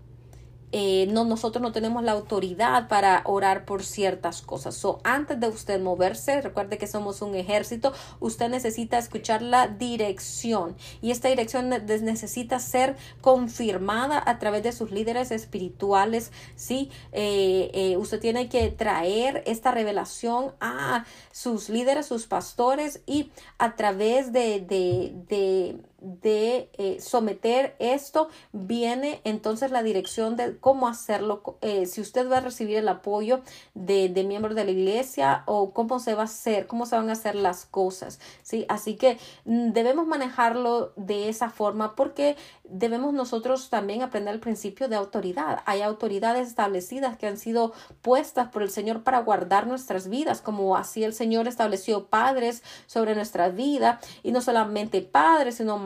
eh, 0.73 1.07
no, 1.11 1.25
nosotros 1.25 1.63
no 1.63 1.73
tenemos 1.73 2.03
la 2.03 2.13
autoridad 2.13 2.89
para 2.89 3.23
orar 3.25 3.65
por 3.65 3.85
ciertas 3.85 4.43
cosas. 4.43 4.75
So, 4.75 5.01
antes 5.05 5.39
de 5.39 5.49
usted 5.49 5.81
moverse, 5.81 6.41
recuerde 6.41 6.79
que 6.79 6.87
somos 6.87 7.23
un 7.23 7.35
ejército, 7.35 7.93
usted 8.21 8.49
necesita 8.49 8.99
escuchar 8.99 9.43
la 9.43 9.69
dirección 9.69 10.77
y 11.01 11.11
esta 11.11 11.29
dirección 11.29 11.69
necesita 11.69 12.59
ser 12.59 12.97
confirmada 13.21 14.23
a 14.25 14.39
través 14.39 14.63
de 14.63 14.73
sus 14.73 14.91
líderes 14.91 15.31
espirituales. 15.31 16.33
Sí, 16.57 16.91
eh, 17.13 17.71
eh, 17.75 17.97
usted 17.97 18.21
tiene 18.21 18.49
que 18.49 18.69
traer 18.71 19.43
esta 19.47 19.71
revelación 19.71 20.53
a 20.61 21.05
sus 21.31 21.69
líderes, 21.69 22.07
sus 22.07 22.27
pastores 22.27 23.01
y 23.07 23.31
a 23.59 23.77
través 23.77 24.33
de, 24.33 24.61
de 24.61 25.13
de 25.29 25.77
eh, 26.25 26.99
someter 27.01 27.77
esto, 27.79 28.29
viene 28.53 29.21
entonces 29.25 29.71
la 29.71 29.83
dirección 29.83 30.37
de 30.37 30.59
cómo 30.59 30.89
hacerlo. 30.89 31.59
Eh, 31.61 31.87
si 31.87 32.01
usted 32.01 32.31
va 32.31 32.39
a 32.39 32.41
recibir 32.41 32.79
el 32.79 32.89
apoyo 32.89 33.43
de, 33.75 34.09
de, 34.09 34.25
miembros 34.25 34.55
de 34.55 34.65
la 34.65 34.71
iglesia 34.71 35.45
o 35.47 35.73
cómo 35.73 36.01
se 36.01 36.15
va 36.15 36.23
a 36.23 36.25
hacer, 36.25 36.67
cómo 36.67 36.87
se 36.87 36.97
van 36.97 37.09
a 37.09 37.13
hacer 37.13 37.35
las 37.35 37.67
cosas. 37.67 38.21
¿sí? 38.43 38.67
Así 38.69 38.97
que 38.97 39.19
mm, 39.45 39.73
debemos 39.73 40.07
manejarlo 40.07 40.93
de 40.97 41.29
esa 41.29 41.51
forma 41.51 41.95
porque 41.95 42.37
debemos 42.65 43.13
nosotros 43.13 43.71
también 43.71 44.03
aprender 44.03 44.35
el 44.35 44.41
principio 44.41 44.89
de 44.89 44.97
autoridad. 44.97 45.63
Hay 45.67 45.83
autoridades 45.83 46.49
establecidas 46.49 47.17
que 47.17 47.27
han 47.27 47.37
sido 47.37 47.73
puestas 48.01 48.49
por 48.49 48.63
el 48.63 48.71
Señor 48.71 49.03
para 49.03 49.21
guardar 49.21 49.67
nuestras 49.67 50.09
vidas, 50.09 50.41
como 50.41 50.77
así 50.77 51.05
el 51.05 51.13
Señor 51.13 51.49
estableció 51.49 52.07
padres 52.07 52.63
sobre 52.87 53.15
nuestra 53.15 53.51
vida 53.51 54.01
y 54.23 54.33
no 54.33 54.41
solamente 54.41 55.03
padres, 55.03 55.57
sino 55.57 55.79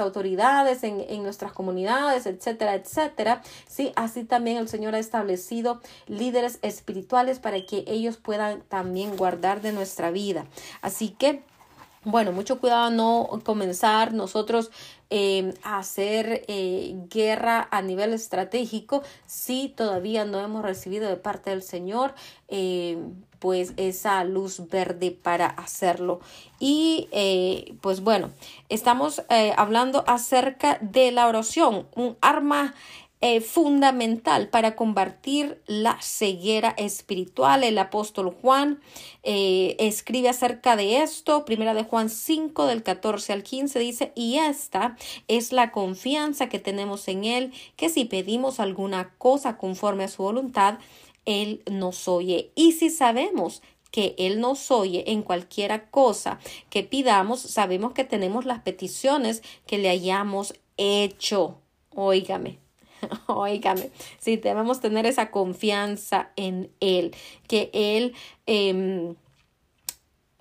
autoridades 0.00 0.82
en, 0.84 1.00
en 1.08 1.22
nuestras 1.22 1.52
comunidades, 1.52 2.26
etcétera, 2.26 2.74
etcétera. 2.74 3.42
Sí, 3.66 3.92
así 3.96 4.24
también 4.24 4.56
el 4.56 4.68
Señor 4.68 4.94
ha 4.94 4.98
establecido 4.98 5.80
líderes 6.06 6.58
espirituales 6.62 7.38
para 7.38 7.64
que 7.64 7.84
ellos 7.86 8.16
puedan 8.16 8.62
también 8.62 9.16
guardar 9.16 9.60
de 9.60 9.72
nuestra 9.72 10.10
vida. 10.10 10.46
Así 10.82 11.10
que 11.10 11.42
bueno, 12.10 12.32
mucho 12.32 12.58
cuidado 12.58 12.90
no 12.90 13.40
comenzar 13.44 14.14
nosotros 14.14 14.70
eh, 15.10 15.54
a 15.62 15.78
hacer 15.78 16.44
eh, 16.48 16.94
guerra 17.10 17.68
a 17.70 17.82
nivel 17.82 18.12
estratégico 18.12 19.02
si 19.26 19.68
todavía 19.68 20.24
no 20.24 20.40
hemos 20.40 20.62
recibido 20.62 21.08
de 21.08 21.16
parte 21.16 21.50
del 21.50 21.62
Señor 21.62 22.14
eh, 22.48 22.98
pues 23.38 23.72
esa 23.76 24.24
luz 24.24 24.68
verde 24.68 25.10
para 25.10 25.46
hacerlo. 25.46 26.20
Y 26.58 27.08
pues 27.82 28.00
bueno, 28.00 28.30
estamos 28.68 29.22
hablando 29.56 30.02
acerca 30.08 30.78
de 30.80 31.12
la 31.12 31.28
oración, 31.28 31.86
un 31.94 32.16
arma 32.20 32.74
eh, 33.20 33.40
fundamental 33.40 34.48
para 34.48 34.76
combatir 34.76 35.60
la 35.66 36.00
ceguera 36.00 36.74
espiritual. 36.78 37.64
El 37.64 37.78
apóstol 37.78 38.36
Juan 38.40 38.80
eh, 39.24 39.74
escribe 39.80 40.28
acerca 40.28 40.76
de 40.76 41.02
esto, 41.02 41.44
primera 41.44 41.74
de 41.74 41.82
Juan 41.82 42.10
5 42.10 42.66
del 42.66 42.84
14 42.84 43.32
al 43.32 43.42
15 43.42 43.78
dice, 43.80 44.12
y 44.14 44.38
esta 44.38 44.96
es 45.26 45.52
la 45.52 45.72
confianza 45.72 46.48
que 46.48 46.60
tenemos 46.60 47.08
en 47.08 47.24
Él, 47.24 47.52
que 47.74 47.88
si 47.88 48.04
pedimos 48.04 48.60
alguna 48.60 49.12
cosa 49.18 49.56
conforme 49.56 50.04
a 50.04 50.08
su 50.08 50.22
voluntad, 50.22 50.78
Él 51.24 51.62
nos 51.68 52.06
oye. 52.06 52.52
Y 52.54 52.72
si 52.72 52.88
sabemos 52.88 53.62
que 53.90 54.14
Él 54.18 54.40
nos 54.40 54.70
oye 54.70 55.10
en 55.10 55.22
cualquiera 55.22 55.90
cosa 55.90 56.38
que 56.70 56.84
pidamos, 56.84 57.40
sabemos 57.40 57.92
que 57.94 58.04
tenemos 58.04 58.44
las 58.44 58.60
peticiones 58.60 59.42
que 59.66 59.78
le 59.78 59.88
hayamos 59.88 60.54
hecho. 60.76 61.58
Óigame, 61.90 62.60
Óigame, 63.26 63.90
sí, 64.18 64.36
debemos 64.36 64.80
tener 64.80 65.06
esa 65.06 65.30
confianza 65.30 66.30
en 66.36 66.70
Él, 66.80 67.14
que 67.46 67.70
Él, 67.72 68.14
eh, 68.46 69.14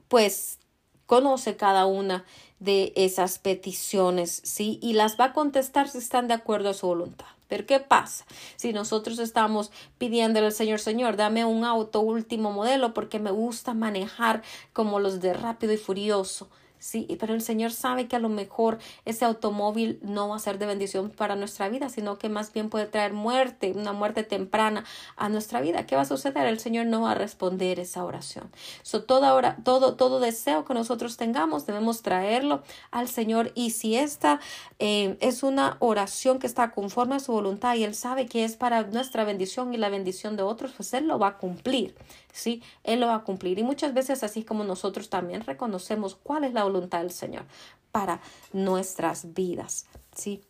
pues, 0.07 0.59
conoce 1.05 1.55
cada 1.55 1.85
una 1.85 2.25
de 2.59 2.93
esas 2.95 3.39
peticiones, 3.39 4.41
¿sí? 4.43 4.79
Y 4.81 4.93
las 4.93 5.19
va 5.19 5.25
a 5.25 5.33
contestar 5.33 5.87
si 5.89 5.99
están 5.99 6.27
de 6.27 6.33
acuerdo 6.33 6.69
a 6.69 6.73
su 6.73 6.87
voluntad. 6.87 7.27
Pero 7.47 7.65
¿qué 7.65 7.79
pasa? 7.79 8.25
Si 8.57 8.73
nosotros 8.73 9.19
estamos 9.19 9.71
pidiéndole 9.97 10.47
al 10.47 10.51
Señor, 10.51 10.79
Señor, 10.79 11.15
dame 11.15 11.45
un 11.45 11.63
auto 11.63 12.01
último 12.01 12.51
modelo 12.51 12.93
porque 12.93 13.19
me 13.19 13.31
gusta 13.31 13.73
manejar 13.73 14.43
como 14.73 14.99
los 14.99 15.21
de 15.21 15.33
rápido 15.33 15.71
y 15.73 15.77
furioso. 15.77 16.49
Sí, 16.79 17.07
pero 17.19 17.33
el 17.33 17.41
Señor 17.41 17.71
sabe 17.71 18.07
que 18.07 18.15
a 18.15 18.19
lo 18.19 18.29
mejor 18.29 18.77
ese 19.05 19.25
automóvil 19.25 19.99
no 20.03 20.29
va 20.29 20.35
a 20.35 20.39
ser 20.39 20.59
de 20.59 20.67
bendición 20.67 21.09
para 21.09 21.35
nuestra 21.35 21.69
vida, 21.69 21.89
sino 21.89 22.17
que 22.17 22.29
más 22.29 22.53
bien 22.53 22.69
puede 22.69 22.85
traer 22.85 23.13
muerte, 23.13 23.73
una 23.75 23.93
muerte 23.93 24.23
temprana 24.23 24.85
a 25.15 25.27
nuestra 25.29 25.59
vida. 25.59 25.85
¿Qué 25.85 25.95
va 25.95 26.03
a 26.03 26.05
suceder? 26.05 26.45
El 26.45 26.59
Señor 26.59 26.85
no 26.85 27.01
va 27.01 27.11
a 27.11 27.15
responder 27.15 27.79
esa 27.79 28.03
oración. 28.03 28.51
So, 28.83 29.03
toda 29.03 29.33
hora, 29.33 29.57
todo, 29.63 29.95
todo 29.95 30.19
deseo 30.19 30.65
que 30.65 30.73
nosotros 30.73 31.17
tengamos, 31.17 31.65
debemos 31.65 32.03
traerlo 32.03 32.61
al 32.91 33.07
Señor. 33.07 33.51
Y 33.55 33.71
si 33.71 33.95
esta 33.95 34.39
eh, 34.79 35.17
es 35.19 35.43
una 35.43 35.77
oración 35.79 36.39
que 36.39 36.47
está 36.47 36.71
conforme 36.71 37.15
a 37.15 37.19
su 37.19 37.31
voluntad 37.31 37.75
y 37.75 37.83
Él 37.83 37.95
sabe 37.95 38.27
que 38.27 38.43
es 38.43 38.55
para 38.55 38.83
nuestra 38.83 39.23
bendición 39.23 39.73
y 39.73 39.77
la 39.77 39.89
bendición 39.89 40.37
de 40.37 40.43
otros, 40.43 40.73
pues 40.77 40.93
Él 40.93 41.07
lo 41.07 41.17
va 41.17 41.29
a 41.29 41.37
cumplir. 41.37 41.95
¿Sí? 42.37 42.61
Él 42.83 42.99
lo 42.99 43.07
va 43.07 43.15
a 43.15 43.23
cumplir. 43.23 43.59
Y 43.59 43.63
muchas 43.63 43.93
veces 43.93 44.23
así 44.23 44.43
como 44.43 44.63
nosotros 44.63 45.09
también 45.09 45.41
reconocemos 45.41 46.15
cuál 46.15 46.43
es 46.43 46.53
la 46.53 46.63
voluntad 46.63 46.99
del 46.99 47.11
Señor 47.11 47.45
para 47.91 48.21
nuestras 48.53 49.33
vidas, 49.33 49.87
¿sí? 50.15 50.41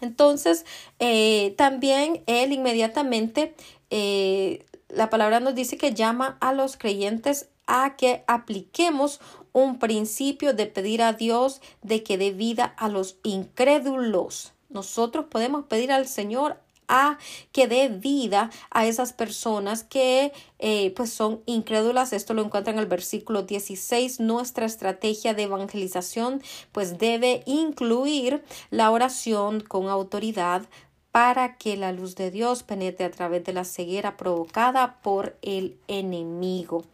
Entonces, 0.00 0.64
eh, 0.98 1.54
también 1.56 2.24
Él 2.26 2.52
inmediatamente, 2.52 3.54
eh, 3.90 4.66
la 4.88 5.10
palabra 5.10 5.38
nos 5.38 5.54
dice 5.54 5.76
que 5.76 5.94
llama 5.94 6.38
a 6.40 6.52
los 6.52 6.76
creyentes 6.76 7.48
a 7.66 7.94
que 7.96 8.24
apliquemos 8.26 9.20
un 9.52 9.78
principio 9.78 10.54
de 10.54 10.66
pedir 10.66 11.02
a 11.02 11.12
Dios 11.12 11.60
de 11.82 12.02
que 12.02 12.18
dé 12.18 12.32
vida 12.32 12.64
a 12.64 12.88
los 12.88 13.16
incrédulos. 13.22 14.54
Nosotros 14.70 15.26
podemos 15.26 15.66
pedir 15.66 15.92
al 15.92 16.08
Señor 16.08 16.58
a 16.92 17.16
que 17.52 17.66
dé 17.66 17.88
vida 17.88 18.50
a 18.70 18.86
esas 18.86 19.14
personas 19.14 19.82
que 19.82 20.32
eh, 20.58 20.92
pues 20.94 21.10
son 21.10 21.42
incrédulas. 21.46 22.12
Esto 22.12 22.34
lo 22.34 22.44
encuentra 22.44 22.72
en 22.72 22.78
el 22.78 22.86
versículo 22.86 23.42
16. 23.42 24.20
Nuestra 24.20 24.66
estrategia 24.66 25.32
de 25.32 25.44
evangelización 25.44 26.42
pues 26.70 26.98
debe 26.98 27.42
incluir 27.46 28.44
la 28.70 28.90
oración 28.90 29.60
con 29.60 29.88
autoridad 29.88 30.68
para 31.12 31.56
que 31.56 31.76
la 31.76 31.92
luz 31.92 32.14
de 32.14 32.30
Dios 32.30 32.62
penetre 32.62 33.06
a 33.06 33.10
través 33.10 33.44
de 33.44 33.52
la 33.52 33.64
ceguera 33.64 34.16
provocada 34.16 35.00
por 35.02 35.36
el 35.42 35.78
enemigo. 35.88 36.84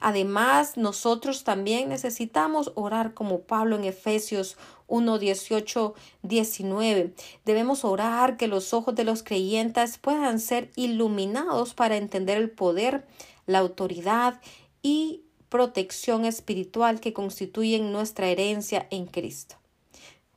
Además, 0.00 0.76
nosotros 0.76 1.44
también 1.44 1.88
necesitamos 1.88 2.72
orar 2.74 3.14
como 3.14 3.40
Pablo 3.40 3.76
en 3.76 3.84
Efesios 3.84 4.56
1, 4.86 5.18
18, 5.18 5.94
19. 6.22 7.14
Debemos 7.44 7.84
orar 7.84 8.36
que 8.36 8.46
los 8.46 8.74
ojos 8.74 8.94
de 8.94 9.04
los 9.04 9.22
creyentes 9.22 9.98
puedan 9.98 10.38
ser 10.38 10.70
iluminados 10.76 11.74
para 11.74 11.96
entender 11.96 12.36
el 12.36 12.50
poder, 12.50 13.06
la 13.46 13.58
autoridad 13.58 14.40
y 14.82 15.22
protección 15.48 16.24
espiritual 16.24 17.00
que 17.00 17.12
constituyen 17.12 17.92
nuestra 17.92 18.28
herencia 18.28 18.86
en 18.90 19.06
Cristo. 19.06 19.56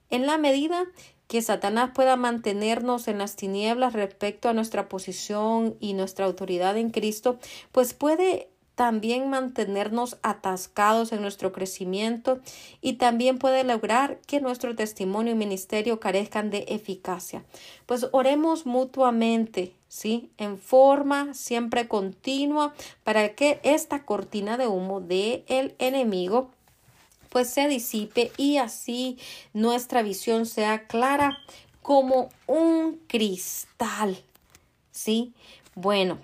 En 0.09 0.25
la 0.25 0.37
medida 0.37 0.85
que 1.27 1.41
Satanás 1.41 1.91
pueda 1.93 2.15
mantenernos 2.15 3.07
en 3.07 3.17
las 3.17 3.35
tinieblas 3.35 3.93
respecto 3.93 4.49
a 4.49 4.53
nuestra 4.53 4.87
posición 4.87 5.75
y 5.79 5.93
nuestra 5.93 6.25
autoridad 6.25 6.77
en 6.77 6.91
Cristo, 6.91 7.39
pues 7.71 7.93
puede 7.93 8.49
también 8.76 9.30
mantenernos 9.30 10.17
atascados 10.21 11.11
en 11.11 11.21
nuestro 11.21 11.51
crecimiento 11.51 12.39
y 12.82 12.93
también 12.93 13.38
puede 13.38 13.63
lograr 13.63 14.19
que 14.28 14.41
nuestro 14.41 14.76
testimonio 14.76 15.34
y 15.34 15.36
ministerio 15.36 15.99
carezcan 15.99 16.49
de 16.49 16.65
eficacia. 16.67 17.43
Pues 17.86 18.07
oremos 18.11 18.65
mutuamente, 18.65 19.73
¿sí? 19.88 20.30
En 20.38 20.57
forma 20.57 21.34
siempre 21.34 21.88
continua 21.88 22.73
para 23.03 23.34
que 23.34 23.59
esta 23.63 24.03
cortina 24.03 24.57
de 24.57 24.67
humo 24.67 24.99
del 24.99 25.43
el 25.47 25.73
enemigo 25.80 26.49
pues 27.30 27.49
se 27.49 27.67
disipe 27.67 28.32
y 28.38 28.57
así 28.57 29.17
nuestra 29.53 30.01
visión 30.03 30.45
sea 30.45 30.88
clara 30.88 31.38
como 31.82 32.30
un 32.47 32.99
cristal. 33.07 34.17
¿Sí? 34.91 35.34
Bueno, 35.76 36.17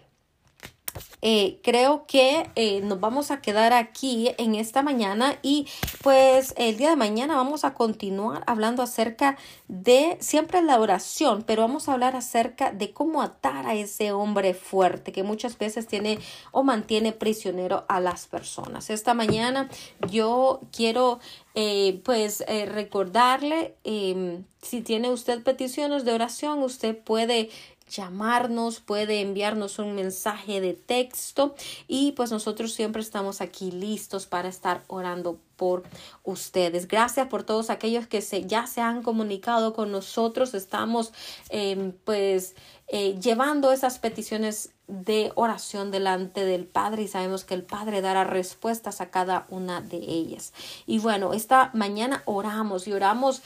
eh, 1.21 1.59
creo 1.63 2.05
que 2.07 2.49
eh, 2.55 2.81
nos 2.81 2.99
vamos 2.99 3.29
a 3.29 3.41
quedar 3.41 3.73
aquí 3.73 4.31
en 4.37 4.55
esta 4.55 4.81
mañana 4.81 5.37
y 5.43 5.67
pues 6.01 6.55
el 6.57 6.77
día 6.77 6.89
de 6.89 6.95
mañana 6.95 7.35
vamos 7.35 7.63
a 7.63 7.75
continuar 7.75 8.43
hablando 8.47 8.81
acerca 8.81 9.37
de 9.67 10.17
siempre 10.19 10.63
la 10.63 10.79
oración, 10.79 11.43
pero 11.45 11.61
vamos 11.61 11.87
a 11.87 11.93
hablar 11.93 12.15
acerca 12.15 12.71
de 12.71 12.91
cómo 12.91 13.21
atar 13.21 13.67
a 13.67 13.75
ese 13.75 14.11
hombre 14.11 14.55
fuerte 14.55 15.11
que 15.11 15.21
muchas 15.21 15.57
veces 15.57 15.87
tiene 15.87 16.17
o 16.51 16.63
mantiene 16.63 17.11
prisionero 17.11 17.85
a 17.87 17.99
las 17.99 18.25
personas. 18.25 18.89
Esta 18.89 19.13
mañana 19.13 19.69
yo 20.09 20.61
quiero 20.75 21.19
eh, 21.53 22.01
pues 22.03 22.43
recordarle 22.47 23.75
em, 23.83 24.45
si 24.61 24.81
tiene 24.81 25.11
usted 25.11 25.43
peticiones 25.43 26.05
de 26.05 26.13
oración 26.13 26.63
usted 26.63 26.97
puede 26.97 27.49
llamarnos, 27.91 28.79
puede 28.79 29.21
enviarnos 29.21 29.77
un 29.77 29.93
mensaje 29.93 30.61
de 30.61 30.73
texto 30.73 31.55
y 31.87 32.13
pues 32.13 32.31
nosotros 32.31 32.73
siempre 32.73 33.01
estamos 33.01 33.41
aquí 33.41 33.69
listos 33.71 34.25
para 34.25 34.49
estar 34.49 34.83
orando 34.87 35.37
por 35.57 35.83
ustedes. 36.23 36.87
Gracias 36.87 37.27
por 37.27 37.43
todos 37.43 37.69
aquellos 37.69 38.07
que 38.07 38.21
se, 38.21 38.47
ya 38.47 38.65
se 38.65 38.81
han 38.81 39.03
comunicado 39.03 39.73
con 39.73 39.91
nosotros. 39.91 40.55
Estamos 40.55 41.13
em, 41.49 41.91
pues 42.03 42.55
eh, 42.87 43.19
llevando 43.21 43.71
esas 43.71 43.99
peticiones 43.99 44.71
de 44.87 45.31
oración 45.35 45.91
delante 45.91 46.43
del 46.45 46.65
Padre 46.65 47.03
y 47.03 47.07
sabemos 47.07 47.45
que 47.45 47.53
el 47.53 47.63
Padre 47.63 48.01
dará 48.01 48.23
respuestas 48.23 49.01
a 49.01 49.11
cada 49.11 49.45
una 49.49 49.81
de 49.81 49.97
ellas. 49.97 50.51
Y 50.87 50.99
bueno, 50.99 51.33
esta 51.33 51.69
mañana 51.73 52.23
oramos 52.25 52.87
y 52.87 52.93
oramos 52.93 53.41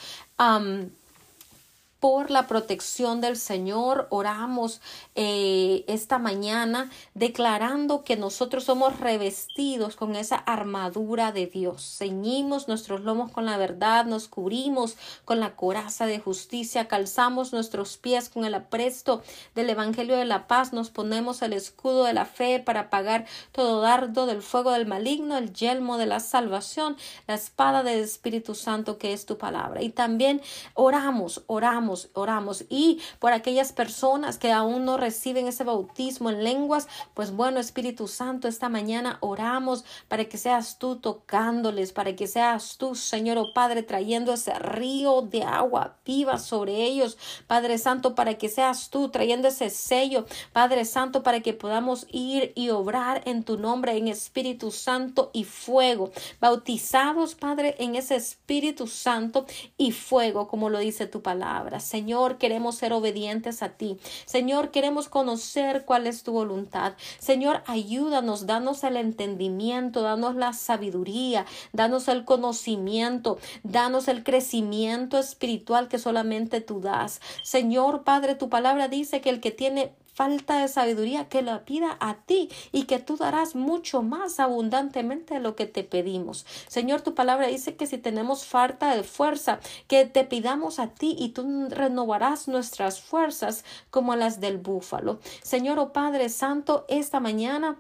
por 2.00 2.32
la 2.32 2.48
protección 2.48 3.22
del 3.22 3.38
Señor. 3.38 4.08
Oramos 4.10 4.82
eh, 5.16 5.84
esta 5.88 6.20
mañana 6.20 6.92
declarando 7.14 8.04
que 8.04 8.16
nosotros 8.16 8.66
somos 8.66 9.00
revestidos 9.00 9.96
con 9.96 10.16
esa 10.16 10.36
armadura 10.36 11.32
de 11.32 11.48
Dios. 11.48 11.96
Ceñimos 11.98 12.68
nuestros 12.68 13.02
lomos 13.02 13.32
con 13.32 13.46
la 13.46 13.58
verdad, 13.58 14.06
nos 14.06 14.28
cubrimos 14.28 14.98
con 15.24 15.40
la 15.40 15.56
coraza 15.56 16.06
de 16.06 16.20
justicia, 16.20 16.88
calzamos 16.88 17.54
nuestros 17.54 17.98
pies 17.98 18.30
con 18.30 18.46
el 18.46 18.56
apresto 18.56 19.24
del 19.54 19.70
Evangelio 19.70 20.18
de 20.18 20.26
la 20.26 20.48
paz, 20.48 20.74
nos 20.74 20.90
ponemos 20.90 21.42
el 21.42 21.54
escudo 21.54 22.04
de 22.04 22.14
la 22.14 22.26
fe 22.26 22.60
para 22.60 22.90
pagar 22.90 23.26
todo 23.52 23.82
dardo 23.82 24.26
del 24.26 24.42
fuego 24.42 24.72
del 24.72 24.86
maligno, 24.86 25.38
el 25.38 25.54
yelmo 25.54 25.98
de 25.98 26.06
la 26.06 26.20
salvación, 26.20 26.98
la 27.28 27.36
espada 27.36 27.84
del 27.84 28.00
Espíritu 28.00 28.56
Santo 28.56 28.98
que 28.98 29.14
es 29.14 29.26
tu 29.26 29.38
palabra. 29.38 29.82
Y 29.82 29.90
también 29.90 30.42
oramos, 30.74 31.44
oramos 31.48 31.85
oramos, 32.14 32.66
Y 32.70 33.02
por 33.20 33.34
aquellas 33.34 33.74
personas 33.74 34.38
que 34.38 34.52
aún 34.52 34.86
no 34.86 34.98
reciben 34.98 35.48
ese 35.48 35.64
bautismo 35.64 36.30
en 36.30 36.44
lenguas, 36.44 36.88
pues 37.14 37.32
bueno, 37.32 37.60
Espíritu 37.60 38.08
Santo, 38.08 38.48
esta 38.48 38.70
mañana 38.70 39.18
oramos 39.22 39.86
para 40.08 40.26
que 40.26 40.38
seas 40.38 40.78
tú 40.80 40.98
tocándoles, 40.98 41.94
para 41.94 42.16
que 42.16 42.28
seas 42.28 42.78
tú, 42.78 42.96
Señor 42.96 43.38
o 43.38 43.42
oh 43.44 43.54
Padre, 43.54 43.84
trayendo 43.84 44.34
ese 44.34 44.54
río 44.60 45.22
de 45.22 45.44
agua 45.44 45.96
viva 46.06 46.38
sobre 46.38 46.84
ellos. 46.84 47.18
Padre 47.48 47.78
Santo, 47.78 48.16
para 48.16 48.36
que 48.36 48.50
seas 48.50 48.90
tú 48.90 49.10
trayendo 49.10 49.48
ese 49.48 49.70
sello, 49.70 50.26
Padre 50.54 50.86
Santo, 50.86 51.24
para 51.24 51.42
que 51.42 51.54
podamos 51.54 52.08
ir 52.12 52.52
y 52.56 52.70
obrar 52.70 53.22
en 53.26 53.44
tu 53.44 53.58
nombre 53.58 53.98
en 53.98 54.08
Espíritu 54.08 54.72
Santo 54.72 55.30
y 55.34 55.44
fuego. 55.44 56.12
Bautizados, 56.40 57.36
Padre, 57.36 57.76
en 57.80 57.96
ese 57.96 58.16
Espíritu 58.16 58.88
Santo 58.88 59.46
y 59.78 59.92
fuego, 59.92 60.48
como 60.48 60.70
lo 60.70 60.80
dice 60.80 61.08
tu 61.08 61.22
palabra. 61.22 61.75
Señor, 61.80 62.38
queremos 62.38 62.76
ser 62.76 62.94
obedientes 62.94 63.62
a 63.62 63.70
ti. 63.70 63.98
Señor, 64.26 64.72
queremos 64.72 65.10
conocer 65.10 65.86
cuál 65.86 66.08
es 66.08 66.24
tu 66.24 66.32
voluntad. 66.32 66.94
Señor, 67.20 67.64
ayúdanos, 67.68 68.46
danos 68.46 68.84
el 68.84 68.98
entendimiento, 68.98 70.02
danos 70.02 70.36
la 70.36 70.54
sabiduría, 70.54 71.46
danos 71.74 72.08
el 72.08 72.26
conocimiento, 72.26 73.38
danos 73.64 74.08
el 74.08 74.24
crecimiento 74.24 75.18
espiritual 75.18 75.88
que 75.88 76.00
solamente 76.00 76.62
tú 76.62 76.82
das. 76.82 77.22
Señor, 77.44 78.04
Padre, 78.04 78.36
tu 78.36 78.50
palabra 78.50 78.88
dice 78.88 79.22
que 79.22 79.30
el 79.30 79.40
que 79.40 79.52
tiene 79.52 79.94
falta 80.16 80.62
de 80.62 80.68
sabiduría, 80.70 81.28
que 81.30 81.42
la 81.42 81.66
pida 81.66 81.98
a 82.00 82.16
ti 82.16 82.50
y 82.72 82.86
que 82.86 83.00
tú 83.00 83.18
darás 83.18 83.54
mucho 83.54 84.02
más 84.02 84.40
abundantemente 84.40 85.36
de 85.36 85.40
lo 85.42 85.56
que 85.56 85.66
te 85.66 85.84
pedimos. 85.84 86.46
Señor, 86.68 87.02
tu 87.02 87.14
palabra 87.14 87.48
dice 87.48 87.76
que 87.76 87.86
si 87.86 87.98
tenemos 87.98 88.46
falta 88.46 88.96
de 88.96 89.04
fuerza, 89.04 89.60
que 89.88 90.06
te 90.06 90.24
pidamos 90.24 90.80
a 90.80 90.88
ti 90.88 91.16
y 91.20 91.30
tú 91.30 91.68
renovarás 91.70 92.48
nuestras 92.48 93.02
fuerzas 93.02 93.66
como 93.92 94.16
las 94.16 94.40
del 94.40 94.58
búfalo. 94.58 95.20
Señor, 95.44 95.80
oh 95.80 95.92
Padre 95.92 96.30
Santo, 96.30 96.86
esta 96.88 97.20
mañana 97.20 97.78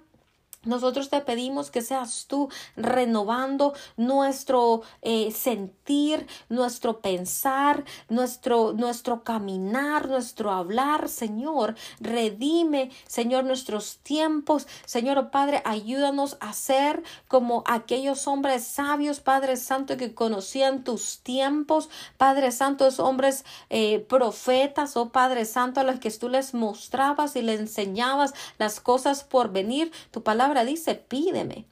nosotros 0.66 1.10
te 1.10 1.22
pedimos 1.22 1.72
que 1.72 1.82
seas 1.82 2.26
tú 2.28 2.50
renovando 2.76 3.74
nuestro 3.98 4.82
eh, 5.02 5.32
sentir, 5.32 6.28
nuestro 6.50 7.00
pensar, 7.00 7.84
nuestro, 8.10 8.74
nuestro 8.74 9.24
caminar, 9.24 10.10
nuestro 10.10 10.52
hablar, 10.52 11.10
Señor. 11.10 11.76
Redime, 12.00 12.92
Señor, 13.08 13.44
nuestros 13.44 13.98
tiempos. 13.98 14.68
Señor 14.86 15.30
Padre, 15.32 15.62
ayúdanos 15.66 16.38
a 16.40 16.54
ser 16.54 17.04
como 17.28 17.64
aquellos 17.68 18.28
hombres 18.28 18.64
sabios, 18.66 19.20
Padre 19.20 19.58
Santo, 19.58 19.98
que 19.98 20.14
conocían 20.14 20.84
tus 20.84 21.20
tiempos. 21.20 21.90
Padre 22.18 22.52
Santo, 22.52 22.88
esos 22.88 23.00
hombres 23.00 23.46
eh, 23.70 24.00
profetas, 24.10 24.98
oh 24.98 25.10
Padre 25.10 25.46
Santo, 25.46 25.80
a 25.80 25.84
los 25.84 26.00
que 26.00 26.12
tú 26.12 26.30
les 26.30 26.54
mostrabas 26.54 27.36
y 27.36 27.42
les 27.42 27.60
enseñabas 27.60 28.34
las 28.58 28.80
cosas 28.80 29.24
por 29.24 29.52
venir. 29.52 29.92
Tu 30.12 30.24
palabra 30.24 30.55
dice, 30.64 30.96
pídeme, 30.96 31.66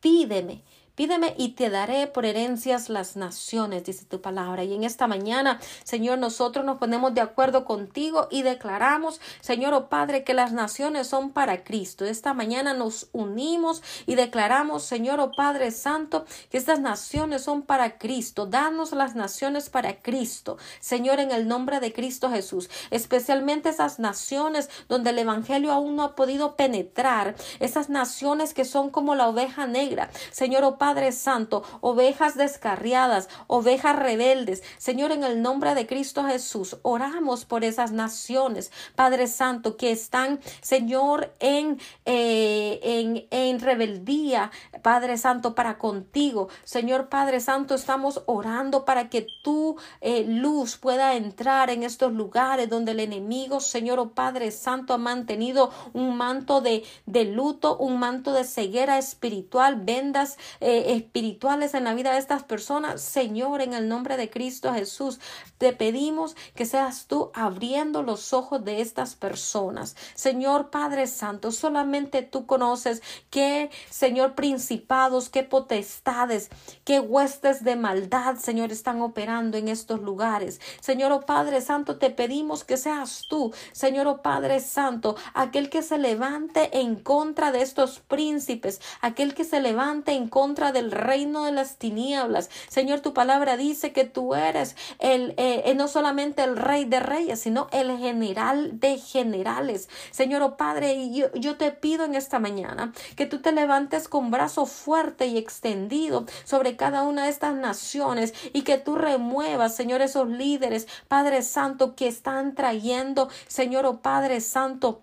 pídeme. 0.00 0.62
Pídeme 1.00 1.34
y 1.38 1.52
te 1.52 1.70
daré 1.70 2.08
por 2.08 2.26
herencias 2.26 2.90
las 2.90 3.16
naciones, 3.16 3.84
dice 3.84 4.04
tu 4.04 4.20
palabra. 4.20 4.64
Y 4.64 4.74
en 4.74 4.84
esta 4.84 5.06
mañana, 5.06 5.58
Señor, 5.82 6.18
nosotros 6.18 6.62
nos 6.62 6.76
ponemos 6.76 7.14
de 7.14 7.22
acuerdo 7.22 7.64
contigo 7.64 8.28
y 8.30 8.42
declaramos, 8.42 9.18
Señor, 9.40 9.72
oh 9.72 9.88
Padre, 9.88 10.24
que 10.24 10.34
las 10.34 10.52
naciones 10.52 11.06
son 11.06 11.30
para 11.30 11.64
Cristo. 11.64 12.04
Esta 12.04 12.34
mañana 12.34 12.74
nos 12.74 13.08
unimos 13.12 13.82
y 14.04 14.14
declaramos, 14.14 14.82
Señor, 14.82 15.20
oh 15.20 15.32
Padre 15.34 15.70
Santo, 15.70 16.26
que 16.50 16.58
estas 16.58 16.80
naciones 16.80 17.44
son 17.44 17.62
para 17.62 17.96
Cristo. 17.96 18.44
Danos 18.44 18.92
las 18.92 19.14
naciones 19.14 19.70
para 19.70 20.02
Cristo, 20.02 20.58
Señor, 20.80 21.18
en 21.18 21.30
el 21.30 21.48
nombre 21.48 21.80
de 21.80 21.94
Cristo 21.94 22.28
Jesús. 22.28 22.68
Especialmente 22.90 23.70
esas 23.70 24.00
naciones 24.00 24.68
donde 24.86 25.08
el 25.08 25.20
Evangelio 25.20 25.72
aún 25.72 25.96
no 25.96 26.02
ha 26.02 26.14
podido 26.14 26.56
penetrar. 26.56 27.36
Esas 27.58 27.88
naciones 27.88 28.52
que 28.52 28.66
son 28.66 28.90
como 28.90 29.14
la 29.14 29.28
oveja 29.28 29.66
negra. 29.66 30.10
Señor, 30.30 30.62
oh 30.64 30.76
Padre, 30.76 30.89
Padre 30.90 31.12
Santo, 31.12 31.62
ovejas 31.82 32.36
descarriadas, 32.36 33.28
ovejas 33.46 33.94
rebeldes. 33.94 34.64
Señor, 34.76 35.12
en 35.12 35.22
el 35.22 35.40
nombre 35.40 35.76
de 35.76 35.86
Cristo 35.86 36.24
Jesús, 36.24 36.78
oramos 36.82 37.44
por 37.44 37.62
esas 37.62 37.92
naciones, 37.92 38.72
Padre 38.96 39.28
Santo, 39.28 39.76
que 39.76 39.92
están, 39.92 40.40
Señor, 40.62 41.32
en, 41.38 41.78
eh, 42.06 42.80
en, 42.82 43.24
en 43.30 43.60
rebeldía, 43.60 44.50
Padre 44.82 45.16
Santo, 45.16 45.54
para 45.54 45.78
contigo. 45.78 46.48
Señor 46.64 47.08
Padre 47.08 47.38
Santo, 47.38 47.76
estamos 47.76 48.24
orando 48.26 48.84
para 48.84 49.08
que 49.10 49.28
tu 49.44 49.76
eh, 50.00 50.24
luz 50.26 50.76
pueda 50.76 51.14
entrar 51.14 51.70
en 51.70 51.84
estos 51.84 52.12
lugares 52.12 52.68
donde 52.68 52.90
el 52.90 52.98
enemigo, 52.98 53.60
Señor, 53.60 54.00
oh 54.00 54.08
Padre 54.08 54.50
Santo, 54.50 54.92
ha 54.92 54.98
mantenido 54.98 55.70
un 55.92 56.16
manto 56.16 56.60
de, 56.60 56.82
de 57.06 57.26
luto, 57.26 57.76
un 57.76 58.00
manto 58.00 58.32
de 58.32 58.42
ceguera 58.42 58.98
espiritual, 58.98 59.76
vendas 59.76 60.36
eh, 60.60 60.79
espirituales 60.86 61.74
en 61.74 61.84
la 61.84 61.94
vida 61.94 62.12
de 62.12 62.18
estas 62.18 62.42
personas. 62.42 63.00
Señor, 63.00 63.60
en 63.60 63.74
el 63.74 63.88
nombre 63.88 64.16
de 64.16 64.30
Cristo 64.30 64.72
Jesús, 64.72 65.20
te 65.58 65.72
pedimos 65.72 66.36
que 66.54 66.66
seas 66.66 67.06
tú 67.06 67.30
abriendo 67.34 68.02
los 68.02 68.32
ojos 68.32 68.64
de 68.64 68.80
estas 68.80 69.14
personas. 69.14 69.96
Señor 70.14 70.70
Padre 70.70 71.06
Santo, 71.06 71.52
solamente 71.52 72.22
tú 72.22 72.46
conoces 72.46 73.02
qué, 73.30 73.70
Señor, 73.90 74.34
principados, 74.34 75.28
qué 75.28 75.42
potestades, 75.42 76.50
qué 76.84 77.00
huestes 77.00 77.64
de 77.64 77.76
maldad, 77.76 78.36
Señor, 78.36 78.72
están 78.72 79.00
operando 79.00 79.56
en 79.56 79.68
estos 79.68 80.00
lugares. 80.00 80.60
Señor, 80.80 81.12
oh 81.12 81.20
Padre 81.20 81.60
Santo, 81.60 81.98
te 81.98 82.10
pedimos 82.10 82.64
que 82.64 82.76
seas 82.76 83.24
tú, 83.28 83.52
Señor, 83.72 84.06
oh 84.06 84.22
Padre 84.22 84.60
Santo, 84.60 85.16
aquel 85.34 85.70
que 85.70 85.82
se 85.82 85.98
levante 85.98 86.78
en 86.80 86.96
contra 86.96 87.52
de 87.52 87.62
estos 87.62 88.00
príncipes, 88.00 88.80
aquel 89.00 89.34
que 89.34 89.44
se 89.44 89.60
levante 89.60 90.12
en 90.12 90.28
contra 90.28 90.59
del 90.60 90.92
reino 90.92 91.44
de 91.44 91.52
las 91.52 91.76
tinieblas. 91.76 92.50
Señor, 92.68 93.00
tu 93.00 93.14
palabra 93.14 93.56
dice 93.56 93.92
que 93.92 94.04
tú 94.04 94.34
eres 94.34 94.76
el, 94.98 95.30
eh, 95.36 95.62
eh, 95.64 95.74
no 95.74 95.88
solamente 95.88 96.42
el 96.44 96.56
rey 96.56 96.84
de 96.84 97.00
reyes, 97.00 97.40
sino 97.40 97.68
el 97.72 97.98
general 97.98 98.78
de 98.78 98.98
generales. 98.98 99.88
Señor, 100.10 100.42
oh 100.42 100.56
Padre, 100.56 101.10
yo, 101.10 101.32
yo 101.34 101.56
te 101.56 101.70
pido 101.72 102.04
en 102.04 102.14
esta 102.14 102.38
mañana 102.38 102.92
que 103.16 103.26
tú 103.26 103.40
te 103.40 103.52
levantes 103.52 104.08
con 104.08 104.30
brazo 104.30 104.66
fuerte 104.66 105.26
y 105.26 105.38
extendido 105.38 106.26
sobre 106.44 106.76
cada 106.76 107.02
una 107.02 107.24
de 107.24 107.30
estas 107.30 107.54
naciones 107.54 108.34
y 108.52 108.62
que 108.62 108.78
tú 108.78 108.96
remuevas, 108.96 109.74
Señor, 109.74 110.02
esos 110.02 110.28
líderes, 110.28 110.86
Padre 111.08 111.42
Santo, 111.42 111.94
que 111.94 112.08
están 112.08 112.54
trayendo, 112.54 113.28
Señor, 113.48 113.86
oh 113.86 114.00
Padre 114.00 114.40
Santo, 114.40 115.02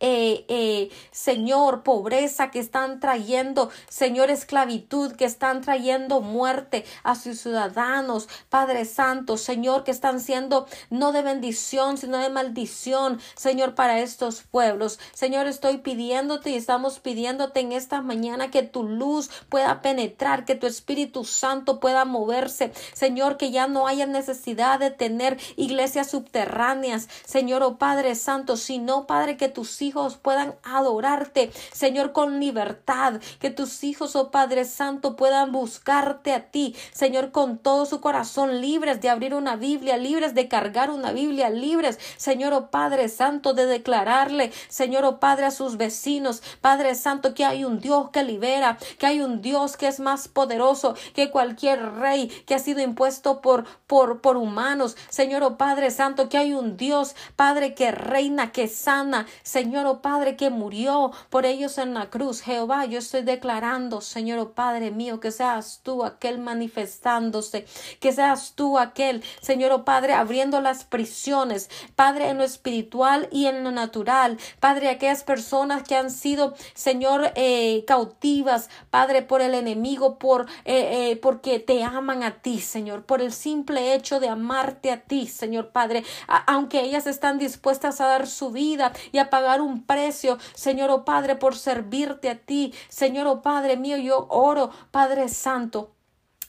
eh, 0.00 0.44
eh, 0.48 0.90
Señor, 1.10 1.82
pobreza, 1.82 2.50
que 2.50 2.58
están 2.58 3.00
trayendo, 3.00 3.70
Señor, 3.88 4.30
esclavitud, 4.30 5.12
que 5.12 5.24
están 5.24 5.60
trayendo 5.60 6.20
muerte 6.20 6.84
a 7.02 7.14
sus 7.14 7.40
ciudadanos, 7.40 8.28
Padre 8.48 8.84
Santo, 8.84 9.36
Señor, 9.36 9.84
que 9.84 9.90
están 9.90 10.20
siendo 10.20 10.66
no 10.90 11.12
de 11.12 11.22
bendición, 11.22 11.98
sino 11.98 12.18
de 12.18 12.28
maldición, 12.28 13.20
Señor, 13.36 13.74
para 13.74 14.00
estos 14.00 14.42
pueblos. 14.42 14.98
Señor, 15.12 15.46
estoy 15.46 15.78
pidiéndote 15.78 16.50
y 16.50 16.54
estamos 16.54 17.00
pidiéndote 17.00 17.60
en 17.60 17.72
esta 17.72 18.02
mañana 18.02 18.50
que 18.50 18.62
tu 18.62 18.84
luz 18.84 19.30
pueda 19.48 19.82
penetrar, 19.82 20.44
que 20.44 20.54
tu 20.54 20.66
Espíritu 20.66 21.24
Santo 21.24 21.80
pueda 21.80 22.04
moverse, 22.04 22.72
Señor, 22.94 23.36
que 23.36 23.50
ya 23.50 23.66
no 23.66 23.86
haya 23.86 24.06
necesidad 24.06 24.78
de 24.78 24.90
tener 24.90 25.38
iglesias 25.56 26.10
subterráneas, 26.10 27.08
Señor, 27.24 27.62
oh 27.62 27.78
Padre 27.78 28.14
Santo, 28.14 28.56
sino, 28.56 29.06
Padre, 29.06 29.36
que 29.36 29.48
tus 29.48 29.77
hijos 29.82 30.16
puedan 30.16 30.54
adorarte, 30.62 31.50
Señor, 31.72 32.12
con 32.12 32.40
libertad, 32.40 33.20
que 33.40 33.50
tus 33.50 33.84
hijos, 33.84 34.16
oh 34.16 34.30
Padre 34.30 34.64
Santo, 34.64 35.16
puedan 35.16 35.52
buscarte 35.52 36.32
a 36.32 36.50
ti, 36.50 36.74
Señor, 36.92 37.30
con 37.30 37.58
todo 37.58 37.86
su 37.86 38.00
corazón, 38.00 38.60
libres 38.60 39.00
de 39.00 39.08
abrir 39.08 39.34
una 39.34 39.56
Biblia, 39.56 39.96
libres 39.96 40.34
de 40.34 40.48
cargar 40.48 40.90
una 40.90 41.12
Biblia, 41.12 41.50
libres, 41.50 41.98
Señor, 42.16 42.52
oh 42.52 42.70
Padre 42.70 43.08
Santo, 43.08 43.54
de 43.54 43.66
declararle, 43.66 44.52
Señor, 44.68 45.04
oh 45.04 45.20
Padre, 45.20 45.46
a 45.46 45.50
sus 45.50 45.76
vecinos, 45.76 46.42
Padre 46.60 46.94
Santo, 46.94 47.34
que 47.34 47.44
hay 47.44 47.64
un 47.64 47.80
Dios 47.80 48.10
que 48.10 48.22
libera, 48.22 48.78
que 48.98 49.06
hay 49.06 49.20
un 49.20 49.42
Dios 49.42 49.76
que 49.76 49.88
es 49.88 50.00
más 50.00 50.28
poderoso 50.28 50.94
que 51.14 51.30
cualquier 51.30 51.94
rey 51.94 52.28
que 52.46 52.54
ha 52.54 52.58
sido 52.58 52.80
impuesto 52.80 53.40
por, 53.40 53.64
por, 53.86 54.20
por 54.20 54.36
humanos, 54.36 54.96
Señor, 55.08 55.42
oh 55.42 55.56
Padre 55.56 55.90
Santo, 55.90 56.28
que 56.28 56.38
hay 56.38 56.52
un 56.52 56.76
Dios, 56.76 57.14
Padre, 57.36 57.74
que 57.74 57.90
reina, 57.90 58.52
que 58.52 58.68
sana, 58.68 59.26
Señor, 59.42 59.57
oh 59.86 60.00
Padre, 60.02 60.36
que 60.36 60.50
murió 60.50 61.12
por 61.30 61.46
ellos 61.46 61.78
en 61.78 61.94
la 61.94 62.10
cruz. 62.10 62.40
Jehová, 62.42 62.84
yo 62.84 62.98
estoy 62.98 63.22
declarando, 63.22 64.00
Señor, 64.00 64.38
oh 64.38 64.52
Padre 64.52 64.90
mío, 64.90 65.20
que 65.20 65.30
seas 65.30 65.80
tú 65.82 66.04
aquel 66.04 66.38
manifestándose, 66.38 67.66
que 68.00 68.12
seas 68.12 68.52
tú 68.54 68.78
aquel, 68.78 69.22
Señor, 69.40 69.72
oh 69.72 69.84
Padre, 69.84 70.14
abriendo 70.14 70.60
las 70.60 70.84
prisiones, 70.84 71.70
Padre, 71.96 72.28
en 72.28 72.38
lo 72.38 72.44
espiritual 72.44 73.28
y 73.32 73.46
en 73.46 73.64
lo 73.64 73.70
natural, 73.70 74.38
Padre, 74.60 74.90
aquellas 74.90 75.24
personas 75.24 75.82
que 75.82 75.96
han 75.96 76.10
sido, 76.10 76.54
Señor, 76.74 77.32
eh, 77.34 77.84
cautivas, 77.86 78.70
Padre, 78.90 79.22
por 79.22 79.40
el 79.40 79.54
enemigo, 79.54 80.18
por, 80.18 80.46
eh, 80.64 81.10
eh, 81.10 81.16
porque 81.16 81.58
te 81.58 81.82
aman 81.82 82.22
a 82.22 82.42
ti, 82.42 82.60
Señor, 82.60 83.04
por 83.04 83.20
el 83.20 83.32
simple 83.32 83.94
hecho 83.94 84.20
de 84.20 84.28
amarte 84.28 84.90
a 84.90 85.00
ti, 85.00 85.26
Señor 85.26 85.70
Padre, 85.70 86.04
aunque 86.46 86.80
ellas 86.80 87.06
están 87.06 87.38
dispuestas 87.38 88.00
a 88.00 88.06
dar 88.06 88.26
su 88.26 88.50
vida 88.50 88.92
y 89.12 89.18
a 89.18 89.30
pagar 89.30 89.47
un 89.60 89.84
precio, 89.84 90.38
Señor, 90.54 90.90
oh 90.90 91.04
Padre, 91.04 91.36
por 91.36 91.56
servirte 91.56 92.28
a 92.30 92.38
ti, 92.38 92.74
Señor, 92.88 93.26
oh 93.26 93.42
Padre 93.42 93.76
mío, 93.76 93.96
yo 93.96 94.26
oro, 94.30 94.70
Padre 94.90 95.28
Santo 95.28 95.92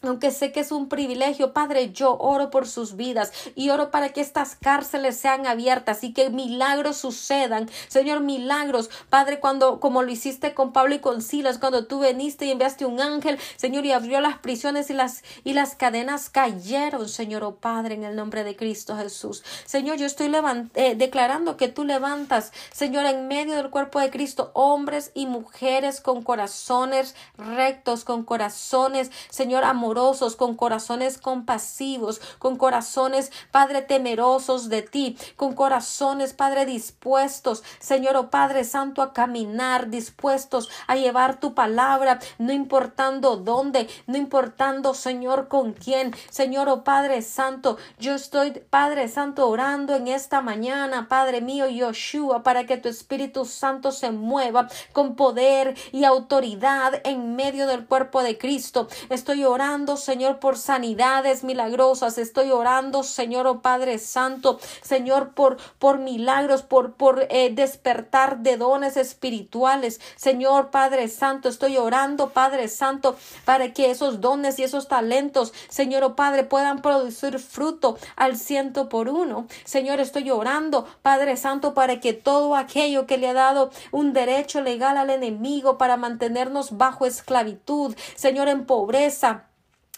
aunque 0.02 0.32
sé 0.32 0.52
que 0.52 0.62
es 0.62 0.72
un 0.72 0.88
privilegio, 0.88 1.52
Padre, 1.52 1.92
yo 1.92 2.18
oro 2.18 2.50
por 2.50 2.68
sus 2.68 2.96
vidas 2.96 3.34
y 3.56 3.70
oro 3.70 3.92
para 3.92 4.10
que 4.10 4.22
estas 4.22 4.56
cárceles 4.56 5.18
sean 5.18 5.46
abiertas 5.46 6.04
y 6.04 6.14
que 6.14 6.30
milagros 6.30 6.98
sucedan. 6.98 7.70
Señor, 7.90 8.22
milagros, 8.22 8.90
Padre, 9.10 9.40
cuando, 9.40 9.80
como 9.80 10.02
lo 10.02 10.10
hiciste 10.10 10.54
con 10.54 10.72
Pablo 10.72 10.96
y 10.96 11.00
con 11.00 11.22
Silas, 11.22 11.58
cuando 11.58 11.86
tú 11.86 12.00
veniste 12.00 12.46
y 12.46 12.52
enviaste 12.52 12.86
un 12.86 13.02
ángel, 13.02 13.40
Señor, 13.58 13.86
y 13.86 13.92
abrió 13.92 14.22
las 14.22 14.38
prisiones 14.38 14.90
y 14.90 14.94
las, 14.94 15.24
y 15.44 15.54
las 15.54 15.76
cadenas 15.76 16.30
cayeron, 16.30 17.10
Señor, 17.10 17.44
oh 17.44 17.56
Padre, 17.56 17.96
en 17.96 18.06
el 18.06 18.16
nombre 18.16 18.46
de 18.46 18.56
Cristo 18.56 18.96
Jesús. 18.96 19.44
Señor, 19.66 19.98
yo 19.98 20.06
estoy 20.06 20.32
eh, 20.76 20.96
declarando 20.96 21.58
que 21.58 21.68
tú 21.68 21.84
levantas, 21.84 22.54
Señor, 22.72 23.06
en 23.06 23.28
medio 23.28 23.56
del 23.58 23.70
cuerpo 23.70 24.00
de 24.00 24.12
Cristo, 24.12 24.52
hombres 24.54 25.12
y 25.14 25.26
mujeres 25.26 26.00
con 26.00 26.24
corazones 26.24 27.16
rectos, 27.38 28.06
con 28.06 28.24
corazones, 28.24 29.12
Señor, 29.30 29.66
amor 29.66 29.89
con 30.38 30.56
corazones 30.56 31.18
compasivos, 31.18 32.22
con 32.38 32.58
corazones, 32.58 33.32
Padre, 33.52 33.82
temerosos 33.82 34.70
de 34.70 34.82
ti, 34.82 35.18
con 35.36 35.54
corazones, 35.54 36.34
Padre, 36.34 36.66
dispuestos, 36.66 37.64
Señor, 37.80 38.16
oh 38.16 38.30
Padre 38.30 38.64
Santo, 38.64 39.02
a 39.02 39.14
caminar, 39.14 39.90
dispuestos 39.90 40.70
a 40.88 40.96
llevar 40.96 41.40
tu 41.40 41.54
palabra, 41.54 42.20
no 42.38 42.54
importando 42.54 43.38
dónde, 43.38 43.90
no 44.06 44.18
importando, 44.18 44.94
Señor, 44.94 45.48
con 45.48 45.74
quién, 45.74 46.14
Señor, 46.30 46.70
oh 46.70 46.84
Padre 46.84 47.22
Santo, 47.22 47.78
yo 47.98 48.14
estoy, 48.14 48.52
Padre 48.52 49.08
Santo, 49.08 49.48
orando 49.48 49.96
en 49.96 50.08
esta 50.08 50.42
mañana, 50.42 51.08
Padre 51.08 51.42
mío, 51.42 51.68
Yoshua, 51.68 52.44
para 52.44 52.66
que 52.66 52.78
tu 52.78 52.90
Espíritu 52.90 53.46
Santo 53.46 53.92
se 53.92 54.12
mueva 54.12 54.68
con 54.94 55.16
poder 55.16 55.76
y 55.92 56.04
autoridad 56.04 57.02
en 57.04 57.36
medio 57.36 57.66
del 57.68 57.86
cuerpo 57.86 58.22
de 58.22 58.38
Cristo. 58.38 58.88
Estoy 59.10 59.44
orando 59.44 59.79
Señor, 59.98 60.40
por 60.40 60.58
sanidades 60.58 61.44
milagrosas. 61.44 62.18
Estoy 62.18 62.52
orando, 62.52 63.04
Señor, 63.04 63.48
oh 63.48 63.62
Padre 63.62 63.98
Santo, 63.98 64.60
Señor, 64.82 65.30
por, 65.34 65.58
por 65.80 66.00
milagros, 66.00 66.64
por, 66.64 66.94
por 66.94 67.26
eh, 67.30 67.52
despertar 67.54 68.40
de 68.40 68.58
dones 68.58 68.98
espirituales. 68.98 70.00
Señor, 70.16 70.70
Padre 70.70 71.08
Santo, 71.08 71.50
estoy 71.50 71.78
orando, 71.78 72.30
Padre 72.30 72.68
Santo, 72.68 73.16
para 73.46 73.74
que 73.74 73.92
esos 73.92 74.22
dones 74.22 74.60
y 74.60 74.64
esos 74.64 74.88
talentos, 74.88 75.54
Señor, 75.70 76.04
oh 76.04 76.16
Padre, 76.16 76.44
puedan 76.44 76.82
producir 76.82 77.40
fruto 77.40 77.98
al 78.16 78.38
ciento 78.38 78.90
por 78.90 79.10
uno. 79.10 79.48
Señor, 79.64 80.00
estoy 80.00 80.30
orando, 80.32 80.86
Padre 81.02 81.38
Santo, 81.38 81.74
para 81.74 82.00
que 82.00 82.14
todo 82.14 82.56
aquello 82.56 83.06
que 83.06 83.18
le 83.18 83.30
ha 83.30 83.34
dado 83.34 83.72
un 83.92 84.14
derecho 84.14 84.62
legal 84.62 84.98
al 84.98 85.10
enemigo 85.10 85.78
para 85.78 85.98
mantenernos 85.98 86.78
bajo 86.78 87.06
esclavitud, 87.06 87.96
Señor, 88.16 88.48
en 88.48 88.66
pobreza, 88.66 89.49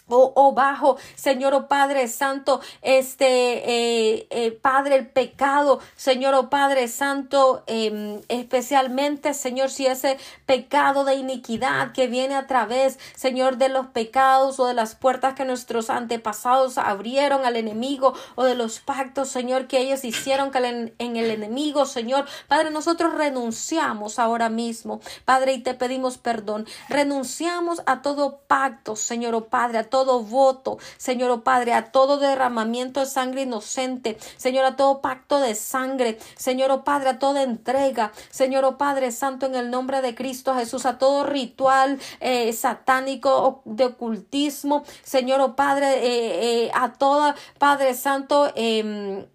Oh, 0.08 0.32
oh, 0.34 0.52
bajo, 0.52 0.98
Señor, 1.14 1.54
oh 1.54 1.68
Padre 1.68 2.08
Santo, 2.08 2.60
este 2.82 3.24
eh, 3.24 4.26
eh, 4.30 4.50
Padre, 4.50 4.96
el 4.96 5.06
pecado, 5.06 5.78
Señor, 5.96 6.34
oh 6.34 6.50
Padre 6.50 6.88
Santo, 6.88 7.62
em, 7.66 8.20
especialmente, 8.28 9.32
Señor, 9.32 9.70
si 9.70 9.86
ese 9.86 10.18
pecado 10.44 11.04
de 11.04 11.14
iniquidad 11.14 11.92
que 11.92 12.08
viene 12.08 12.34
a 12.34 12.46
través, 12.48 12.98
Señor, 13.14 13.58
de 13.58 13.68
los 13.68 13.86
pecados 13.86 14.58
o 14.58 14.66
de 14.66 14.74
las 14.74 14.96
puertas 14.96 15.34
que 15.34 15.44
nuestros 15.44 15.88
antepasados 15.88 16.78
abrieron 16.78 17.46
al 17.46 17.56
enemigo 17.56 18.12
o 18.34 18.44
de 18.44 18.56
los 18.56 18.80
pactos, 18.80 19.28
Señor, 19.28 19.66
que 19.68 19.78
ellos 19.78 20.04
hicieron 20.04 20.50
en 20.54 21.16
el 21.16 21.30
enemigo, 21.30 21.86
Señor, 21.86 22.26
Padre, 22.48 22.70
nosotros 22.70 23.14
renunciamos 23.14 24.18
ahora 24.18 24.48
mismo, 24.48 25.00
Padre, 25.24 25.54
y 25.54 25.62
te 25.62 25.74
pedimos 25.74 26.18
perdón, 26.18 26.66
renunciamos 26.88 27.82
a 27.86 28.02
todo 28.02 28.40
pacto, 28.48 28.96
Señor, 28.96 29.34
oh 29.34 29.46
Padre, 29.46 29.78
a 29.78 29.88
todo 29.92 30.22
voto, 30.22 30.78
Señor 30.96 31.30
oh 31.30 31.44
Padre, 31.44 31.74
a 31.74 31.92
todo 31.92 32.16
derramamiento 32.16 33.00
de 33.00 33.06
sangre 33.06 33.42
inocente, 33.42 34.16
Señor, 34.38 34.64
a 34.64 34.74
todo 34.74 35.02
pacto 35.02 35.38
de 35.38 35.54
sangre, 35.54 36.18
Señor 36.34 36.70
oh 36.70 36.82
Padre, 36.82 37.10
a 37.10 37.18
toda 37.18 37.42
entrega, 37.42 38.10
Señor 38.30 38.64
oh 38.64 38.78
Padre 38.78 39.12
Santo, 39.12 39.44
en 39.44 39.54
el 39.54 39.70
nombre 39.70 40.00
de 40.00 40.14
Cristo 40.14 40.54
Jesús, 40.54 40.86
a 40.86 40.96
todo 40.96 41.24
ritual 41.24 42.00
eh, 42.20 42.54
satánico 42.54 43.60
de 43.66 43.84
ocultismo, 43.84 44.82
Señor 45.02 45.42
oh 45.42 45.56
Padre, 45.56 45.88
eh, 45.98 46.64
eh, 46.64 46.70
a 46.72 46.94
toda 46.94 47.36
Padre 47.58 47.92
Santo, 47.92 48.50
em, 48.54 49.26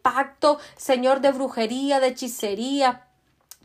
pacto, 0.00 0.58
Señor, 0.76 1.20
de 1.20 1.32
brujería, 1.32 1.98
de 1.98 2.06
hechicería, 2.06 3.08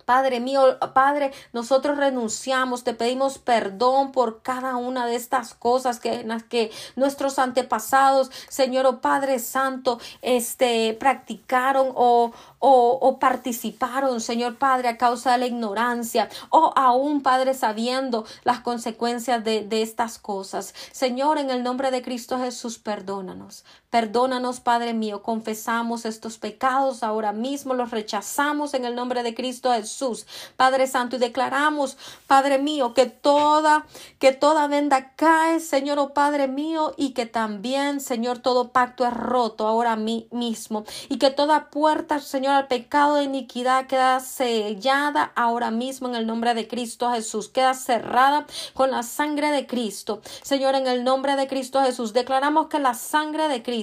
Padre 0.07 0.39
mío, 0.39 0.79
Padre, 0.93 1.33
nosotros 1.51 1.97
renunciamos, 1.97 2.85
te 2.85 2.93
pedimos 2.93 3.39
perdón 3.39 4.13
por 4.13 4.41
cada 4.41 4.77
una 4.77 5.05
de 5.05 5.15
estas 5.15 5.53
cosas 5.53 5.99
que, 5.99 6.71
nuestros 6.95 7.37
antepasados, 7.39 8.31
Señor, 8.47 8.85
oh 8.85 9.01
Padre 9.01 9.37
Santo, 9.39 9.99
este, 10.21 10.93
practicaron 10.97 11.91
o, 11.93 12.31
o, 12.59 13.19
participaron, 13.19 14.21
Señor 14.21 14.57
Padre, 14.57 14.87
a 14.87 14.97
causa 14.97 15.33
de 15.33 15.39
la 15.39 15.47
ignorancia, 15.47 16.29
o 16.51 16.71
aún, 16.77 17.21
Padre, 17.21 17.53
sabiendo 17.53 18.25
las 18.45 18.61
consecuencias 18.61 19.43
de, 19.43 19.65
de 19.65 19.81
estas 19.81 20.19
cosas. 20.19 20.73
Señor, 20.93 21.37
en 21.37 21.49
el 21.49 21.63
nombre 21.63 21.91
de 21.91 22.01
Cristo 22.01 22.39
Jesús, 22.39 22.79
perdónanos. 22.79 23.65
Perdónanos, 23.89 24.59
Padre 24.59 24.93
mío, 24.93 25.23
confesamos 25.23 26.03
estos 26.03 26.37
pecados 26.37 27.03
ahora 27.03 27.31
mismo, 27.31 27.73
los 27.73 27.91
rechazamos 27.91 28.73
en 28.73 28.83
el 28.83 28.95
nombre 28.95 29.23
de 29.23 29.33
Cristo 29.33 29.71
Jesús, 29.71 30.27
Padre 30.57 30.87
Santo, 30.87 31.15
y 31.15 31.19
declaramos, 31.19 31.97
Padre 32.27 32.57
mío, 32.57 32.93
que 32.93 33.05
toda, 33.05 33.85
que 34.19 34.33
toda 34.33 34.67
venda 34.67 35.13
cae, 35.15 35.61
Señor, 35.61 35.99
oh 35.99 36.13
Padre 36.13 36.49
mío, 36.49 36.95
y 36.97 37.11
que 37.11 37.27
también, 37.27 38.01
Señor, 38.01 38.39
todo 38.39 38.73
pacto 38.73 39.05
es 39.05 39.13
roto 39.13 39.65
ahora 39.65 39.95
mismo, 39.95 40.83
y 41.07 41.17
que 41.17 41.31
toda 41.31 41.69
puerta, 41.69 42.19
Señor, 42.19 42.55
al 42.55 42.67
pecado 42.67 43.15
de 43.15 43.23
iniquidad 43.23 43.87
queda 43.87 44.19
sellada 44.19 45.31
ahora 45.33 45.71
mismo 45.71 46.09
en 46.09 46.15
el 46.15 46.27
nombre 46.27 46.53
de 46.55 46.67
Cristo 46.67 47.09
Jesús, 47.13 47.47
queda 47.47 47.73
cerrada 47.73 48.47
con 48.73 48.91
la 48.91 49.03
sangre 49.03 49.49
de 49.51 49.65
Cristo. 49.65 50.19
Señor, 50.41 50.75
en 50.75 50.87
el 50.87 51.05
nombre 51.05 51.37
de 51.37 51.47
Cristo 51.47 51.81
Jesús, 51.81 52.11
declaramos 52.11 52.67
que 52.67 52.79
la 52.79 52.93
sangre 52.93 53.47
de 53.47 53.63
Cristo 53.63 53.76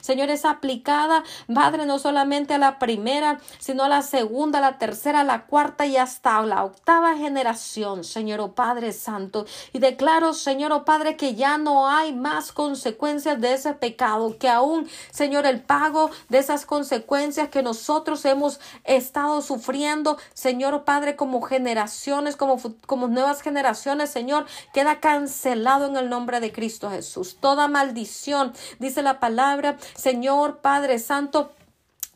Señor, 0.00 0.30
es 0.30 0.44
aplicada, 0.44 1.24
Padre, 1.52 1.86
no 1.86 1.98
solamente 1.98 2.54
a 2.54 2.58
la 2.58 2.78
primera, 2.78 3.40
sino 3.58 3.84
a 3.84 3.88
la 3.88 4.02
segunda, 4.02 4.60
la 4.60 4.78
tercera, 4.78 5.24
la 5.24 5.46
cuarta 5.46 5.86
y 5.86 5.96
hasta 5.96 6.40
la 6.42 6.64
octava 6.64 7.16
generación, 7.16 8.04
Señor, 8.04 8.40
oh 8.40 8.52
Padre 8.52 8.92
Santo. 8.92 9.46
Y 9.72 9.78
declaro, 9.78 10.32
Señor, 10.32 10.72
oh 10.72 10.84
Padre, 10.84 11.16
que 11.16 11.34
ya 11.34 11.58
no 11.58 11.88
hay 11.88 12.12
más 12.12 12.52
consecuencias 12.52 13.40
de 13.40 13.54
ese 13.54 13.74
pecado, 13.74 14.36
que 14.38 14.48
aún, 14.48 14.88
Señor, 15.10 15.46
el 15.46 15.60
pago 15.60 16.10
de 16.28 16.38
esas 16.38 16.66
consecuencias 16.66 17.48
que 17.48 17.62
nosotros 17.62 18.24
hemos 18.24 18.60
estado 18.84 19.42
sufriendo, 19.42 20.18
Señor, 20.32 20.74
oh 20.74 20.84
Padre, 20.84 21.16
como 21.16 21.42
generaciones, 21.42 22.36
como, 22.36 22.58
como 22.86 23.08
nuevas 23.08 23.42
generaciones, 23.42 24.10
Señor, 24.10 24.46
queda 24.72 25.00
cancelado 25.00 25.86
en 25.86 25.96
el 25.96 26.08
nombre 26.08 26.40
de 26.40 26.52
Cristo 26.52 26.90
Jesús. 26.90 27.36
Toda 27.40 27.68
maldición, 27.68 28.52
dice 28.78 29.02
la 29.02 29.20
palabra, 29.20 29.33
Señor 29.94 30.58
Padre 30.58 30.98
Santo, 30.98 31.50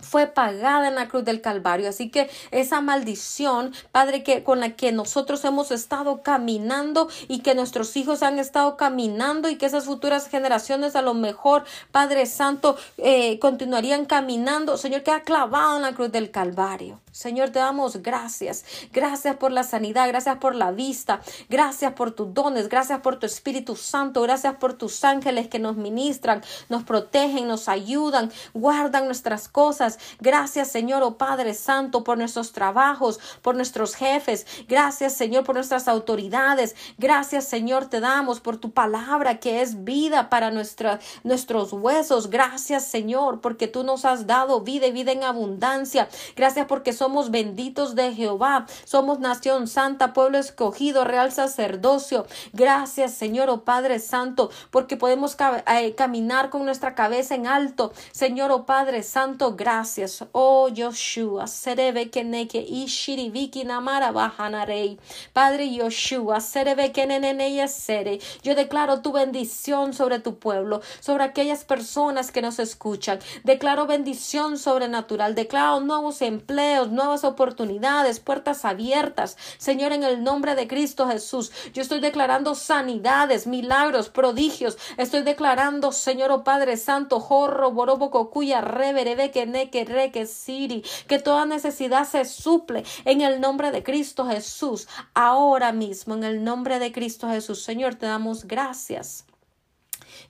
fue 0.01 0.27
pagada 0.27 0.89
en 0.89 0.95
la 0.95 1.09
cruz 1.09 1.25
del 1.25 1.41
Calvario. 1.41 1.89
Así 1.89 2.11
que 2.11 2.31
esa 2.51 2.81
maldición, 2.81 3.73
Padre, 3.93 4.23
que 4.23 4.45
con 4.45 4.61
la 4.61 4.71
que 4.71 4.93
nosotros 4.93 5.45
hemos 5.45 5.71
estado 5.71 6.23
caminando 6.23 7.09
y 7.27 7.41
que 7.41 7.55
nuestros 7.55 7.97
hijos 7.97 8.23
han 8.23 8.39
estado 8.39 8.77
caminando 8.77 9.49
y 9.49 9.57
que 9.57 9.67
esas 9.67 9.85
futuras 9.85 10.29
generaciones 10.29 10.97
a 10.97 11.03
lo 11.03 11.15
mejor, 11.15 11.65
Padre 11.91 12.27
Santo, 12.27 12.77
eh, 12.99 13.39
continuarían 13.39 14.05
caminando, 14.05 14.77
Señor, 14.77 15.03
que 15.03 15.11
ha 15.11 15.23
clavado 15.23 15.77
en 15.77 15.83
la 15.83 15.95
cruz 15.95 16.13
del 16.13 16.31
Calvario. 16.31 17.01
Señor, 17.19 17.51
te 17.51 17.59
damos 17.59 17.97
gracias. 17.97 18.65
Gracias 18.93 19.35
por 19.39 19.51
la 19.51 19.65
sanidad, 19.65 20.07
gracias 20.07 20.37
por 20.37 20.55
la 20.55 20.71
vista, 20.71 21.21
gracias 21.49 21.95
por 21.95 22.13
tus 22.13 22.33
dones, 22.33 22.69
gracias 22.69 23.01
por 23.01 23.19
tu 23.19 23.27
Espíritu 23.27 23.75
Santo, 23.75 24.23
gracias 24.23 24.55
por 24.55 24.75
tus 24.75 25.03
ángeles 25.03 25.49
que 25.49 25.59
nos 25.59 25.75
ministran, 25.75 26.45
nos 26.69 26.85
protegen, 26.85 27.49
nos 27.49 27.69
ayudan, 27.69 28.31
guardan 28.55 29.07
nuestras 29.07 29.49
cosas. 29.49 29.99
Gracias, 30.21 30.69
Señor, 30.69 31.03
oh 31.03 31.19
Padre 31.19 31.55
Santo, 31.55 32.05
por 32.05 32.19
nuestros 32.19 32.53
trabajos, 32.53 33.19
por 33.43 33.57
nuestros 33.57 33.97
jefes. 33.97 34.47
Gracias, 34.69 35.13
Señor, 35.15 35.43
por 35.43 35.57
nuestras 35.57 35.89
autoridades. 35.89 36.77
Gracias, 36.99 37.47
Señor, 37.47 37.87
te 37.87 37.99
damos 37.99 38.39
por 38.39 38.59
tu 38.59 38.71
palabra 38.71 39.41
que 39.41 39.61
es 39.61 39.83
vida 39.83 40.31
para 40.31 40.53
nuestros 40.53 41.73
huesos. 41.73 42.31
Gracias, 42.31 42.85
Señor, 42.85 43.41
porque 43.41 43.67
tú 43.67 43.83
nos 43.83 44.05
has 44.05 44.29
dado 44.29 44.61
vida 44.61 44.87
y 44.87 44.93
vida 44.93 45.11
en 45.11 45.25
abundancia. 45.25 46.09
Gracias 46.37 46.67
porque 46.67 46.93
somos 46.93 47.08
somos 47.09 47.31
benditos 47.31 47.95
de 47.95 48.15
Jehová, 48.15 48.67
somos 48.85 49.19
nación 49.19 49.67
santa, 49.67 50.13
pueblo 50.13 50.37
escogido, 50.37 51.05
real 51.05 51.33
sacerdocio. 51.33 52.27
Gracias, 52.53 53.15
Señor, 53.15 53.49
oh 53.49 53.65
Padre 53.65 53.99
Santo, 53.99 54.51
porque 54.71 54.99
podemos 54.99 55.35
eh, 55.69 55.95
caminar 55.95 56.51
con 56.51 56.67
nuestra 56.67 56.95
cabeza 56.95 57.35
en 57.35 57.47
alto. 57.47 57.95
Señor, 58.13 58.51
oh 58.51 58.67
Padre 58.67 59.03
Santo, 59.03 59.57
gracias. 59.57 60.23
Oh 60.33 60.69
Yoshua, 60.69 61.47
serebe 61.47 62.11
keneke 62.11 62.61
ishiribiki 62.61 63.65
namara 63.65 64.13
bajanarei. 64.13 64.99
Padre 65.33 65.73
Yoshua, 65.73 66.41
serebe 66.41 66.93
kenenene 66.93 67.69
sere. 67.69 68.19
Yo 68.43 68.55
declaro 68.55 69.01
tu 69.01 69.13
bendición 69.13 69.95
sobre 69.95 70.19
tu 70.19 70.39
pueblo, 70.39 70.83
sobre 71.01 71.25
aquellas 71.25 71.65
personas 71.65 72.31
que 72.31 72.43
nos 72.43 72.59
escuchan. 72.59 73.19
Declaro 73.45 73.87
bendición 73.87 74.59
sobrenatural, 74.59 75.35
declaro 75.35 75.81
nuevos 75.81 76.21
empleos, 76.21 76.88
nuevas 76.91 77.25
oportunidades, 77.25 78.21
puertas 78.21 78.65
abiertas. 78.65 79.37
Señor, 79.59 79.93
en 79.93 80.05
el 80.05 80.23
nombre 80.23 80.55
de 80.55 80.69
Cristo 80.69 81.09
Jesús, 81.09 81.53
yo 81.73 81.83
estoy 81.83 82.01
declarando 82.01 82.55
sanidades, 82.55 83.47
milagros, 83.47 84.09
prodigios. 84.09 84.79
Estoy 84.97 85.23
declarando, 85.23 85.93
Señor, 85.93 86.31
oh 86.31 86.45
Padre 86.45 86.77
Santo, 86.77 87.21
jorro, 87.21 87.73
borobo, 87.73 88.11
cocuya, 88.11 88.61
reverebe, 88.61 89.31
que 89.31 89.47
neque, 89.47 89.85
reque, 89.85 90.27
siri, 90.27 90.85
que 91.07 91.19
toda 91.19 91.47
necesidad 91.47 92.07
se 92.07 92.25
suple 92.25 92.85
en 93.05 93.21
el 93.21 93.41
nombre 93.41 93.71
de 93.71 93.83
Cristo 93.83 94.27
Jesús. 94.27 94.89
Ahora 95.15 95.73
mismo, 95.73 96.15
en 96.15 96.25
el 96.25 96.45
nombre 96.45 96.79
de 96.79 96.93
Cristo 96.93 97.29
Jesús, 97.29 97.63
Señor, 97.63 97.95
te 97.95 98.07
damos 98.07 98.45
gracias. 98.45 99.25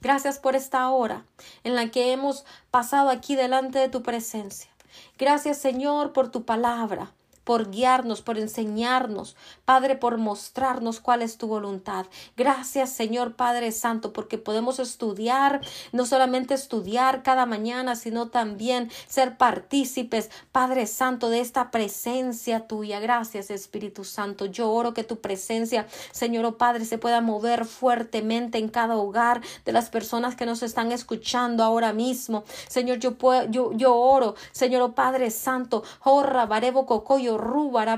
Gracias 0.00 0.38
por 0.38 0.54
esta 0.54 0.88
hora 0.90 1.24
en 1.64 1.74
la 1.74 1.90
que 1.90 2.12
hemos 2.12 2.44
pasado 2.70 3.10
aquí 3.10 3.34
delante 3.34 3.78
de 3.78 3.88
tu 3.88 4.02
presencia. 4.02 4.70
Gracias 5.18 5.58
Señor 5.58 6.12
por 6.12 6.30
tu 6.30 6.44
palabra 6.44 7.12
por 7.48 7.70
guiarnos, 7.70 8.20
por 8.20 8.36
enseñarnos, 8.36 9.34
Padre, 9.64 9.96
por 9.96 10.18
mostrarnos 10.18 11.00
cuál 11.00 11.22
es 11.22 11.38
tu 11.38 11.46
voluntad. 11.46 12.04
Gracias, 12.36 12.90
Señor 12.90 13.36
Padre 13.36 13.72
Santo, 13.72 14.12
porque 14.12 14.36
podemos 14.36 14.78
estudiar, 14.78 15.62
no 15.92 16.04
solamente 16.04 16.52
estudiar 16.52 17.22
cada 17.22 17.46
mañana, 17.46 17.96
sino 17.96 18.28
también 18.28 18.90
ser 19.06 19.38
partícipes, 19.38 20.28
Padre 20.52 20.86
Santo, 20.86 21.30
de 21.30 21.40
esta 21.40 21.70
presencia 21.70 22.66
tuya. 22.66 23.00
Gracias, 23.00 23.50
Espíritu 23.50 24.04
Santo. 24.04 24.44
Yo 24.44 24.70
oro 24.70 24.92
que 24.92 25.02
tu 25.02 25.20
presencia, 25.20 25.86
Señor 26.10 26.44
oh 26.44 26.58
Padre, 26.58 26.84
se 26.84 26.98
pueda 26.98 27.22
mover 27.22 27.64
fuertemente 27.64 28.58
en 28.58 28.68
cada 28.68 28.98
hogar 28.98 29.40
de 29.64 29.72
las 29.72 29.88
personas 29.88 30.36
que 30.36 30.44
nos 30.44 30.62
están 30.62 30.92
escuchando 30.92 31.64
ahora 31.64 31.94
mismo. 31.94 32.44
Señor, 32.68 32.98
yo, 32.98 33.16
puedo, 33.16 33.48
yo, 33.50 33.72
yo 33.72 33.96
oro, 33.96 34.34
Señor 34.52 34.82
oh 34.82 34.92
Padre 34.92 35.30
Santo, 35.30 35.82
horra, 36.04 36.44
barebo, 36.44 36.84
cocoyo, 36.84 37.37
rubara 37.38 37.96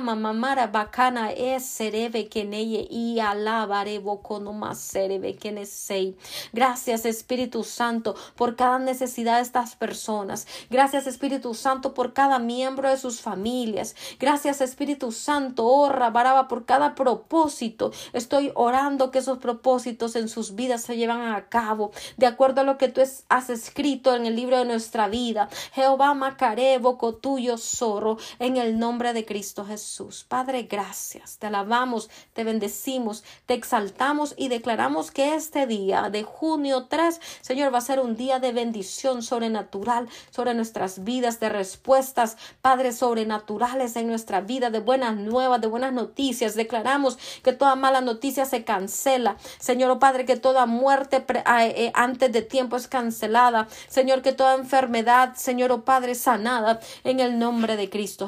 mamara 0.00 0.66
bacana 0.66 1.30
es 1.30 1.64
serebe 1.64 2.28
keneye 2.28 2.86
y 2.90 3.20
alabare 3.20 4.00
boconoma 4.00 4.74
serebe 4.74 5.38
sei. 5.64 6.16
Gracias 6.52 7.06
Espíritu 7.06 7.62
Santo 7.62 8.16
por 8.34 8.56
cada 8.56 8.78
necesidad 8.78 9.36
de 9.36 9.42
estas 9.42 9.76
personas. 9.76 10.46
Gracias 10.70 11.06
Espíritu 11.06 11.54
Santo 11.54 11.94
por 11.94 12.12
cada 12.12 12.38
miembro 12.38 12.90
de 12.90 12.96
sus 12.96 13.20
familias. 13.20 13.94
Gracias 14.18 14.60
Espíritu 14.60 15.12
Santo, 15.12 15.64
oh 15.64 15.88
baraba 15.88 16.48
por 16.48 16.64
cada 16.64 16.96
propósito. 16.96 17.92
Estoy 18.12 18.50
orando 18.54 19.10
que 19.12 19.20
esos 19.20 19.38
propósitos 19.38 20.16
en 20.16 20.28
sus 20.28 20.56
vidas 20.56 20.82
se 20.82 20.96
llevan 20.96 21.32
a 21.32 21.48
cabo 21.48 21.92
de 22.16 22.26
acuerdo 22.26 22.62
a 22.62 22.64
lo 22.64 22.76
que 22.76 22.88
tú 22.88 23.00
has 23.28 23.50
escrito 23.50 24.16
en 24.16 24.26
el 24.26 24.34
libro 24.34 24.58
de 24.58 24.64
nuestra 24.64 25.08
vida. 25.08 25.48
Jehová 25.72 26.14
Macaré, 26.14 26.78
boco 26.78 27.14
tuyo, 27.14 27.56
zorro, 27.56 28.18
en 28.38 28.56
el 28.56 28.63
el 28.64 28.78
nombre 28.78 29.12
de 29.12 29.24
Cristo 29.24 29.64
Jesús. 29.64 30.24
Padre, 30.26 30.62
gracias. 30.62 31.38
Te 31.38 31.46
alabamos, 31.46 32.08
te 32.32 32.44
bendecimos, 32.44 33.22
te 33.46 33.54
exaltamos 33.54 34.34
y 34.36 34.48
declaramos 34.48 35.10
que 35.10 35.34
este 35.34 35.66
día 35.66 36.08
de 36.10 36.22
junio 36.22 36.86
3, 36.88 37.20
Señor, 37.42 37.72
va 37.72 37.78
a 37.78 37.82
ser 37.82 38.00
un 38.00 38.16
día 38.16 38.38
de 38.38 38.52
bendición 38.52 39.22
sobrenatural 39.22 40.08
sobre 40.30 40.54
nuestras 40.54 41.04
vidas, 41.04 41.40
de 41.40 41.50
respuestas, 41.50 42.36
Padre, 42.62 42.92
sobrenaturales 42.92 43.96
en 43.96 44.08
nuestra 44.08 44.40
vida, 44.40 44.70
de 44.70 44.80
buenas 44.80 45.16
nuevas, 45.16 45.60
de 45.60 45.66
buenas 45.66 45.92
noticias. 45.92 46.54
Declaramos 46.54 47.18
que 47.42 47.52
toda 47.52 47.76
mala 47.76 48.00
noticia 48.00 48.46
se 48.46 48.64
cancela. 48.64 49.36
Señor, 49.58 49.90
oh 49.90 49.98
Padre, 49.98 50.24
que 50.24 50.36
toda 50.36 50.66
muerte 50.66 51.24
eh, 51.56 51.92
antes 51.94 52.32
de 52.32 52.42
tiempo 52.42 52.76
es 52.76 52.88
cancelada. 52.88 53.68
Señor, 53.88 54.22
que 54.22 54.32
toda 54.32 54.54
enfermedad, 54.54 55.34
Señor, 55.36 55.70
oh 55.72 55.84
Padre, 55.84 56.14
sanada 56.14 56.80
en 57.04 57.20
el 57.20 57.38
nombre 57.38 57.76
de 57.76 57.90
Cristo 57.90 58.26